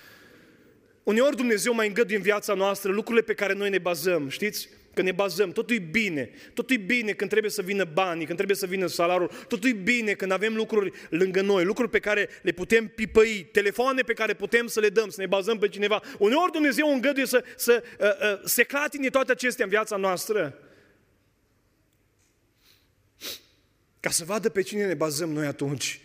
Uneori 1.03 1.37
Dumnezeu 1.37 1.75
mai 1.75 1.87
îngăduie 1.87 2.17
în 2.17 2.23
viața 2.23 2.55
noastră 2.55 2.93
lucrurile 2.93 3.25
pe 3.25 3.35
care 3.35 3.55
noi 3.55 3.71
ne 3.71 3.79
bazăm, 3.79 4.29
știți? 4.29 4.69
Că 4.95 5.03
ne 5.03 5.13
bazăm, 5.13 5.53
totul 5.53 5.77
e 5.77 5.79
bine. 5.79 6.31
Totul 6.55 6.77
e 6.77 6.79
bine 6.79 7.13
când 7.13 7.31
trebuie 7.31 7.51
să 7.51 7.63
vină 7.63 7.85
banii, 7.85 8.25
când 8.25 8.37
trebuie 8.37 8.57
să 8.57 8.67
vină 8.67 8.87
salarul. 8.87 9.31
Totul 9.49 9.69
e 9.69 9.73
bine 9.73 10.13
când 10.13 10.33
avem 10.33 10.55
lucruri 10.55 10.93
lângă 11.09 11.41
noi, 11.41 11.65
lucruri 11.65 11.91
pe 11.91 11.99
care 11.99 12.29
le 12.43 12.53
putem 12.53 12.89
pipăi, 12.89 13.49
telefoane 13.53 14.03
pe 14.03 14.13
care 14.13 14.35
putem 14.35 14.67
să 14.67 14.81
le 14.81 14.89
dăm, 14.89 15.09
să 15.09 15.21
ne 15.21 15.27
bazăm 15.27 15.59
pe 15.59 15.69
cineva. 15.69 16.03
Uneori 16.19 16.53
Dumnezeu 16.53 16.93
îngăduie 16.93 17.27
să, 17.27 17.45
să 17.57 17.83
uh, 18.01 18.07
uh, 18.07 18.41
se 18.45 18.63
clatine 18.63 19.09
toate 19.09 19.33
acestea 19.33 19.65
în 19.65 19.71
viața 19.71 19.97
noastră. 19.97 20.59
Ca 24.01 24.11
să 24.11 24.25
vadă 24.25 24.49
pe 24.49 24.63
cine 24.63 24.87
ne 24.87 24.95
bazăm 24.95 25.31
noi 25.31 25.47
atunci. 25.47 26.01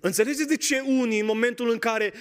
Înțelegeți 0.00 0.48
de 0.48 0.56
ce 0.56 0.80
unii, 0.80 1.20
în 1.20 1.26
momentul 1.26 1.70
în 1.70 1.78
care 1.78 2.12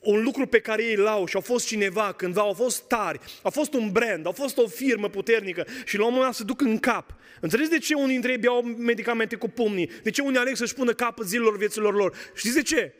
un 0.00 0.22
lucru 0.22 0.46
pe 0.46 0.60
care 0.60 0.84
ei 0.84 0.96
l-au 0.96 1.26
și 1.26 1.34
au 1.34 1.40
fost 1.40 1.66
cineva 1.66 2.12
cândva, 2.12 2.40
au 2.40 2.52
fost 2.52 2.82
tari, 2.82 3.20
a 3.42 3.48
fost 3.48 3.74
un 3.74 3.90
brand, 3.92 4.26
a 4.26 4.30
fost 4.30 4.58
o 4.58 4.66
firmă 4.66 5.08
puternică 5.08 5.66
și 5.84 5.96
la 5.96 6.04
un 6.04 6.12
moment 6.12 6.30
dat 6.30 6.38
se 6.38 6.44
duc 6.44 6.60
în 6.60 6.78
cap. 6.78 7.14
Înțelegeți 7.40 7.78
de 7.78 7.78
ce 7.78 7.94
unii 7.94 8.12
dintre 8.12 8.32
ei 8.32 8.38
iau 8.42 8.62
medicamente 8.62 9.36
cu 9.36 9.48
pumnii? 9.48 9.90
De 10.02 10.10
ce 10.10 10.22
unii 10.22 10.38
aleg 10.38 10.56
să-și 10.56 10.74
pună 10.74 10.92
capăt 10.92 11.26
zilelor 11.26 11.56
vieților 11.56 11.94
lor? 11.94 12.16
Știți 12.34 12.54
de 12.54 12.62
ce? 12.62 12.94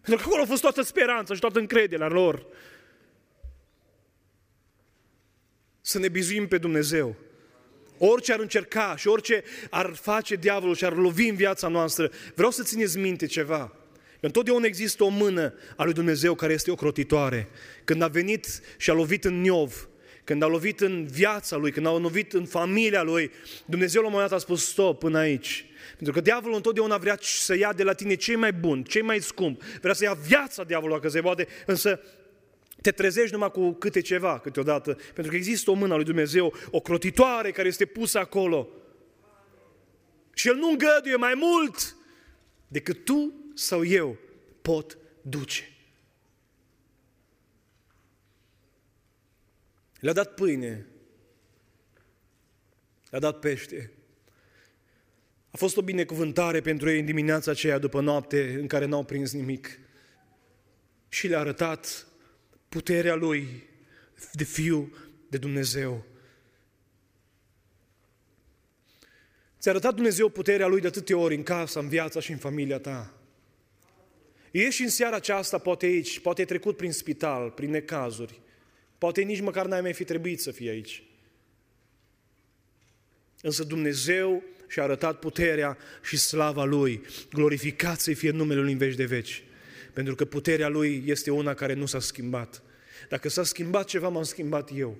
Pentru 0.00 0.22
că 0.22 0.28
acolo 0.28 0.42
a 0.42 0.46
fost 0.46 0.62
toată 0.62 0.82
speranța 0.82 1.34
și 1.34 1.40
toată 1.40 1.58
încrederea 1.58 2.08
lor. 2.08 2.46
Să 5.80 5.98
ne 5.98 6.08
bizuim 6.08 6.48
pe 6.48 6.58
Dumnezeu. 6.58 7.16
Orice 7.98 8.32
ar 8.32 8.38
încerca 8.38 8.96
și 8.96 9.08
orice 9.08 9.44
ar 9.70 9.94
face 9.94 10.34
diavolul 10.34 10.74
și 10.74 10.84
ar 10.84 10.96
lovi 10.96 11.28
în 11.28 11.34
viața 11.34 11.68
noastră, 11.68 12.10
vreau 12.34 12.50
să 12.50 12.62
țineți 12.62 12.98
minte 12.98 13.26
ceva. 13.26 13.76
Întotdeauna 14.20 14.66
există 14.66 15.04
o 15.04 15.08
mână 15.08 15.54
a 15.76 15.84
lui 15.84 15.92
Dumnezeu 15.92 16.34
care 16.34 16.52
este 16.52 16.70
ocrotitoare. 16.70 17.48
Când 17.84 18.02
a 18.02 18.08
venit 18.08 18.60
și 18.76 18.90
a 18.90 18.92
lovit 18.92 19.24
în 19.24 19.40
Niov, 19.40 19.88
când 20.24 20.42
a 20.42 20.46
lovit 20.46 20.80
în 20.80 21.06
viața 21.06 21.56
lui, 21.56 21.70
când 21.70 21.86
a 21.86 21.98
lovit 21.98 22.32
în 22.32 22.44
familia 22.44 23.02
lui, 23.02 23.30
Dumnezeu 23.66 24.00
la 24.00 24.06
un 24.06 24.12
moment 24.12 24.30
dat 24.30 24.38
a 24.38 24.42
spus 24.42 24.68
stop 24.68 24.98
până 24.98 25.18
aici. 25.18 25.66
Pentru 25.96 26.12
că 26.12 26.20
diavolul 26.20 26.56
întotdeauna 26.56 26.96
vrea 26.96 27.18
să 27.20 27.56
ia 27.56 27.72
de 27.72 27.82
la 27.82 27.92
tine 27.92 28.14
cei 28.14 28.36
mai 28.36 28.52
buni, 28.52 28.82
cei 28.82 29.02
mai 29.02 29.20
scump. 29.20 29.62
Vrea 29.62 29.94
să 29.94 30.04
ia 30.04 30.12
viața 30.12 30.64
diavolului, 30.64 31.02
că 31.02 31.08
se 31.08 31.20
poate, 31.20 31.46
însă 31.66 32.00
te 32.82 32.90
trezești 32.90 33.32
numai 33.32 33.50
cu 33.50 33.72
câte 33.72 34.00
ceva 34.00 34.38
câteodată. 34.38 34.94
Pentru 35.14 35.32
că 35.32 35.36
există 35.36 35.70
o 35.70 35.74
mână 35.74 35.92
a 35.92 35.96
lui 35.96 36.04
Dumnezeu, 36.04 36.54
o 36.70 36.80
crotitoare 36.80 37.50
care 37.50 37.68
este 37.68 37.84
pusă 37.84 38.18
acolo. 38.18 38.68
Și 40.34 40.48
El 40.48 40.54
nu 40.54 40.68
îngăduie 40.70 41.16
mai 41.16 41.34
mult 41.36 41.96
decât 42.68 43.04
tu 43.04 43.32
sau 43.58 43.84
eu 43.84 44.18
pot 44.62 44.98
duce. 45.22 45.72
Le-a 50.00 50.12
dat 50.12 50.34
pâine, 50.34 50.86
le-a 53.10 53.20
dat 53.20 53.38
pește. 53.38 53.90
A 55.50 55.56
fost 55.56 55.76
o 55.76 55.82
binecuvântare 55.82 56.60
pentru 56.60 56.90
ei 56.90 56.98
în 56.98 57.04
dimineața 57.04 57.50
aceea 57.50 57.78
după 57.78 58.00
noapte 58.00 58.54
în 58.54 58.66
care 58.66 58.84
n-au 58.84 59.04
prins 59.04 59.32
nimic. 59.32 59.78
Și 61.08 61.26
le-a 61.26 61.38
arătat 61.38 62.06
puterea 62.68 63.14
lui 63.14 63.68
de 64.32 64.44
fiu 64.44 64.96
de 65.28 65.38
Dumnezeu. 65.38 66.04
Ți-a 69.58 69.70
arătat 69.70 69.94
Dumnezeu 69.94 70.28
puterea 70.28 70.66
lui 70.66 70.80
de 70.80 70.86
atâtea 70.86 71.16
ori 71.16 71.34
în 71.34 71.42
casa, 71.42 71.80
în 71.80 71.88
viața 71.88 72.20
și 72.20 72.30
în 72.30 72.38
familia 72.38 72.78
ta. 72.78 73.17
Ești 74.50 74.82
în 74.82 74.88
seara 74.88 75.16
aceasta, 75.16 75.58
poate 75.58 75.86
aici, 75.86 76.18
poate 76.18 76.40
ai 76.40 76.46
trecut 76.46 76.76
prin 76.76 76.92
spital, 76.92 77.50
prin 77.50 77.70
necazuri, 77.70 78.40
poate 78.98 79.22
nici 79.22 79.40
măcar 79.40 79.66
n-ai 79.66 79.80
mai 79.80 79.92
fi 79.92 80.04
trebuit 80.04 80.40
să 80.40 80.50
fii 80.50 80.68
aici. 80.68 81.02
Însă 83.40 83.64
Dumnezeu 83.64 84.42
și-a 84.68 84.82
arătat 84.82 85.18
puterea 85.18 85.78
și 86.02 86.16
slava 86.16 86.64
Lui. 86.64 87.00
Glorificat 87.32 88.00
să 88.00 88.12
fie 88.12 88.30
numele 88.30 88.60
Lui 88.60 88.72
în 88.72 88.78
veci 88.78 88.94
de 88.94 89.04
veci. 89.04 89.42
Pentru 89.92 90.14
că 90.14 90.24
puterea 90.24 90.68
Lui 90.68 91.02
este 91.06 91.30
una 91.30 91.54
care 91.54 91.72
nu 91.72 91.86
s-a 91.86 92.00
schimbat. 92.00 92.62
Dacă 93.08 93.28
s-a 93.28 93.42
schimbat 93.42 93.86
ceva, 93.86 94.08
m-am 94.08 94.22
schimbat 94.22 94.70
eu. 94.74 94.96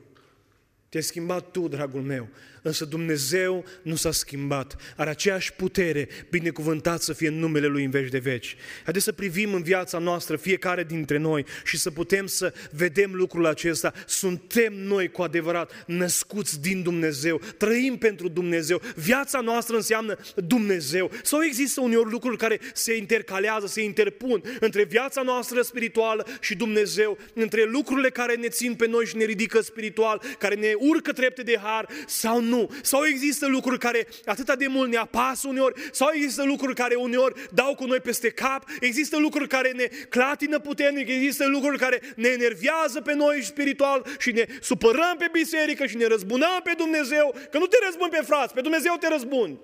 Te-ai 0.88 1.02
schimbat 1.02 1.50
tu, 1.50 1.68
dragul 1.68 2.02
meu, 2.02 2.28
însă 2.62 2.84
Dumnezeu 2.84 3.64
nu 3.82 3.94
s-a 3.94 4.12
schimbat. 4.12 4.76
Are 4.96 5.10
aceeași 5.10 5.52
putere, 5.52 6.08
binecuvântat 6.30 7.02
să 7.02 7.12
fie 7.12 7.28
în 7.28 7.38
numele 7.38 7.66
Lui 7.66 7.84
în 7.84 7.90
veci 7.90 8.10
de 8.10 8.18
veci. 8.18 8.56
Haideți 8.82 9.04
să 9.04 9.12
privim 9.12 9.54
în 9.54 9.62
viața 9.62 9.98
noastră, 9.98 10.36
fiecare 10.36 10.84
dintre 10.84 11.16
noi, 11.16 11.44
și 11.64 11.76
să 11.78 11.90
putem 11.90 12.26
să 12.26 12.54
vedem 12.70 13.14
lucrul 13.14 13.46
acesta. 13.46 13.92
Suntem 14.06 14.74
noi 14.74 15.08
cu 15.10 15.22
adevărat 15.22 15.84
născuți 15.86 16.60
din 16.60 16.82
Dumnezeu, 16.82 17.40
trăim 17.56 17.96
pentru 17.96 18.28
Dumnezeu. 18.28 18.82
Viața 18.94 19.40
noastră 19.40 19.76
înseamnă 19.76 20.18
Dumnezeu. 20.34 21.10
Sau 21.22 21.42
există 21.42 21.80
uneori 21.80 22.10
lucruri 22.10 22.36
care 22.36 22.60
se 22.72 22.96
intercalează, 22.96 23.66
se 23.66 23.82
interpun 23.82 24.42
între 24.60 24.84
viața 24.84 25.22
noastră 25.22 25.62
spirituală 25.62 26.26
și 26.40 26.54
Dumnezeu, 26.54 27.18
între 27.34 27.64
lucrurile 27.64 28.10
care 28.10 28.34
ne 28.34 28.48
țin 28.48 28.74
pe 28.74 28.86
noi 28.86 29.04
și 29.04 29.16
ne 29.16 29.24
ridică 29.24 29.60
spiritual, 29.60 30.22
care 30.38 30.54
ne 30.54 30.76
urcă 30.78 31.12
trepte 31.12 31.42
de 31.42 31.58
har 31.62 31.88
sau 32.06 32.40
nu. 32.40 32.70
Sau 32.82 33.04
există 33.04 33.46
lucruri 33.46 33.78
care 33.78 34.06
atât 34.24 34.58
de 34.58 34.66
mult 34.66 34.90
ne 34.90 34.96
apasă 34.96 35.48
uneori, 35.48 35.80
sau 35.92 36.08
există 36.12 36.44
lucruri 36.44 36.74
care 36.74 36.94
uneori 36.94 37.48
dau 37.52 37.74
cu 37.74 37.84
noi 37.84 38.00
peste 38.00 38.30
cap, 38.30 38.64
există 38.80 39.18
lucruri 39.18 39.48
care 39.48 39.70
ne 39.70 39.84
clatină 40.08 40.58
puternic, 40.58 41.08
există 41.08 41.46
lucruri 41.46 41.78
care 41.78 42.00
ne 42.16 42.28
enervează 42.28 43.00
pe 43.00 43.14
noi 43.14 43.42
spiritual 43.42 44.06
și 44.18 44.32
ne 44.32 44.46
supărăm 44.60 45.14
pe 45.18 45.28
biserică 45.32 45.86
și 45.86 45.96
ne 45.96 46.06
răzbunăm 46.06 46.60
pe 46.64 46.72
Dumnezeu, 46.76 47.34
că 47.50 47.58
nu 47.58 47.66
te 47.66 47.76
răzbuni 47.84 48.10
pe 48.10 48.22
frați, 48.26 48.54
pe 48.54 48.60
Dumnezeu 48.60 48.96
te 49.00 49.08
răzbuni. 49.08 49.60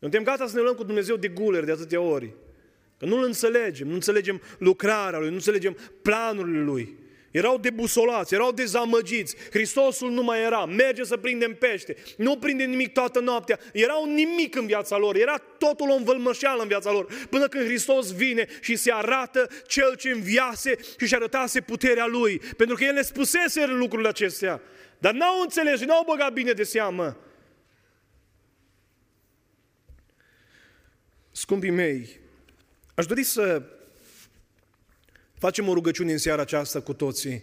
Suntem 0.00 0.22
gata 0.22 0.46
să 0.46 0.56
ne 0.56 0.62
luăm 0.62 0.74
cu 0.74 0.84
Dumnezeu 0.84 1.16
de 1.16 1.28
guler 1.28 1.64
de 1.64 1.72
atâtea 1.72 2.00
ori. 2.00 2.34
Că 2.98 3.04
nu-L 3.04 3.24
înțelegem, 3.24 3.88
nu 3.88 3.94
înțelegem 3.94 4.42
lucrarea 4.58 5.18
Lui, 5.18 5.28
nu 5.28 5.34
înțelegem 5.34 5.76
planurile 6.02 6.60
Lui. 6.60 6.96
Erau 7.38 7.58
debusolați, 7.58 8.34
erau 8.34 8.52
dezamăgiți. 8.52 9.36
Hristosul 9.50 10.10
nu 10.10 10.22
mai 10.22 10.42
era. 10.42 10.64
Merge 10.64 11.04
să 11.04 11.16
prindem 11.16 11.54
pește. 11.54 11.96
Nu 12.16 12.38
prinde 12.38 12.64
nimic 12.64 12.92
toată 12.92 13.20
noaptea. 13.20 13.58
Era 13.72 13.94
un 13.94 14.14
nimic 14.14 14.56
în 14.56 14.66
viața 14.66 14.96
lor. 14.96 15.16
Era 15.16 15.36
totul 15.58 15.90
o 15.90 15.94
învălmășeală 15.94 16.62
în 16.62 16.68
viața 16.68 16.92
lor. 16.92 17.26
Până 17.30 17.48
când 17.48 17.64
Hristos 17.64 18.12
vine 18.12 18.46
și 18.60 18.76
se 18.76 18.92
arată 18.92 19.48
cel 19.66 19.94
ce 19.96 20.10
înviase 20.10 20.76
și 20.98 21.06
și 21.06 21.14
arătase 21.14 21.60
puterea 21.60 22.06
Lui. 22.06 22.38
Pentru 22.56 22.76
că 22.76 22.84
El 22.84 22.94
le 22.94 23.02
spusese 23.02 23.66
lucrurile 23.66 24.08
acestea. 24.08 24.60
Dar 24.98 25.12
n-au 25.12 25.40
înțeles 25.40 25.80
și 25.80 25.86
n-au 25.86 26.04
băgat 26.06 26.32
bine 26.32 26.52
de 26.52 26.62
seamă. 26.62 27.16
Scumpii 31.30 31.70
mei, 31.70 32.20
aș 32.94 33.06
dori 33.06 33.22
să 33.22 33.62
Facem 35.38 35.68
o 35.68 35.72
rugăciune 35.72 36.12
în 36.12 36.18
seara 36.18 36.42
aceasta 36.42 36.80
cu 36.80 36.92
toții. 36.92 37.42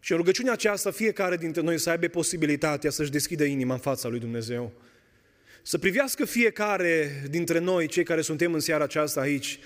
Și 0.00 0.12
în 0.12 0.18
rugăciunea 0.18 0.52
aceasta, 0.52 0.90
fiecare 0.90 1.36
dintre 1.36 1.60
noi 1.60 1.78
să 1.78 1.90
aibă 1.90 2.06
posibilitatea 2.06 2.90
să-și 2.90 3.10
deschidă 3.10 3.44
inima 3.44 3.74
în 3.74 3.80
fața 3.80 4.08
lui 4.08 4.18
Dumnezeu. 4.18 4.72
să 5.62 5.78
privească 5.78 6.24
fiecare 6.24 7.22
dintre 7.30 7.58
noi, 7.58 7.86
cei 7.86 8.04
care 8.04 8.20
suntem 8.20 8.54
în 8.54 8.60
seara 8.60 8.84
aceasta 8.84 9.20
aici, 9.20 9.58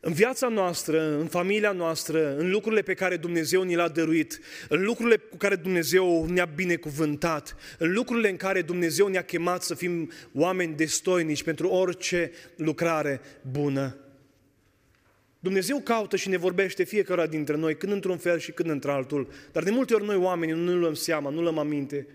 în 0.00 0.12
viața 0.12 0.48
noastră, 0.48 1.18
în 1.18 1.26
familia 1.26 1.72
noastră, 1.72 2.36
în 2.36 2.50
lucrurile 2.50 2.82
pe 2.82 2.94
care 2.94 3.16
Dumnezeu 3.16 3.62
ni 3.62 3.76
le-a 3.76 3.88
dăruit, 3.88 4.40
în 4.68 4.82
lucrurile 4.84 5.16
cu 5.16 5.36
care 5.36 5.56
Dumnezeu 5.56 6.26
ne-a 6.26 6.44
binecuvântat, 6.44 7.56
în 7.78 7.92
lucrurile 7.92 8.28
în 8.28 8.36
care 8.36 8.62
Dumnezeu 8.62 9.06
ne-a 9.06 9.22
chemat 9.22 9.62
să 9.62 9.74
fim 9.74 10.10
oameni 10.34 10.76
destoinici 10.76 11.42
pentru 11.42 11.68
orice 11.68 12.32
lucrare 12.56 13.20
bună. 13.50 13.96
Dumnezeu 15.42 15.80
caută 15.80 16.16
și 16.16 16.28
ne 16.28 16.36
vorbește 16.36 16.84
fiecare 16.84 17.26
dintre 17.26 17.56
noi, 17.56 17.76
când 17.76 17.92
într-un 17.92 18.16
fel 18.16 18.38
și 18.38 18.52
când 18.52 18.70
într-altul, 18.70 19.28
dar 19.52 19.62
de 19.62 19.70
multe 19.70 19.94
ori 19.94 20.04
noi 20.04 20.16
oamenii 20.16 20.54
nu 20.54 20.64
ne 20.64 20.74
luăm 20.74 20.94
seama, 20.94 21.30
nu 21.30 21.42
luăm 21.42 21.58
aminte. 21.58 22.06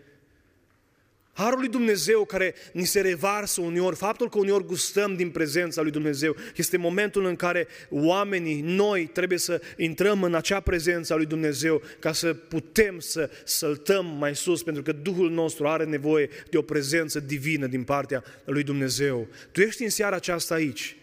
Harul 1.34 1.59
lui 1.59 1.69
Dumnezeu 1.69 2.25
care 2.25 2.55
ni 2.73 2.86
se 2.86 3.01
revarsă 3.01 3.61
uneori, 3.61 3.95
faptul 3.95 4.30
că 4.30 4.38
uneori 4.38 4.65
gustăm 4.65 5.15
din 5.15 5.30
prezența 5.30 5.82
lui 5.82 5.91
Dumnezeu, 5.91 6.36
este 6.55 6.78
momentul 6.78 7.25
în 7.25 7.36
care 7.36 7.67
oamenii, 7.89 8.61
noi, 8.61 9.05
trebuie 9.05 9.38
să 9.38 9.61
intrăm 9.78 10.23
în 10.23 10.34
acea 10.34 10.59
prezență 10.59 11.13
a 11.13 11.15
lui 11.15 11.25
Dumnezeu 11.25 11.82
ca 11.99 12.13
să 12.13 12.34
putem 12.34 12.99
să 12.99 13.30
săltăm 13.43 14.05
mai 14.05 14.36
sus, 14.36 14.63
pentru 14.63 14.84
că 14.84 14.91
Duhul 14.91 15.32
nostru 15.32 15.67
are 15.67 15.86
nevoie 15.86 16.30
de 16.49 16.57
o 16.57 16.61
prezență 16.61 17.19
divină 17.19 17.67
din 17.67 17.84
partea 17.84 18.23
lui 18.45 18.63
Dumnezeu. 18.63 19.28
Tu 19.51 19.61
ești 19.61 19.84
în 19.84 19.89
seara 19.89 20.15
aceasta 20.15 20.53
aici 20.53 20.95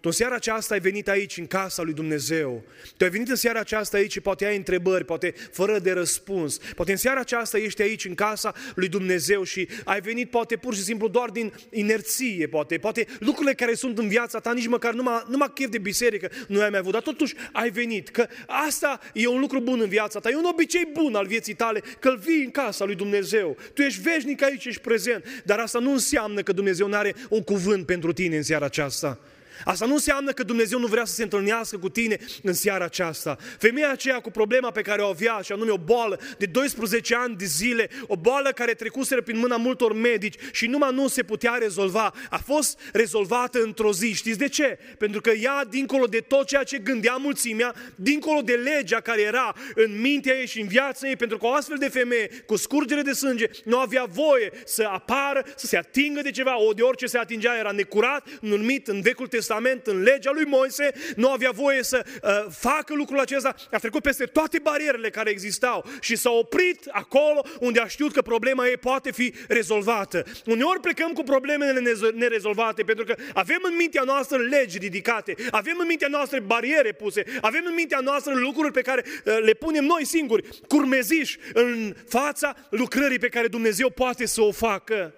tu 0.00 0.08
în 0.08 0.12
seara 0.12 0.34
aceasta 0.34 0.74
ai 0.74 0.80
venit 0.80 1.08
aici, 1.08 1.36
în 1.36 1.46
casa 1.46 1.82
lui 1.82 1.92
Dumnezeu. 1.92 2.62
Tu 2.96 3.04
ai 3.04 3.10
venit 3.10 3.28
în 3.28 3.36
seara 3.36 3.58
aceasta 3.58 3.96
aici 3.96 4.12
și 4.12 4.20
poate 4.20 4.46
ai 4.46 4.56
întrebări, 4.56 5.04
poate 5.04 5.34
fără 5.52 5.78
de 5.78 5.92
răspuns. 5.92 6.58
Poate 6.74 6.90
în 6.90 6.96
seara 6.96 7.20
aceasta 7.20 7.58
ești 7.58 7.82
aici, 7.82 8.04
în 8.04 8.14
casa 8.14 8.54
lui 8.74 8.88
Dumnezeu 8.88 9.42
și 9.42 9.68
ai 9.84 10.00
venit 10.00 10.30
poate 10.30 10.56
pur 10.56 10.74
și 10.74 10.82
simplu 10.82 11.08
doar 11.08 11.30
din 11.30 11.52
inerție, 11.70 12.46
poate. 12.46 12.78
Poate 12.78 13.06
lucrurile 13.18 13.54
care 13.54 13.74
sunt 13.74 13.98
în 13.98 14.08
viața 14.08 14.38
ta, 14.38 14.52
nici 14.52 14.66
măcar 14.66 14.92
numai, 14.92 15.24
numai 15.28 15.50
chef 15.54 15.70
de 15.70 15.78
biserică 15.78 16.30
nu 16.48 16.60
ai 16.60 16.70
mai 16.70 16.78
avut, 16.78 16.92
dar 16.92 17.02
totuși 17.02 17.34
ai 17.52 17.70
venit. 17.70 18.08
Că 18.08 18.26
asta 18.46 19.00
e 19.12 19.26
un 19.26 19.40
lucru 19.40 19.60
bun 19.60 19.80
în 19.80 19.88
viața 19.88 20.20
ta, 20.20 20.28
e 20.30 20.36
un 20.36 20.44
obicei 20.44 20.88
bun 20.92 21.14
al 21.14 21.26
vieții 21.26 21.54
tale, 21.54 21.82
că 21.98 22.08
îl 22.08 22.16
vii 22.16 22.44
în 22.44 22.50
casa 22.50 22.84
lui 22.84 22.94
Dumnezeu. 22.94 23.56
Tu 23.74 23.82
ești 23.82 24.00
veșnic 24.00 24.42
aici, 24.42 24.64
ești 24.64 24.80
prezent, 24.80 25.42
dar 25.44 25.58
asta 25.58 25.78
nu 25.78 25.92
înseamnă 25.92 26.42
că 26.42 26.52
Dumnezeu 26.52 26.88
nu 26.88 26.96
are 26.96 27.14
un 27.28 27.42
cuvânt 27.42 27.86
pentru 27.86 28.12
tine 28.12 28.36
în 28.36 28.42
seara 28.42 28.64
aceasta. 28.64 29.18
Asta 29.64 29.86
nu 29.86 29.92
înseamnă 29.92 30.32
că 30.32 30.42
Dumnezeu 30.42 30.78
nu 30.78 30.86
vrea 30.86 31.04
să 31.04 31.14
se 31.14 31.22
întâlnească 31.22 31.78
cu 31.78 31.88
tine 31.88 32.18
în 32.42 32.52
seara 32.52 32.84
aceasta. 32.84 33.36
Femeia 33.58 33.90
aceea 33.90 34.20
cu 34.20 34.30
problema 34.30 34.70
pe 34.70 34.82
care 34.82 35.02
o 35.02 35.06
avea, 35.06 35.40
și 35.42 35.52
anume 35.52 35.70
o 35.70 35.78
boală 35.78 36.20
de 36.38 36.46
12 36.46 37.14
ani 37.14 37.36
de 37.36 37.44
zile, 37.44 37.90
o 38.06 38.16
boală 38.16 38.50
care 38.50 38.72
trecuseră 38.72 39.22
prin 39.22 39.38
mâna 39.38 39.56
multor 39.56 39.92
medici 39.92 40.34
și 40.52 40.66
numai 40.66 40.94
nu 40.94 41.08
se 41.08 41.22
putea 41.22 41.52
rezolva, 41.52 42.12
a 42.30 42.38
fost 42.38 42.80
rezolvată 42.92 43.62
într-o 43.62 43.92
zi. 43.92 44.12
Știți 44.12 44.38
de 44.38 44.48
ce? 44.48 44.78
Pentru 44.98 45.20
că 45.20 45.30
ea, 45.30 45.64
dincolo 45.64 46.06
de 46.06 46.18
tot 46.18 46.46
ceea 46.46 46.62
ce 46.62 46.78
gândea 46.78 47.14
mulțimea, 47.14 47.74
dincolo 47.94 48.40
de 48.40 48.52
legea 48.52 49.00
care 49.00 49.20
era 49.20 49.54
în 49.74 50.00
mintea 50.00 50.34
ei 50.34 50.46
și 50.46 50.60
în 50.60 50.66
viața 50.66 51.08
ei, 51.08 51.16
pentru 51.16 51.38
că 51.38 51.46
o 51.46 51.52
astfel 51.52 51.76
de 51.78 51.88
femeie 51.88 52.30
cu 52.46 52.56
scurgere 52.56 53.02
de 53.02 53.12
sânge 53.12 53.46
nu 53.64 53.78
avea 53.78 54.04
voie 54.08 54.52
să 54.64 54.88
apară, 54.92 55.44
să 55.56 55.66
se 55.66 55.76
atingă 55.76 56.20
de 56.22 56.30
ceva, 56.30 56.60
o 56.60 56.72
de 56.72 56.82
orice 56.82 57.06
se 57.06 57.18
atingea 57.18 57.58
era 57.58 57.70
necurat, 57.70 58.28
numit 58.40 58.88
în 58.88 59.00
Vechiul 59.00 59.26
Testament 59.26 59.48
Testament, 59.50 59.86
în 59.86 60.02
legea 60.02 60.30
lui 60.32 60.44
Moise, 60.44 60.90
nu 61.16 61.30
avea 61.30 61.50
voie 61.50 61.82
să 61.82 62.06
uh, 62.22 62.30
facă 62.50 62.94
lucrul 62.94 63.18
acesta, 63.18 63.54
a 63.70 63.78
trecut 63.78 64.02
peste 64.02 64.24
toate 64.24 64.58
barierele 64.58 65.10
care 65.10 65.30
existau 65.30 65.84
și 66.00 66.16
s-a 66.16 66.30
oprit 66.30 66.86
acolo 66.90 67.42
unde 67.60 67.80
a 67.80 67.86
știut 67.86 68.12
că 68.12 68.22
problema 68.22 68.66
ei 68.66 68.76
poate 68.76 69.12
fi 69.12 69.34
rezolvată. 69.48 70.24
Uneori 70.46 70.80
plecăm 70.80 71.12
cu 71.12 71.22
problemele 71.22 71.82
nerezolvate 72.14 72.82
pentru 72.82 73.04
că 73.04 73.14
avem 73.34 73.58
în 73.62 73.76
mintea 73.76 74.02
noastră 74.02 74.38
legi 74.38 74.78
ridicate, 74.78 75.34
avem 75.50 75.76
în 75.78 75.86
mintea 75.86 76.08
noastră 76.08 76.40
bariere 76.40 76.92
puse, 76.92 77.24
avem 77.40 77.62
în 77.66 77.74
mintea 77.74 78.00
noastră 78.00 78.32
lucruri 78.34 78.72
pe 78.72 78.80
care 78.82 79.04
uh, 79.04 79.38
le 79.42 79.52
punem 79.52 79.84
noi 79.84 80.04
singuri, 80.04 80.48
curmeziși 80.68 81.38
în 81.52 81.94
fața 82.08 82.54
lucrării 82.70 83.18
pe 83.18 83.28
care 83.28 83.46
Dumnezeu 83.46 83.90
poate 83.90 84.26
să 84.26 84.40
o 84.40 84.52
facă. 84.52 85.14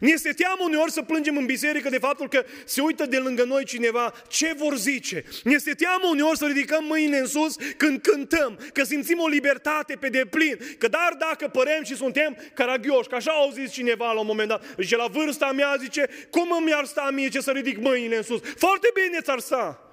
Ne 0.00 0.10
este 0.10 0.32
teamă 0.32 0.62
uneori 0.64 0.92
să 0.92 1.02
plângem 1.02 1.36
în 1.36 1.46
biserică 1.46 1.88
de 1.88 1.98
faptul 1.98 2.28
că 2.28 2.44
se 2.64 2.80
uită 2.80 3.06
de 3.06 3.16
lângă 3.16 3.44
noi 3.44 3.64
cineva 3.64 4.14
ce 4.28 4.54
vor 4.56 4.76
zice. 4.76 5.24
Ne 5.44 5.52
este 5.52 5.72
teamă 5.72 6.06
uneori 6.10 6.38
să 6.38 6.46
ridicăm 6.46 6.84
mâinile 6.84 7.18
în 7.18 7.26
sus 7.26 7.56
când 7.76 8.00
cântăm, 8.00 8.58
că 8.72 8.84
simțim 8.84 9.20
o 9.20 9.28
libertate 9.28 9.96
pe 10.00 10.08
deplin, 10.08 10.58
că 10.78 10.88
dar 10.88 11.16
dacă 11.18 11.48
părem 11.48 11.82
și 11.84 11.96
suntem 11.96 12.36
caragioși, 12.54 13.08
că 13.08 13.14
așa 13.14 13.32
au 13.32 13.50
zis 13.50 13.72
cineva 13.72 14.12
la 14.12 14.20
un 14.20 14.26
moment 14.26 14.48
dat, 14.48 14.64
zice 14.78 14.96
la 14.96 15.06
vârsta 15.06 15.52
mea, 15.52 15.76
zice, 15.78 16.08
cum 16.30 16.50
îmi 16.58 16.72
ar 16.72 16.84
sta 16.84 17.10
mie 17.12 17.28
ce 17.28 17.40
să 17.40 17.50
ridic 17.50 17.78
mâinile 17.78 18.16
în 18.16 18.22
sus? 18.22 18.40
Foarte 18.56 18.88
bine 18.94 19.20
ți-ar 19.20 19.38
sta. 19.38 19.91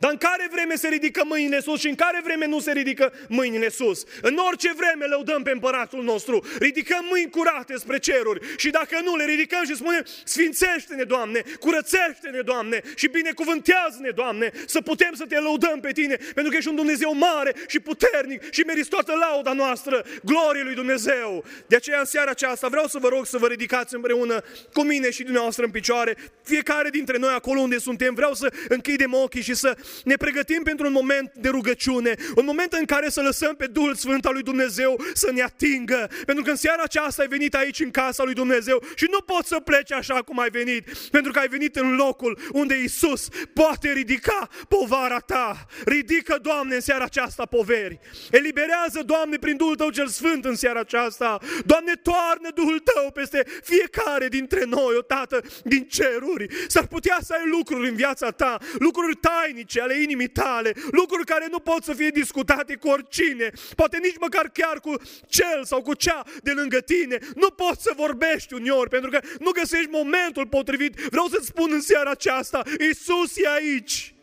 Dar 0.00 0.10
în 0.10 0.16
care 0.16 0.48
vreme 0.50 0.74
se 0.74 0.88
ridică 0.88 1.22
mâinile 1.24 1.60
sus 1.60 1.80
și 1.80 1.88
în 1.88 1.94
care 1.94 2.20
vreme 2.24 2.46
nu 2.46 2.60
se 2.60 2.72
ridică 2.72 3.12
mâinile 3.28 3.68
sus? 3.68 4.04
În 4.22 4.36
orice 4.36 4.72
vreme 4.76 5.04
lăudăm 5.04 5.42
pe 5.42 5.50
împăratul 5.50 6.02
nostru, 6.02 6.44
ridicăm 6.58 7.04
mâini 7.10 7.30
curate 7.30 7.74
spre 7.76 7.98
ceruri 7.98 8.56
și 8.56 8.70
dacă 8.70 9.00
nu 9.04 9.16
le 9.16 9.24
ridicăm 9.24 9.64
și 9.64 9.74
spunem 9.74 10.04
Sfințește-ne, 10.24 11.02
Doamne, 11.02 11.42
curățește-ne, 11.60 12.40
Doamne 12.40 12.82
și 12.94 13.08
binecuvântează-ne, 13.08 14.10
Doamne, 14.10 14.50
să 14.66 14.80
putem 14.80 15.14
să 15.14 15.24
te 15.24 15.38
lăudăm 15.38 15.80
pe 15.80 15.92
Tine, 15.92 16.14
pentru 16.34 16.50
că 16.50 16.56
ești 16.56 16.68
un 16.68 16.76
Dumnezeu 16.76 17.14
mare 17.14 17.54
și 17.66 17.80
puternic 17.80 18.52
și 18.52 18.60
meriți 18.60 18.88
toată 18.88 19.12
lauda 19.14 19.52
noastră, 19.52 20.04
glorie 20.24 20.62
lui 20.62 20.74
Dumnezeu. 20.74 21.44
De 21.66 21.76
aceea 21.76 21.98
în 21.98 22.04
seara 22.04 22.30
aceasta 22.30 22.68
vreau 22.68 22.86
să 22.86 22.98
vă 22.98 23.08
rog 23.08 23.26
să 23.26 23.38
vă 23.38 23.46
ridicați 23.46 23.94
împreună 23.94 24.42
cu 24.72 24.82
mine 24.82 25.10
și 25.10 25.22
dumneavoastră 25.22 25.64
în 25.64 25.70
picioare, 25.70 26.16
fiecare 26.42 26.90
dintre 26.90 27.18
noi 27.18 27.32
acolo 27.34 27.60
unde 27.60 27.78
suntem, 27.78 28.14
vreau 28.14 28.34
să 28.34 28.52
închidem 28.68 29.14
ochii 29.14 29.42
și 29.42 29.54
să 29.54 29.76
ne 30.04 30.16
pregătim 30.16 30.62
pentru 30.62 30.86
un 30.86 30.92
moment 30.92 31.32
de 31.34 31.48
rugăciune, 31.48 32.14
un 32.36 32.44
moment 32.44 32.72
în 32.72 32.84
care 32.84 33.08
să 33.08 33.20
lăsăm 33.20 33.54
pe 33.54 33.66
Duhul 33.66 33.94
Sfânt 33.94 34.26
al 34.26 34.32
lui 34.32 34.42
Dumnezeu 34.42 35.00
să 35.14 35.30
ne 35.32 35.42
atingă. 35.42 36.08
Pentru 36.26 36.44
că 36.44 36.50
în 36.50 36.56
seara 36.56 36.82
aceasta 36.82 37.22
ai 37.22 37.28
venit 37.28 37.54
aici 37.54 37.80
în 37.80 37.90
casa 37.90 38.22
lui 38.22 38.34
Dumnezeu 38.34 38.82
și 38.94 39.06
nu 39.10 39.20
poți 39.20 39.48
să 39.48 39.60
pleci 39.60 39.92
așa 39.92 40.22
cum 40.22 40.38
ai 40.38 40.50
venit, 40.50 40.88
pentru 41.10 41.32
că 41.32 41.38
ai 41.38 41.48
venit 41.48 41.76
în 41.76 41.94
locul 41.94 42.38
unde 42.52 42.82
Isus 42.82 43.28
poate 43.54 43.92
ridica 43.92 44.48
povara 44.68 45.18
ta. 45.18 45.66
Ridică, 45.84 46.38
Doamne, 46.42 46.74
în 46.74 46.80
seara 46.80 47.04
aceasta 47.04 47.44
poveri. 47.46 47.98
Eliberează, 48.30 49.02
Doamne, 49.06 49.36
prin 49.36 49.56
Duhul 49.56 49.74
Tău 49.74 49.90
cel 49.90 50.06
Sfânt 50.06 50.44
în 50.44 50.54
seara 50.54 50.80
aceasta. 50.80 51.38
Doamne, 51.64 51.92
toarnă 51.92 52.48
Duhul 52.54 52.78
Tău 52.78 53.10
peste 53.10 53.44
fiecare 53.62 54.28
dintre 54.28 54.64
noi, 54.64 54.94
o 54.96 55.02
Tată, 55.02 55.40
din 55.64 55.86
ceruri. 55.86 56.46
S-ar 56.66 56.86
putea 56.86 57.18
să 57.22 57.32
ai 57.32 57.48
lucruri 57.50 57.88
în 57.88 57.94
viața 57.94 58.30
ta, 58.30 58.58
lucruri 58.78 59.16
tainice, 59.16 59.77
și 59.78 59.84
ale 59.84 60.02
inimii 60.02 60.28
tale, 60.28 60.72
lucruri 60.90 61.24
care 61.24 61.46
nu 61.50 61.58
pot 61.58 61.84
să 61.84 61.92
fie 61.92 62.08
discutate 62.08 62.76
cu 62.76 62.88
oricine, 62.88 63.50
poate 63.76 63.98
nici 64.02 64.18
măcar 64.20 64.50
chiar 64.52 64.80
cu 64.80 64.94
cel 65.26 65.64
sau 65.64 65.82
cu 65.82 65.94
cea 65.94 66.22
de 66.42 66.52
lângă 66.52 66.80
tine. 66.80 67.18
Nu 67.34 67.50
poți 67.50 67.82
să 67.82 67.92
vorbești 67.96 68.54
uneori 68.54 68.88
pentru 68.88 69.10
că 69.10 69.20
nu 69.40 69.50
găsești 69.50 69.90
momentul 69.90 70.46
potrivit. 70.46 70.94
Vreau 70.94 71.26
să-ți 71.26 71.46
spun 71.46 71.72
în 71.72 71.80
seara 71.80 72.10
aceasta, 72.10 72.62
Isus 72.90 73.36
e 73.36 73.48
aici. 73.48 74.17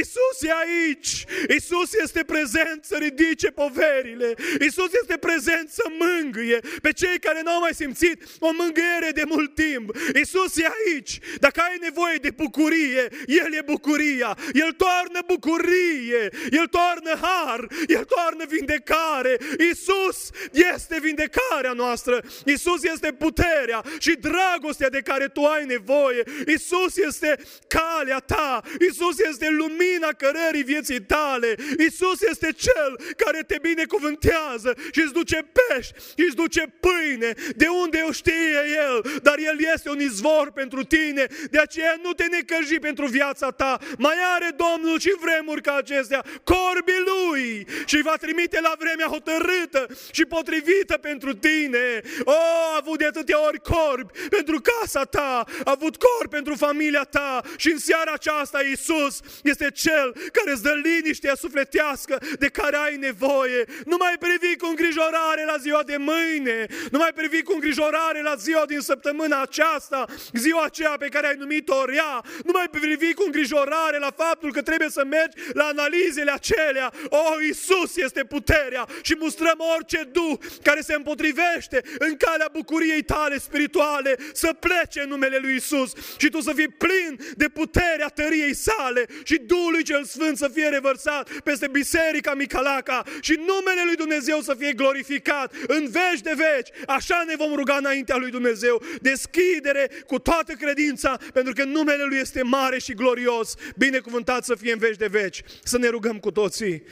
Isus 0.00 0.42
e 0.42 0.50
aici. 0.64 1.24
Isus 1.56 1.94
este 2.02 2.22
prezent 2.24 2.84
să 2.84 2.96
ridice 2.96 3.50
poverile. 3.50 4.34
Isus 4.60 4.92
este 5.02 5.16
prezent 5.16 5.68
să 5.70 5.82
mângâie 5.98 6.58
pe 6.82 6.92
cei 6.92 7.18
care 7.18 7.40
n-au 7.44 7.60
mai 7.60 7.74
simțit 7.74 8.22
o 8.38 8.50
mângâiere 8.52 9.10
de 9.14 9.22
mult 9.26 9.54
timp. 9.54 9.96
Isus 10.22 10.56
e 10.56 10.66
aici. 10.86 11.18
Dacă 11.38 11.60
ai 11.60 11.76
nevoie 11.80 12.16
de 12.16 12.30
bucurie, 12.30 13.08
El 13.26 13.54
e 13.54 13.62
bucuria. 13.64 14.36
El 14.52 14.72
toarnă 14.72 15.20
bucurie. 15.26 16.28
El 16.50 16.66
toarnă 16.66 17.18
har. 17.20 17.66
El 17.86 18.04
toarnă 18.04 18.44
vindecare. 18.48 19.38
Isus 19.70 20.30
este 20.74 20.98
vindecarea 21.00 21.72
noastră. 21.72 22.22
Isus 22.44 22.82
este 22.82 23.12
puterea 23.12 23.82
și 23.98 24.12
dragostea 24.20 24.88
de 24.88 25.00
care 25.00 25.28
tu 25.28 25.44
ai 25.44 25.64
nevoie. 25.64 26.22
Isus 26.46 26.96
este 26.96 27.38
calea 27.68 28.18
ta. 28.18 28.62
Isus 28.90 29.18
este 29.18 29.48
lumina 29.56 30.08
cărării 30.08 30.62
vieții 30.62 31.00
tale. 31.00 31.54
Isus 31.86 32.20
este 32.22 32.52
Cel 32.52 33.14
care 33.16 33.42
te 33.46 33.58
binecuvântează 33.62 34.74
și 34.92 35.00
îți 35.00 35.12
duce 35.12 35.46
pești, 35.52 35.94
și 36.16 36.24
îți 36.26 36.36
duce 36.36 36.62
pâine. 36.80 37.32
De 37.56 37.66
unde 37.66 38.04
o 38.08 38.12
știe 38.12 38.60
El? 38.86 39.20
Dar 39.22 39.38
El 39.38 39.58
este 39.74 39.90
un 39.90 40.00
izvor 40.00 40.50
pentru 40.50 40.84
tine. 40.84 41.26
De 41.50 41.58
aceea 41.58 42.00
nu 42.02 42.12
te 42.12 42.24
necăji 42.24 42.78
pentru 42.78 43.06
viața 43.06 43.50
ta. 43.50 43.78
Mai 43.98 44.16
are 44.34 44.50
Domnul 44.56 44.98
și 44.98 45.12
vremuri 45.20 45.62
ca 45.62 45.74
acestea. 45.74 46.24
Corbii 46.44 47.04
Lui 47.06 47.66
și 47.86 48.02
va 48.02 48.16
trimite 48.16 48.60
la 48.60 48.74
vremea 48.78 49.06
hotărâtă 49.06 49.86
și 50.12 50.24
potrivită 50.24 50.96
pentru 50.96 51.34
tine. 51.34 52.00
O, 52.24 52.32
a 52.32 52.76
avut 52.76 52.98
de 52.98 53.06
atâtea 53.06 53.46
ori 53.46 53.60
corbi 53.60 54.18
pentru 54.28 54.60
casa 54.60 55.04
ta, 55.04 55.44
a 55.64 55.70
avut 55.70 55.96
corbi 55.96 56.34
pentru 56.34 56.54
familia 56.54 57.02
ta 57.02 57.40
și 57.56 57.70
în 57.70 57.78
seara 57.78 58.12
aceasta 58.12 58.60
Isus 58.60 59.20
este 59.44 59.70
Cel 59.70 60.12
care 60.32 60.50
îți 60.52 60.62
dă 60.62 60.80
liniștea 60.82 61.34
sufletească 61.34 62.22
de 62.38 62.48
care 62.48 62.76
ai 62.76 62.96
nevoie. 62.96 63.64
Nu 63.84 63.96
mai 63.98 64.14
privi 64.18 64.56
cu 64.56 64.66
îngrijorare 64.66 65.44
la 65.44 65.56
ziua 65.56 65.82
de 65.82 65.96
mâine, 65.96 66.66
nu 66.90 66.98
mai 66.98 67.12
privi 67.14 67.42
cu 67.42 67.52
îngrijorare 67.52 68.22
la 68.22 68.34
ziua 68.34 68.64
din 68.66 68.80
săptămâna 68.80 69.42
aceasta, 69.42 70.04
ziua 70.32 70.64
aceea 70.64 70.96
pe 70.98 71.08
care 71.08 71.26
ai 71.26 71.36
numit-o 71.38 71.84
rea, 71.84 72.24
nu 72.44 72.52
mai 72.52 72.68
privi 72.70 73.14
cu 73.14 73.22
îngrijorare 73.26 73.98
la 73.98 74.10
faptul 74.16 74.52
că 74.52 74.62
trebuie 74.62 74.88
să 74.88 75.04
mergi 75.04 75.36
la 75.52 75.64
analizele 75.64 76.30
acelea. 76.30 76.92
O, 77.08 77.16
oh, 77.16 77.44
Iisus 77.46 77.96
este 77.96 78.24
puterea 78.24 78.86
și 79.02 79.16
mustrăm 79.18 79.58
orice 79.76 80.08
duh 80.12 80.38
care 80.62 80.80
se 80.80 80.94
împotrivește 80.94 81.82
în 81.98 82.16
calea 82.16 82.48
bucuriei 82.52 83.02
tale 83.02 83.38
spirituale 83.38 84.16
să 84.32 84.52
plece 84.52 85.00
în 85.00 85.08
numele 85.08 85.38
lui 85.40 85.54
Isus 85.54 85.92
și 86.16 86.28
tu 86.28 86.40
să 86.40 86.52
fii 86.52 86.68
plin 86.68 87.18
de 87.36 87.48
puterea 87.48 88.08
tăriei 88.08 88.54
sale 88.54 89.06
și 89.24 89.33
Duhului 89.38 89.82
cel 89.82 90.04
Sfânt 90.04 90.36
să 90.36 90.50
fie 90.52 90.68
revărsat 90.68 91.30
peste 91.44 91.68
Biserica 91.68 92.34
Micalaca 92.34 93.02
și 93.20 93.32
numele 93.38 93.82
lui 93.84 93.94
Dumnezeu 93.94 94.40
să 94.40 94.54
fie 94.58 94.72
glorificat 94.72 95.54
în 95.66 95.90
veci 95.90 96.20
de 96.22 96.34
veci. 96.36 96.68
Așa 96.86 97.24
ne 97.26 97.34
vom 97.36 97.54
ruga 97.54 97.76
înaintea 97.76 98.16
lui 98.16 98.30
Dumnezeu. 98.30 98.82
Deschidere 99.00 99.90
cu 100.06 100.18
toată 100.18 100.52
credința, 100.52 101.18
pentru 101.32 101.52
că 101.52 101.64
numele 101.64 102.04
lui 102.04 102.18
este 102.18 102.42
mare 102.42 102.78
și 102.78 102.92
glorios. 102.94 103.54
Binecuvântat 103.76 104.44
să 104.44 104.54
fie 104.54 104.72
în 104.72 104.78
veci 104.78 104.96
de 104.96 105.06
veci. 105.06 105.42
Să 105.62 105.78
ne 105.78 105.88
rugăm 105.88 106.18
cu 106.18 106.30
toții. 106.30 106.82